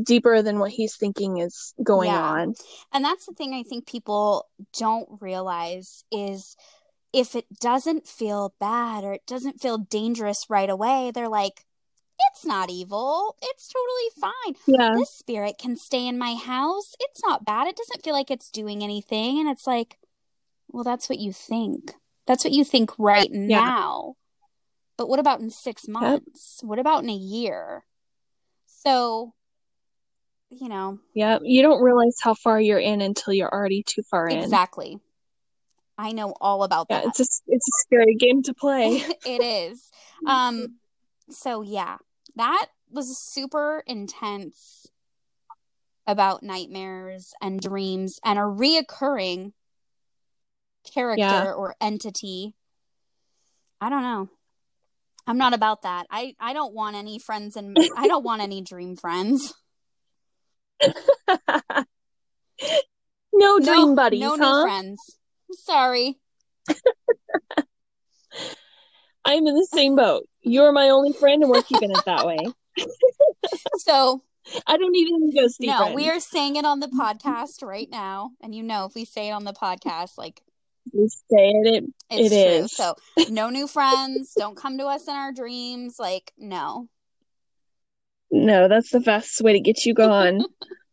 deeper 0.04 0.42
than 0.42 0.60
what 0.60 0.72
he's 0.72 0.98
thinking 0.98 1.38
is 1.38 1.74
going 1.82 2.10
yeah. 2.10 2.22
on 2.22 2.54
and 2.92 3.06
that's 3.06 3.26
the 3.26 3.34
thing 3.34 3.54
i 3.54 3.64
think 3.64 3.88
people 3.88 4.46
don't 4.74 5.08
realize 5.22 6.04
is 6.12 6.58
if 7.16 7.34
it 7.34 7.46
doesn't 7.62 8.06
feel 8.06 8.54
bad 8.60 9.06
or 9.06 9.14
it 9.14 9.26
doesn't 9.26 9.62
feel 9.62 9.78
dangerous 9.78 10.50
right 10.50 10.70
away, 10.70 11.12
they're 11.14 11.30
like, 11.30 11.66
it's 12.30 12.46
not 12.46 12.70
evil. 12.70 13.38
It's 13.42 13.70
totally 13.70 14.34
fine. 14.34 14.56
Yeah. 14.68 14.96
This 14.98 15.12
spirit 15.12 15.56
can 15.58 15.78
stay 15.78 16.08
in 16.08 16.18
my 16.18 16.36
house. 16.36 16.94
It's 17.00 17.24
not 17.24 17.46
bad. 17.46 17.68
It 17.68 17.78
doesn't 17.78 18.04
feel 18.04 18.14
like 18.14 18.30
it's 18.30 18.52
doing 18.52 18.84
anything. 18.84 19.40
And 19.40 19.48
it's 19.48 19.66
like, 19.66 19.98
well, 20.68 20.84
that's 20.84 21.08
what 21.08 21.20
you 21.20 21.32
think. 21.32 21.94
That's 22.28 22.44
what 22.44 22.54
you 22.54 22.64
think 22.64 22.92
right 22.98 23.30
yeah. 23.32 23.60
now. 23.60 24.16
But 24.98 25.10
what 25.10 25.20
about 25.20 25.42
in 25.42 25.50
six 25.50 25.88
months? 25.88 26.60
Yep. 26.62 26.70
What 26.70 26.80
about 26.80 27.04
in 27.04 27.10
a 27.10 27.16
year? 27.16 27.86
So, 28.66 29.34
you 30.50 30.70
know. 30.70 31.00
Yeah, 31.14 31.40
you 31.44 31.62
don't 31.62 31.84
realize 31.84 32.18
how 32.22 32.34
far 32.34 32.60
you're 32.60 32.80
in 32.80 33.02
until 33.02 33.34
you're 33.34 33.54
already 33.54 33.84
too 33.84 34.04
far 34.04 34.28
in. 34.28 34.40
Exactly. 34.40 35.00
I 35.98 36.12
know 36.12 36.34
all 36.42 36.64
about 36.64 36.90
that. 36.90 37.06
It's 37.06 37.20
a 37.20 37.26
it's 37.48 37.68
a 37.68 37.76
scary 37.86 38.16
game 38.16 38.44
to 38.44 38.54
play. 38.54 38.96
it 39.26 39.42
is. 39.42 39.90
Um 40.28 40.78
so 41.30 41.62
yeah, 41.62 41.98
that 42.36 42.68
was 42.92 43.18
super 43.18 43.84
intense 43.88 44.88
about 46.08 46.44
nightmares 46.44 47.34
and 47.42 47.60
dreams 47.60 48.20
and 48.24 48.38
a 48.38 48.44
reoccurring 48.44 49.54
character 50.94 51.20
yeah. 51.20 51.52
or 51.52 51.76
entity. 51.82 52.54
I 53.82 53.90
don't 53.90 54.04
know. 54.04 54.30
I'm 55.28 55.38
not 55.38 55.54
about 55.54 55.84
that. 55.84 56.08
I 56.10 56.36
I 56.40 56.54
don't 56.54 56.74
want 56.74 56.96
any 56.96 57.20
friends 57.20 57.56
and 57.56 57.78
I 57.98 58.08
don't 58.08 58.24
want 58.24 58.42
any 58.42 58.62
dream 58.62 58.96
friends. 58.96 59.54
no 63.34 63.60
dream 63.60 63.90
no, 63.90 63.96
buddies, 63.96 64.22
no 64.22 64.38
huh? 64.38 64.60
new 64.60 64.64
friends. 64.64 65.00
Sorry. 65.52 66.20
I'm 69.26 69.48
in 69.48 69.56
the 69.56 69.68
same 69.74 69.96
boat. 69.96 70.28
You're 70.42 70.72
my 70.72 70.90
only 70.90 71.14
friend, 71.14 71.42
and 71.42 71.52
we're 71.52 71.64
keeping 71.64 71.90
it 71.90 72.06
that 72.06 72.28
way. 72.28 72.38
so 73.78 74.22
I 74.68 74.78
don't 74.78 74.96
even 74.96 75.34
go 75.34 75.48
Steve. 75.48 75.70
No, 75.70 75.94
we 75.94 76.10
are 76.10 76.20
saying 76.20 76.58
it 76.58 76.66
on 76.66 76.80
the 76.80 76.88
podcast 76.88 77.64
right 77.64 77.90
now, 77.90 78.32
and 78.42 78.54
you 78.54 78.62
know, 78.62 78.86
if 78.86 78.94
we 78.94 79.06
say 79.06 79.30
it 79.30 79.32
on 79.32 79.44
the 79.44 79.54
podcast, 79.54 80.20
like 80.20 80.44
we 80.96 81.08
say 81.10 81.50
it, 81.50 81.76
it, 81.76 81.84
it's 82.10 82.34
it 82.34 82.46
true. 82.46 82.66
Is. 82.66 82.72
So 82.72 82.96
no 83.30 83.50
new 83.50 83.68
friends. 83.68 84.34
don't 84.38 84.56
come 84.56 84.78
to 84.78 84.86
us 84.86 85.08
in 85.08 85.14
our 85.14 85.32
dreams. 85.32 86.00
Like 86.00 86.32
no. 86.38 86.88
No, 88.32 88.68
that's 88.68 88.90
the 88.90 89.02
fastest 89.02 89.42
way 89.42 89.54
to 89.54 89.60
get 89.60 89.86
you 89.86 89.94
gone. 89.94 90.42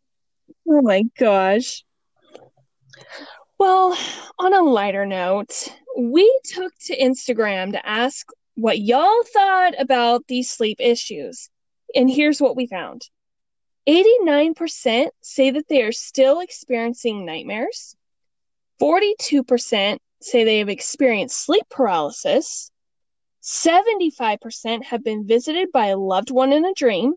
oh 0.69 0.81
my 0.81 1.03
gosh. 1.17 1.83
Well, 3.57 3.97
on 4.39 4.53
a 4.53 4.61
lighter 4.61 5.05
note, 5.05 5.67
we 5.97 6.39
took 6.53 6.73
to 6.85 6.97
Instagram 6.97 7.71
to 7.71 7.87
ask 7.87 8.27
what 8.55 8.79
y'all 8.79 9.23
thought 9.33 9.73
about 9.79 10.27
these 10.27 10.49
sleep 10.49 10.77
issues. 10.79 11.49
And 11.95 12.09
here's 12.09 12.41
what 12.41 12.55
we 12.55 12.67
found 12.67 13.03
89% 13.87 15.09
say 15.21 15.51
that 15.51 15.67
they 15.67 15.81
are 15.81 15.91
still 15.91 16.39
experiencing 16.39 17.25
nightmares, 17.25 17.95
42% 18.81 19.97
say 20.21 20.43
they 20.43 20.59
have 20.59 20.69
experienced 20.69 21.45
sleep 21.45 21.63
paralysis, 21.69 22.71
75% 23.43 24.83
have 24.83 25.03
been 25.03 25.27
visited 25.27 25.71
by 25.71 25.87
a 25.87 25.97
loved 25.97 26.31
one 26.31 26.53
in 26.53 26.65
a 26.65 26.73
dream, 26.73 27.13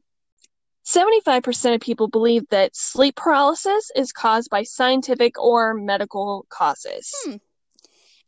75% 0.87 1.75
of 1.75 1.81
people 1.81 2.09
believe 2.09 2.49
that 2.51 2.77
sleep 2.77 3.17
paralysis 3.17 3.91
is 3.97 4.13
caused 4.13 4.51
by 4.51 4.63
scientific 4.63 5.41
or 5.41 5.75
medical 5.75 6.47
causes. 6.49 7.13
Hmm. 7.25 7.37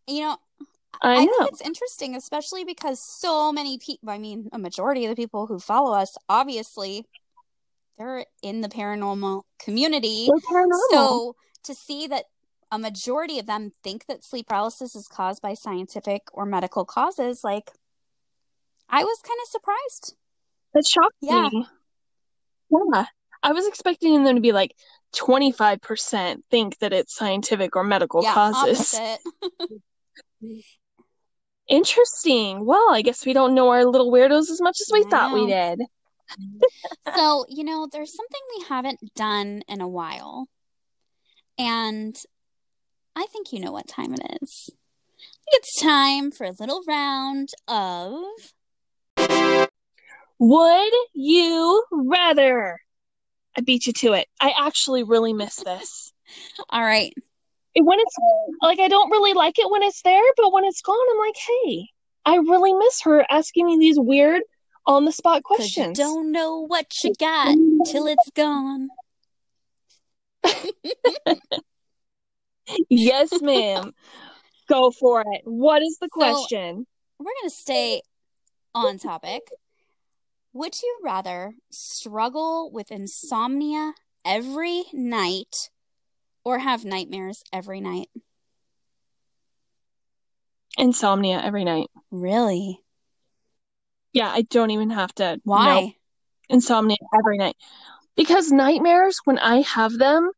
You 0.08 0.20
know, 0.22 0.36
I, 1.00 1.16
I 1.16 1.24
know. 1.24 1.32
think 1.38 1.52
it's 1.52 1.60
interesting, 1.60 2.16
especially 2.16 2.64
because 2.64 3.00
so 3.00 3.52
many 3.52 3.78
people, 3.78 4.10
I 4.10 4.18
mean, 4.18 4.48
a 4.52 4.58
majority 4.58 5.04
of 5.04 5.10
the 5.10 5.16
people 5.16 5.46
who 5.46 5.60
follow 5.60 5.92
us, 5.92 6.16
obviously, 6.28 7.04
they're 7.96 8.24
in 8.42 8.60
the 8.60 8.68
paranormal 8.68 9.42
community. 9.60 10.28
Paranormal. 10.50 10.78
So 10.90 11.36
to 11.64 11.74
see 11.74 12.08
that 12.08 12.24
a 12.70 12.78
majority 12.78 13.38
of 13.38 13.46
them 13.46 13.70
think 13.82 14.06
that 14.06 14.24
sleep 14.24 14.48
paralysis 14.48 14.94
is 14.94 15.08
caused 15.08 15.42
by 15.42 15.54
scientific 15.54 16.22
or 16.32 16.44
medical 16.44 16.84
causes, 16.84 17.42
like, 17.42 17.70
I 18.88 19.04
was 19.04 19.18
kind 19.22 19.38
of 19.42 19.48
surprised. 19.48 20.14
That 20.74 20.86
shocked 20.86 21.16
yeah. 21.20 21.48
me. 21.50 21.66
Yeah. 22.70 23.04
I 23.42 23.52
was 23.52 23.66
expecting 23.66 24.24
them 24.24 24.34
to 24.34 24.40
be 24.40 24.52
like 24.52 24.74
25% 25.14 26.42
think 26.50 26.78
that 26.78 26.92
it's 26.92 27.14
scientific 27.14 27.76
or 27.76 27.84
medical 27.84 28.22
yeah, 28.22 28.34
causes. 28.34 28.98
Interesting. 31.68 32.64
Well, 32.64 32.90
I 32.90 33.02
guess 33.02 33.26
we 33.26 33.32
don't 33.32 33.54
know 33.54 33.68
our 33.68 33.84
little 33.84 34.10
weirdos 34.10 34.50
as 34.50 34.60
much 34.60 34.80
as 34.80 34.90
we 34.92 35.04
thought 35.04 35.34
we 35.34 35.46
did. 35.46 35.80
so, 37.14 37.44
you 37.48 37.64
know, 37.64 37.88
there's 37.90 38.14
something 38.14 38.40
we 38.58 38.64
haven't 38.68 39.00
done 39.14 39.62
in 39.68 39.80
a 39.80 39.88
while. 39.88 40.46
And 41.58 42.16
I 43.18 43.26
think 43.32 43.52
you 43.52 43.58
know 43.58 43.72
what 43.72 43.88
time 43.88 44.14
it 44.14 44.38
is. 44.40 44.70
It's 45.48 45.80
time 45.82 46.30
for 46.30 46.44
a 46.44 46.52
little 46.52 46.84
round 46.86 47.48
of 47.66 48.22
Would 50.38 50.92
you 51.14 51.84
rather? 51.90 52.78
I 53.56 53.62
beat 53.62 53.88
you 53.88 53.92
to 53.94 54.12
it. 54.12 54.28
I 54.40 54.54
actually 54.56 55.02
really 55.02 55.32
miss 55.32 55.56
this. 55.56 56.12
All 56.70 56.80
right. 56.80 57.12
When 57.74 57.98
it's 57.98 58.16
like, 58.62 58.78
I 58.78 58.86
don't 58.86 59.10
really 59.10 59.32
like 59.32 59.58
it 59.58 59.68
when 59.68 59.82
it's 59.82 60.02
there, 60.02 60.22
but 60.36 60.52
when 60.52 60.64
it's 60.64 60.80
gone, 60.80 60.96
I'm 61.10 61.18
like, 61.18 61.36
hey, 61.36 61.88
I 62.24 62.36
really 62.36 62.72
miss 62.72 63.00
her 63.02 63.26
asking 63.28 63.66
me 63.66 63.78
these 63.80 63.98
weird 63.98 64.42
on 64.86 65.06
the 65.06 65.12
spot 65.12 65.42
questions. 65.42 65.98
you 65.98 66.04
don't 66.04 66.30
know 66.30 66.60
what 66.60 66.86
you 67.02 67.14
got 67.18 67.56
till 67.84 68.06
it's 68.06 68.30
gone. 68.36 68.90
Yes, 72.88 73.40
ma'am. 73.40 73.92
Go 74.68 74.90
for 74.90 75.22
it. 75.22 75.42
What 75.44 75.82
is 75.82 75.98
the 76.00 76.08
So- 76.12 76.18
question? 76.18 76.86
We're 77.18 77.24
going 77.24 77.50
to 77.50 77.50
stay 77.50 78.02
on 78.74 78.98
topic. 78.98 79.42
Would 80.52 80.80
you 80.82 80.98
rather 81.02 81.54
struggle 81.70 82.70
with 82.70 82.90
insomnia 82.92 83.92
every 84.24 84.84
night 84.92 85.70
or 86.44 86.58
have 86.60 86.84
nightmares 86.84 87.42
every 87.52 87.80
night? 87.80 88.08
Insomnia 90.76 91.40
every 91.42 91.64
night. 91.64 91.88
Really? 92.10 92.80
Yeah, 94.12 94.28
I 94.30 94.42
don't 94.42 94.70
even 94.70 94.90
have 94.90 95.12
to. 95.16 95.40
Why? 95.44 95.96
Insomnia 96.48 96.96
every 97.18 97.38
night. 97.38 97.56
Because 98.16 98.50
nightmares, 98.50 99.20
when 99.24 99.38
I 99.38 99.62
have 99.62 99.92
them, 99.92 100.30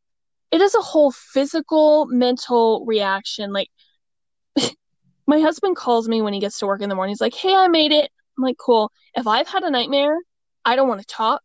it 0.51 0.61
is 0.61 0.75
a 0.75 0.81
whole 0.81 1.11
physical, 1.11 2.05
mental 2.07 2.85
reaction. 2.85 3.53
Like, 3.53 3.69
my 5.27 5.39
husband 5.39 5.75
calls 5.75 6.07
me 6.07 6.21
when 6.21 6.33
he 6.33 6.39
gets 6.39 6.59
to 6.59 6.65
work 6.65 6.81
in 6.81 6.89
the 6.89 6.95
morning. 6.95 7.11
He's 7.11 7.21
like, 7.21 7.33
hey, 7.33 7.55
I 7.55 7.67
made 7.67 7.91
it. 7.91 8.09
I'm 8.37 8.43
like, 8.43 8.57
cool. 8.57 8.91
If 9.15 9.27
I've 9.27 9.47
had 9.47 9.63
a 9.63 9.71
nightmare, 9.71 10.17
I 10.65 10.75
don't 10.75 10.87
want 10.87 11.01
to 11.01 11.07
talk. 11.07 11.41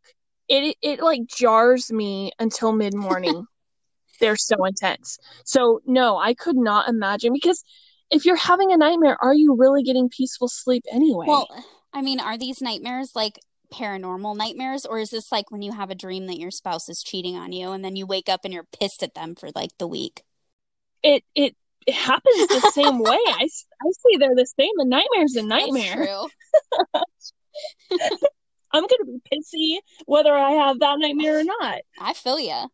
It, 0.48 0.64
it, 0.64 0.76
it 0.82 1.00
like 1.00 1.22
jars 1.26 1.92
me 1.92 2.32
until 2.38 2.72
mid 2.72 2.94
morning. 2.94 3.46
They're 4.20 4.36
so 4.36 4.64
intense. 4.64 5.18
So, 5.44 5.80
no, 5.86 6.16
I 6.16 6.34
could 6.34 6.56
not 6.56 6.88
imagine 6.88 7.32
because 7.32 7.62
if 8.10 8.24
you're 8.24 8.36
having 8.36 8.72
a 8.72 8.76
nightmare, 8.76 9.18
are 9.22 9.34
you 9.34 9.54
really 9.56 9.82
getting 9.82 10.08
peaceful 10.08 10.48
sleep 10.48 10.84
anyway? 10.90 11.26
Well, 11.28 11.48
I 11.92 12.00
mean, 12.02 12.20
are 12.20 12.38
these 12.38 12.62
nightmares 12.62 13.12
like 13.14 13.38
paranormal 13.72 14.36
nightmares, 14.36 14.84
or 14.86 14.98
is 14.98 15.10
this 15.10 15.30
like 15.32 15.50
when 15.50 15.62
you 15.62 15.72
have 15.72 15.90
a 15.90 15.94
dream 15.94 16.26
that 16.26 16.38
your 16.38 16.50
spouse 16.50 16.88
is 16.88 17.02
cheating 17.02 17.36
on 17.36 17.52
you 17.52 17.72
and 17.72 17.84
then 17.84 17.96
you 17.96 18.06
wake 18.06 18.28
up 18.28 18.44
and 18.44 18.52
you're 18.54 18.66
pissed 18.80 19.02
at 19.02 19.14
them 19.14 19.34
for 19.34 19.50
like 19.54 19.70
the 19.78 19.86
week? 19.88 20.22
it 21.02 21.22
it 21.34 21.54
it 21.86 21.94
happens 21.94 22.48
the 22.48 22.70
same 22.72 22.98
way. 22.98 23.16
I, 23.26 23.44
I 23.46 23.90
see 23.90 24.16
they're 24.18 24.34
the 24.34 24.46
same. 24.58 24.72
A 24.78 24.84
nightmare's 24.84 25.36
a 25.36 25.42
nightmare. 25.42 26.08
I'm 28.72 28.82
gonna 28.82 29.04
be 29.04 29.20
pissy 29.32 29.78
whether 30.06 30.34
I 30.34 30.50
have 30.52 30.80
that 30.80 30.98
nightmare 30.98 31.38
or 31.40 31.44
not. 31.44 31.78
I 32.00 32.12
feel 32.14 32.40
ya. 32.40 32.66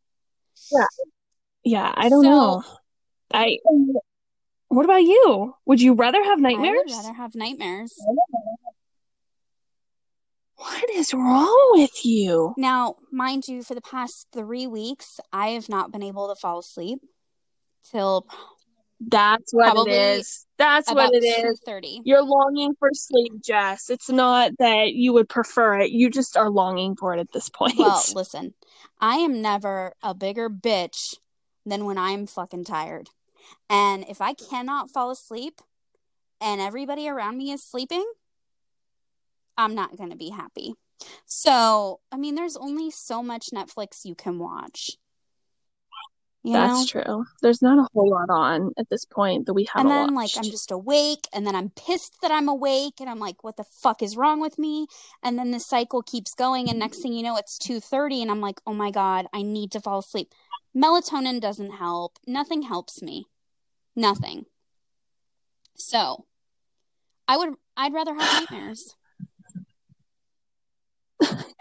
Yeah, 0.72 0.86
yeah 1.64 1.92
I 1.94 2.08
don't 2.08 2.24
So- 2.24 2.30
know. 2.30 2.62
I. 3.32 3.58
What 4.68 4.86
about 4.86 5.02
you? 5.02 5.54
Would 5.66 5.82
you 5.82 5.92
rather 5.92 6.24
have 6.24 6.40
nightmares 6.40 6.74
I 6.74 6.96
would 6.96 7.04
rather 7.04 7.12
have 7.12 7.34
nightmares. 7.34 7.92
What 10.62 10.90
is 10.90 11.12
wrong 11.12 11.70
with 11.72 12.04
you? 12.04 12.54
Now, 12.56 12.94
mind 13.10 13.48
you, 13.48 13.64
for 13.64 13.74
the 13.74 13.80
past 13.80 14.28
three 14.32 14.68
weeks, 14.68 15.18
I 15.32 15.48
have 15.48 15.68
not 15.68 15.90
been 15.90 16.04
able 16.04 16.28
to 16.28 16.36
fall 16.36 16.60
asleep 16.60 17.00
till 17.90 18.28
That's 19.00 19.52
what 19.52 19.76
it 19.76 19.90
is. 19.90 20.46
That's 20.58 20.88
what 20.88 21.12
it 21.12 21.24
is. 21.24 21.60
thirty. 21.66 22.00
You're 22.04 22.22
longing 22.22 22.74
for 22.78 22.90
sleep, 22.92 23.42
Jess. 23.42 23.90
It's 23.90 24.08
not 24.08 24.52
that 24.60 24.92
you 24.92 25.12
would 25.14 25.28
prefer 25.28 25.80
it. 25.80 25.90
You 25.90 26.08
just 26.08 26.36
are 26.36 26.48
longing 26.48 26.94
for 26.94 27.12
it 27.12 27.18
at 27.18 27.32
this 27.32 27.48
point. 27.48 27.76
Well, 27.76 28.04
listen, 28.14 28.54
I 29.00 29.16
am 29.16 29.42
never 29.42 29.94
a 30.00 30.14
bigger 30.14 30.48
bitch 30.48 31.16
than 31.66 31.86
when 31.86 31.98
I'm 31.98 32.28
fucking 32.28 32.66
tired. 32.66 33.08
And 33.68 34.04
if 34.08 34.20
I 34.20 34.32
cannot 34.34 34.90
fall 34.90 35.10
asleep 35.10 35.60
and 36.40 36.60
everybody 36.60 37.08
around 37.08 37.36
me 37.36 37.50
is 37.50 37.64
sleeping, 37.64 38.04
I'm 39.56 39.74
not 39.74 39.96
going 39.96 40.10
to 40.10 40.16
be 40.16 40.30
happy. 40.30 40.74
So, 41.26 42.00
I 42.12 42.16
mean, 42.16 42.34
there's 42.34 42.56
only 42.56 42.90
so 42.90 43.22
much 43.22 43.48
Netflix 43.52 44.04
you 44.04 44.14
can 44.14 44.38
watch. 44.38 44.92
You 46.44 46.54
know? 46.54 46.60
That's 46.78 46.90
true. 46.90 47.24
There's 47.40 47.62
not 47.62 47.78
a 47.78 47.86
whole 47.94 48.10
lot 48.10 48.28
on 48.28 48.72
at 48.76 48.88
this 48.90 49.04
point 49.04 49.46
that 49.46 49.54
we 49.54 49.68
haven't 49.72 49.92
And 49.92 50.08
then 50.08 50.14
watched. 50.14 50.36
like 50.36 50.44
i'm 50.44 50.50
just 50.50 50.72
awake 50.72 51.28
and 51.32 51.46
then 51.46 51.54
i'm 51.54 51.70
pissed 51.70 52.16
that 52.20 52.32
i'm 52.32 52.48
awake 52.48 52.94
and 52.98 53.08
i'm 53.08 53.20
like 53.20 53.44
what 53.44 53.56
the 53.56 53.64
fuck 53.80 54.02
is 54.02 54.16
wrong 54.16 54.40
with 54.40 54.58
me 54.58 54.88
and 55.22 55.38
then 55.38 55.52
the 55.52 55.60
cycle 55.60 56.02
keeps 56.02 56.34
going 56.34 56.68
and 56.68 56.80
next 56.80 57.00
thing 57.00 57.12
you 57.12 57.22
know 57.22 57.36
it's 57.36 57.58
2.30 57.64 58.22
and 58.22 58.30
i'm 58.32 58.40
like 58.40 58.60
oh 58.66 58.74
my 58.74 58.90
god 58.90 59.26
i 59.32 59.42
need 59.42 59.70
to 59.70 59.80
fall 59.80 60.00
asleep 60.00 60.32
melatonin 60.76 61.40
doesn't 61.40 61.74
help 61.74 62.18
nothing 62.26 62.62
helps 62.62 63.00
me 63.02 63.26
nothing 63.94 64.46
so 65.76 66.24
i 67.28 67.36
would 67.36 67.54
i'd 67.76 67.92
rather 67.94 68.14
have 68.14 68.40
nightmares 68.50 68.96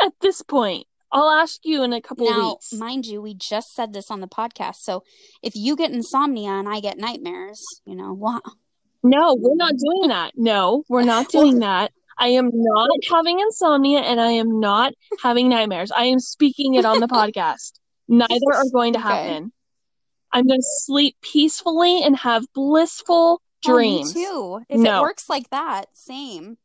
at 0.02 0.14
this 0.22 0.42
point. 0.42 0.88
I'll 1.12 1.30
ask 1.30 1.60
you 1.66 1.84
in 1.84 1.92
a 1.94 2.02
couple 2.02 2.26
now 2.26 2.52
weeks. 2.54 2.72
mind 2.74 3.06
you 3.06 3.22
we 3.22 3.34
just 3.34 3.74
said 3.74 3.92
this 3.92 4.10
on 4.10 4.22
the 4.22 4.28
podcast 4.30 4.76
so 4.78 5.04
if 5.44 5.58
you 5.58 5.76
get 5.76 5.92
insomnia 5.92 6.52
and 6.52 6.70
i 6.70 6.80
get 6.80 6.98
nightmares 6.98 7.62
you 7.84 7.96
know 7.96 8.14
what 8.14 8.42
No, 9.04 9.36
we're 9.38 9.56
not 9.56 9.74
doing 9.76 10.10
that. 10.10 10.32
No, 10.38 10.84
we're 10.88 11.04
not 11.04 11.28
doing 11.28 11.60
that. 11.60 11.92
I 12.18 12.28
am 12.28 12.50
not 12.54 12.90
having 13.12 13.40
insomnia 13.40 14.00
and 14.00 14.22
I 14.22 14.32
am 14.34 14.60
not 14.60 14.94
having 15.24 15.50
nightmares. 15.50 15.92
I 15.92 16.04
am 16.06 16.20
speaking 16.20 16.76
it 16.76 16.86
on 16.86 17.00
the 17.00 17.08
podcast. 17.20 17.80
Neither 18.08 18.54
are 18.54 18.70
going 18.72 18.94
to 18.94 19.00
Okay. 19.00 19.08
happen. 19.10 19.52
I'm 20.32 20.46
going 20.48 20.60
to 20.62 20.68
sleep 20.86 21.18
peacefully 21.22 22.04
and 22.04 22.16
have 22.16 22.46
blissful 22.54 23.42
Oh, 23.66 23.68
dreams. 23.68 24.16
me 24.16 24.24
too 24.24 24.60
if 24.70 24.80
No. 24.80 25.00
it 25.00 25.02
works 25.02 25.28
like 25.28 25.50
that 25.50 25.88
same 25.94 26.58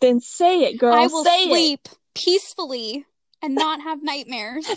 Then 0.00 0.20
say 0.20 0.64
it, 0.64 0.78
girl. 0.78 0.94
I 0.94 1.06
will 1.06 1.24
say 1.24 1.44
it. 1.44 1.50
sleep 1.50 1.88
peacefully 2.14 3.06
and 3.42 3.54
not 3.54 3.80
have 3.80 4.02
nightmares. 4.02 4.66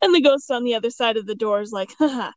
And 0.00 0.14
the 0.14 0.20
ghost 0.20 0.50
on 0.50 0.64
the 0.64 0.74
other 0.74 0.90
side 0.90 1.16
of 1.16 1.26
the 1.26 1.34
door 1.34 1.60
is 1.60 1.72
like, 1.72 1.90
haha, 1.98 2.30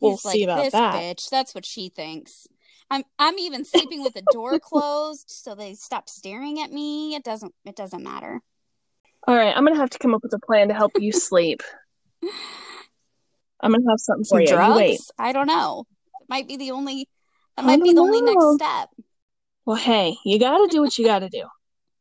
we'll 0.00 0.12
He's 0.12 0.22
see 0.22 0.28
like, 0.28 0.42
about 0.44 0.64
this 0.64 0.72
that. 0.72 0.94
bitch. 0.94 1.30
That's 1.30 1.54
what 1.54 1.66
she 1.66 1.88
thinks. 1.88 2.46
I'm 2.90 3.02
I'm 3.18 3.38
even 3.38 3.64
sleeping 3.64 4.02
with 4.02 4.14
the 4.14 4.22
door 4.32 4.58
closed 4.62 5.28
so 5.28 5.54
they 5.54 5.74
stop 5.74 6.08
staring 6.08 6.60
at 6.60 6.70
me. 6.70 7.14
It 7.14 7.24
doesn't 7.24 7.52
it 7.64 7.76
doesn't 7.76 8.02
matter. 8.02 8.40
All 9.26 9.34
right, 9.34 9.54
I'm 9.54 9.64
going 9.64 9.74
to 9.74 9.80
have 9.80 9.90
to 9.90 9.98
come 9.98 10.14
up 10.14 10.22
with 10.22 10.32
a 10.34 10.38
plan 10.38 10.68
to 10.68 10.74
help 10.74 10.92
you 11.00 11.10
sleep. 11.12 11.62
I'm 13.60 13.72
going 13.72 13.82
to 13.82 13.88
have 13.90 13.98
something 13.98 14.24
for 14.24 14.28
Some 14.28 14.40
you. 14.40 14.46
You 14.48 14.54
drugs? 14.54 14.76
wait. 14.76 15.00
I 15.18 15.32
don't 15.32 15.48
know. 15.48 15.84
It 16.20 16.28
might 16.28 16.46
be 16.46 16.56
the 16.56 16.70
only 16.70 17.08
that 17.56 17.64
might 17.64 17.82
be 17.82 17.92
don't 17.92 18.10
the 18.10 18.18
only 18.18 18.22
next 18.22 18.54
step. 18.54 18.90
Well, 19.64 19.76
hey, 19.76 20.16
you 20.24 20.38
got 20.38 20.58
to 20.58 20.68
do 20.68 20.80
what 20.80 20.96
you 20.96 21.04
got 21.04 21.20
to 21.20 21.28
do. 21.28 21.44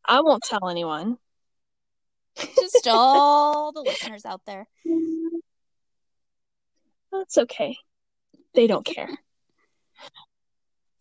I 0.05 0.21
won't 0.21 0.43
tell 0.43 0.69
anyone. 0.69 1.17
Just 2.37 2.87
all 2.87 3.71
the 3.71 3.81
listeners 3.81 4.25
out 4.25 4.41
there. 4.45 4.67
That's 7.11 7.37
okay. 7.37 7.77
They 8.53 8.67
don't 8.67 8.85
care. 8.85 9.09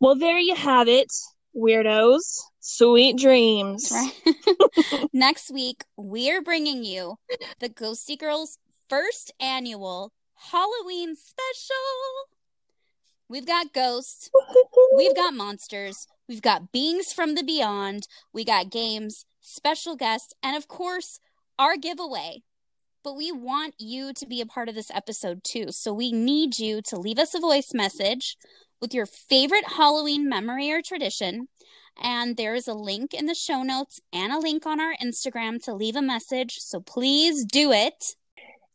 Well, 0.00 0.14
there 0.14 0.38
you 0.38 0.55
have 0.55 0.88
it, 0.88 1.12
weirdos. 1.57 2.40
Sweet 2.61 3.18
dreams. 3.18 3.92
Right. 3.92 5.09
Next 5.12 5.50
week, 5.50 5.84
we're 5.96 6.42
bringing 6.42 6.84
you 6.84 7.16
the 7.61 7.68
Ghosty 7.68 8.18
Girls 8.18 8.59
first 8.88 9.32
annual 9.40 10.12
Halloween 10.34 11.16
special. 11.16 12.34
We've 13.29 13.47
got 13.47 13.72
ghosts, 13.72 14.31
we've 14.97 15.16
got 15.16 15.35
monsters, 15.35 16.07
we've 16.29 16.43
got 16.43 16.72
beings 16.72 17.12
from 17.12 17.35
the 17.35 17.43
beyond, 17.43 18.07
we 18.33 18.45
got 18.45 18.70
games, 18.70 19.25
special 19.41 19.97
guests, 19.97 20.35
and 20.43 20.57
of 20.57 20.68
course, 20.68 21.20
our 21.59 21.77
giveaway. 21.77 22.43
But 23.03 23.16
we 23.16 23.33
want 23.33 23.75
you 23.79 24.12
to 24.14 24.27
be 24.27 24.41
a 24.41 24.47
part 24.47 24.68
of 24.68 24.75
this 24.75 24.91
episode 24.91 25.43
too. 25.45 25.72
So 25.72 25.93
we 25.93 26.12
need 26.12 26.59
you 26.59 26.81
to 26.83 26.97
leave 26.99 27.18
us 27.18 27.35
a 27.35 27.41
voice 27.41 27.72
message 27.75 28.37
with 28.81 28.95
your 28.95 29.07
favorite 29.07 29.64
Halloween 29.77 30.29
memory 30.29 30.70
or 30.70 30.83
tradition 30.83 31.49
And 32.01 32.37
there's 32.37 32.66
a 32.66 32.75
link 32.75 33.14
in 33.14 33.27
the 33.27 33.35
show 33.35 33.62
notes 33.62 34.01
and 34.12 34.33
a 34.33 34.39
link 34.39 34.66
on 34.66 34.81
our 34.81 34.95
Instagram 35.03 35.62
to 35.64 35.75
leave 35.75 35.97
a 35.97 36.03
message. 36.03 36.57
So 36.59 36.81
please 36.81 37.45
do 37.45 37.72
it. 37.72 38.16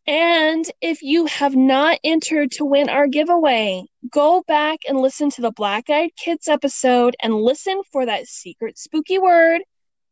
And 0.08 0.66
if 0.82 1.02
you 1.02 1.28
have 1.28 1.56
not 1.56 2.00
entered 2.04 2.52
to 2.54 2.66
win 2.66 2.90
our 2.90 3.08
giveaway, 3.08 3.84
go 4.12 4.44
back 4.48 4.80
and 4.88 5.00
listen 5.00 5.30
to 5.32 5.42
the 5.42 5.52
Black 5.52 5.90
Eyed 5.90 6.16
Kids 6.16 6.48
episode 6.48 7.16
and 7.22 7.34
listen 7.36 7.82
for 7.92 8.06
that 8.06 8.28
secret 8.28 8.78
spooky 8.78 9.20
word. 9.20 9.62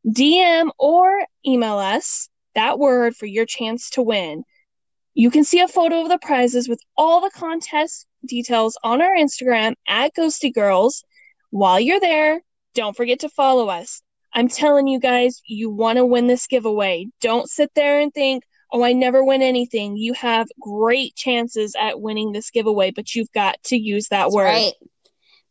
DM 0.07 0.69
or 0.77 1.25
email 1.45 1.77
us 1.77 2.29
that 2.55 2.79
word 2.79 3.15
for 3.15 3.25
your 3.25 3.45
chance 3.45 3.89
to 3.91 4.01
win. 4.01 4.43
You 5.13 5.31
can 5.31 5.43
see 5.43 5.59
a 5.61 5.67
photo 5.67 6.01
of 6.01 6.09
the 6.09 6.19
prizes 6.19 6.69
with 6.69 6.79
all 6.95 7.21
the 7.21 7.31
contest 7.31 8.05
details 8.25 8.77
on 8.83 9.01
our 9.01 9.15
Instagram 9.15 9.73
at 9.87 10.15
Ghosty 10.15 10.53
Girls. 10.53 11.03
While 11.49 11.79
you're 11.79 11.99
there, 11.99 12.41
don't 12.75 12.95
forget 12.95 13.19
to 13.21 13.29
follow 13.29 13.69
us. 13.69 14.01
I'm 14.33 14.47
telling 14.47 14.87
you 14.87 14.99
guys, 14.99 15.41
you 15.47 15.69
want 15.69 15.97
to 15.97 16.05
win 16.05 16.27
this 16.27 16.45
giveaway. 16.45 17.07
Don't 17.21 17.49
sit 17.49 17.71
there 17.73 17.99
and 17.99 18.13
think, 18.13 18.43
oh, 18.71 18.83
I 18.83 18.93
never 18.93 19.23
win 19.23 19.41
anything. 19.41 19.97
You 19.97 20.13
have 20.13 20.47
great 20.59 21.15
chances 21.15 21.75
at 21.79 22.01
winning 22.01 22.31
this 22.31 22.49
giveaway, 22.49 22.91
but 22.91 23.15
you've 23.15 23.31
got 23.31 23.61
to 23.65 23.77
use 23.77 24.07
that 24.09 24.25
That's 24.25 24.35
word. 24.35 24.45
Right. 24.45 24.73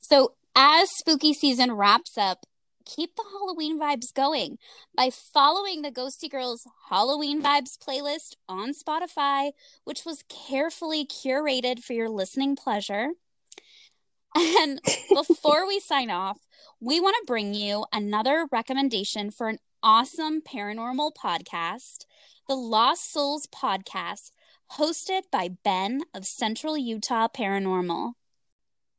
So 0.01 0.35
as 0.55 0.89
spooky 0.97 1.33
season 1.33 1.73
wraps 1.73 2.17
up, 2.17 2.47
keep 2.87 3.15
the 3.17 3.25
Halloween 3.31 3.79
vibes 3.79 4.15
going 4.15 4.59
by 4.97 5.11
following 5.11 5.83
the 5.83 5.91
Ghosty 5.91 6.31
Girls 6.31 6.67
Halloween 6.89 7.43
Vibes 7.43 7.77
playlist 7.77 8.37
on 8.49 8.73
Spotify, 8.73 9.51
which 9.85 10.05
was 10.07 10.25
carefully 10.29 11.05
curated 11.05 11.81
for 11.81 11.93
your 11.93 12.09
listening 12.09 12.57
pleasure. 12.57 13.09
And 14.35 14.81
before 15.11 15.67
we 15.67 15.81
sign 15.81 16.11
off, 16.11 16.39
we 16.81 17.01
want 17.01 17.17
to 17.21 17.27
bring 17.27 17.55
you 17.55 17.85
another 17.93 18.47
recommendation 18.53 19.31
for 19.31 19.49
an 19.49 19.59
awesome 19.87 20.41
paranormal 20.41 21.13
podcast, 21.15 22.07
the 22.49 22.57
Lost 22.57 23.13
Souls 23.13 23.47
podcast, 23.47 24.33
hosted 24.73 25.23
by 25.31 25.49
Ben 25.63 26.03
of 26.13 26.27
Central 26.27 26.77
Utah 26.77 27.29
Paranormal. 27.29 28.15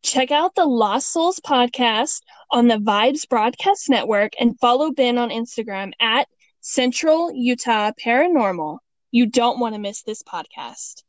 Check 0.01 0.31
out 0.31 0.55
the 0.55 0.63
Lost 0.65 1.11
Souls 1.11 1.41
podcast 1.45 2.21
on 2.51 2.69
the 2.69 2.77
Vibes 2.77 3.27
Broadcast 3.27 3.89
Network 3.89 4.31
and 4.39 4.57
follow 4.61 4.91
Ben 4.91 5.17
on 5.17 5.29
Instagram 5.29 5.91
at 5.99 6.29
Central 6.61 7.33
Utah 7.33 7.91
Paranormal. 8.01 8.77
You 9.11 9.25
don't 9.25 9.59
want 9.59 9.75
to 9.75 9.81
miss 9.81 10.03
this 10.03 10.23
podcast. 10.23 11.03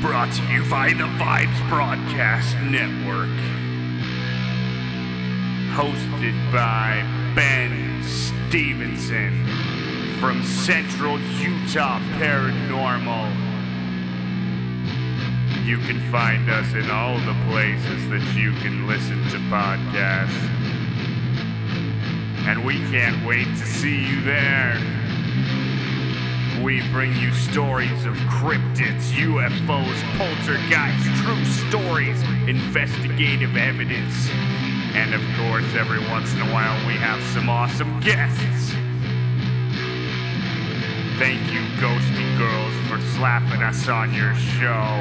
Brought 0.00 0.32
to 0.32 0.42
you 0.44 0.64
by 0.70 0.94
the 0.94 1.04
Vibes 1.04 1.68
Broadcast 1.68 2.56
Network. 2.56 3.28
Hosted 5.76 6.50
by 6.50 7.04
Ben 7.36 8.02
Stevenson 8.02 9.46
from 10.18 10.42
Central 10.42 11.20
Utah 11.20 12.00
Paranormal. 12.16 13.30
You 15.66 15.76
can 15.80 16.00
find 16.10 16.48
us 16.48 16.72
in 16.72 16.90
all 16.90 17.18
the 17.18 17.36
places 17.50 18.08
that 18.08 18.34
you 18.34 18.52
can 18.62 18.86
listen 18.86 19.22
to 19.24 19.36
podcasts. 19.50 20.48
And 22.48 22.64
we 22.64 22.78
can't 22.90 23.26
wait 23.26 23.48
to 23.48 23.66
see 23.66 24.06
you 24.06 24.22
there. 24.22 24.99
We 26.58 26.82
bring 26.90 27.16
you 27.16 27.32
stories 27.32 28.04
of 28.04 28.14
cryptids, 28.28 29.12
UFOs, 29.12 30.02
poltergeists, 30.18 31.08
true 31.22 31.44
stories, 31.68 32.20
investigative 32.46 33.56
evidence, 33.56 34.28
and 34.94 35.14
of 35.14 35.22
course, 35.38 35.74
every 35.74 36.00
once 36.10 36.34
in 36.34 36.40
a 36.40 36.52
while, 36.52 36.76
we 36.86 36.94
have 36.94 37.22
some 37.32 37.48
awesome 37.48 37.98
guests. 38.00 38.74
Thank 41.18 41.50
you, 41.52 41.60
Ghosty 41.80 42.36
Girls, 42.36 42.74
for 42.88 43.00
slapping 43.16 43.62
us 43.62 43.88
on 43.88 44.12
your 44.12 44.34
show. 44.34 45.00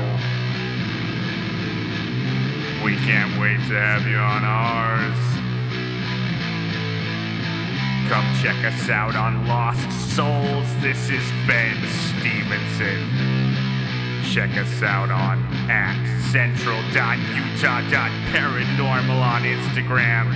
We 2.85 2.95
can't 2.97 3.39
wait 3.41 3.59
to 3.67 3.79
have 3.79 4.07
you 4.07 4.17
on 4.17 4.45
ours. 4.45 5.38
Come 8.09 8.25
check 8.41 8.57
us 8.65 8.89
out 8.89 9.15
on 9.15 9.45
Lost 9.45 9.91
Souls. 10.15 10.65
This 10.81 11.11
is 11.11 11.21
Ben 11.45 11.77
Stevenson. 11.87 13.07
Check 14.33 14.57
us 14.57 14.81
out 14.81 15.11
on 15.11 15.43
at 15.69 15.93
central.utah.paranormal 16.31 19.21
on 19.21 19.43
Instagram 19.43 20.33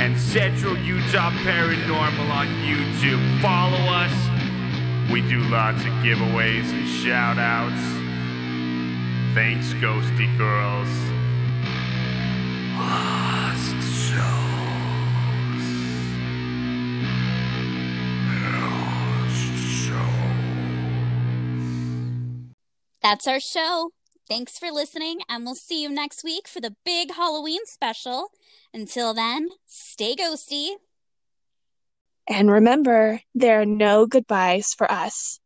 and 0.00 0.18
Central 0.18 0.76
Utah 0.78 1.30
Paranormal 1.30 2.28
on 2.28 2.48
YouTube. 2.66 3.40
Follow 3.40 3.78
us. 3.78 4.10
We 5.08 5.20
do 5.20 5.42
lots 5.42 5.82
of 5.82 5.92
giveaways 6.02 6.72
and 6.72 6.88
shout 6.88 7.38
outs. 7.38 7.80
Thanks, 9.32 9.72
Ghosty 9.74 10.26
Girls. 10.36 10.88
That's 23.08 23.28
our 23.28 23.38
show. 23.38 23.92
Thanks 24.28 24.58
for 24.58 24.72
listening, 24.72 25.20
and 25.28 25.44
we'll 25.44 25.54
see 25.54 25.80
you 25.80 25.88
next 25.88 26.24
week 26.24 26.48
for 26.48 26.60
the 26.60 26.74
big 26.84 27.14
Halloween 27.14 27.60
special. 27.64 28.30
Until 28.74 29.14
then, 29.14 29.50
stay 29.64 30.16
ghosty. 30.16 30.70
And 32.28 32.50
remember, 32.50 33.20
there 33.32 33.60
are 33.60 33.64
no 33.64 34.06
goodbyes 34.06 34.74
for 34.74 34.90
us. 34.90 35.38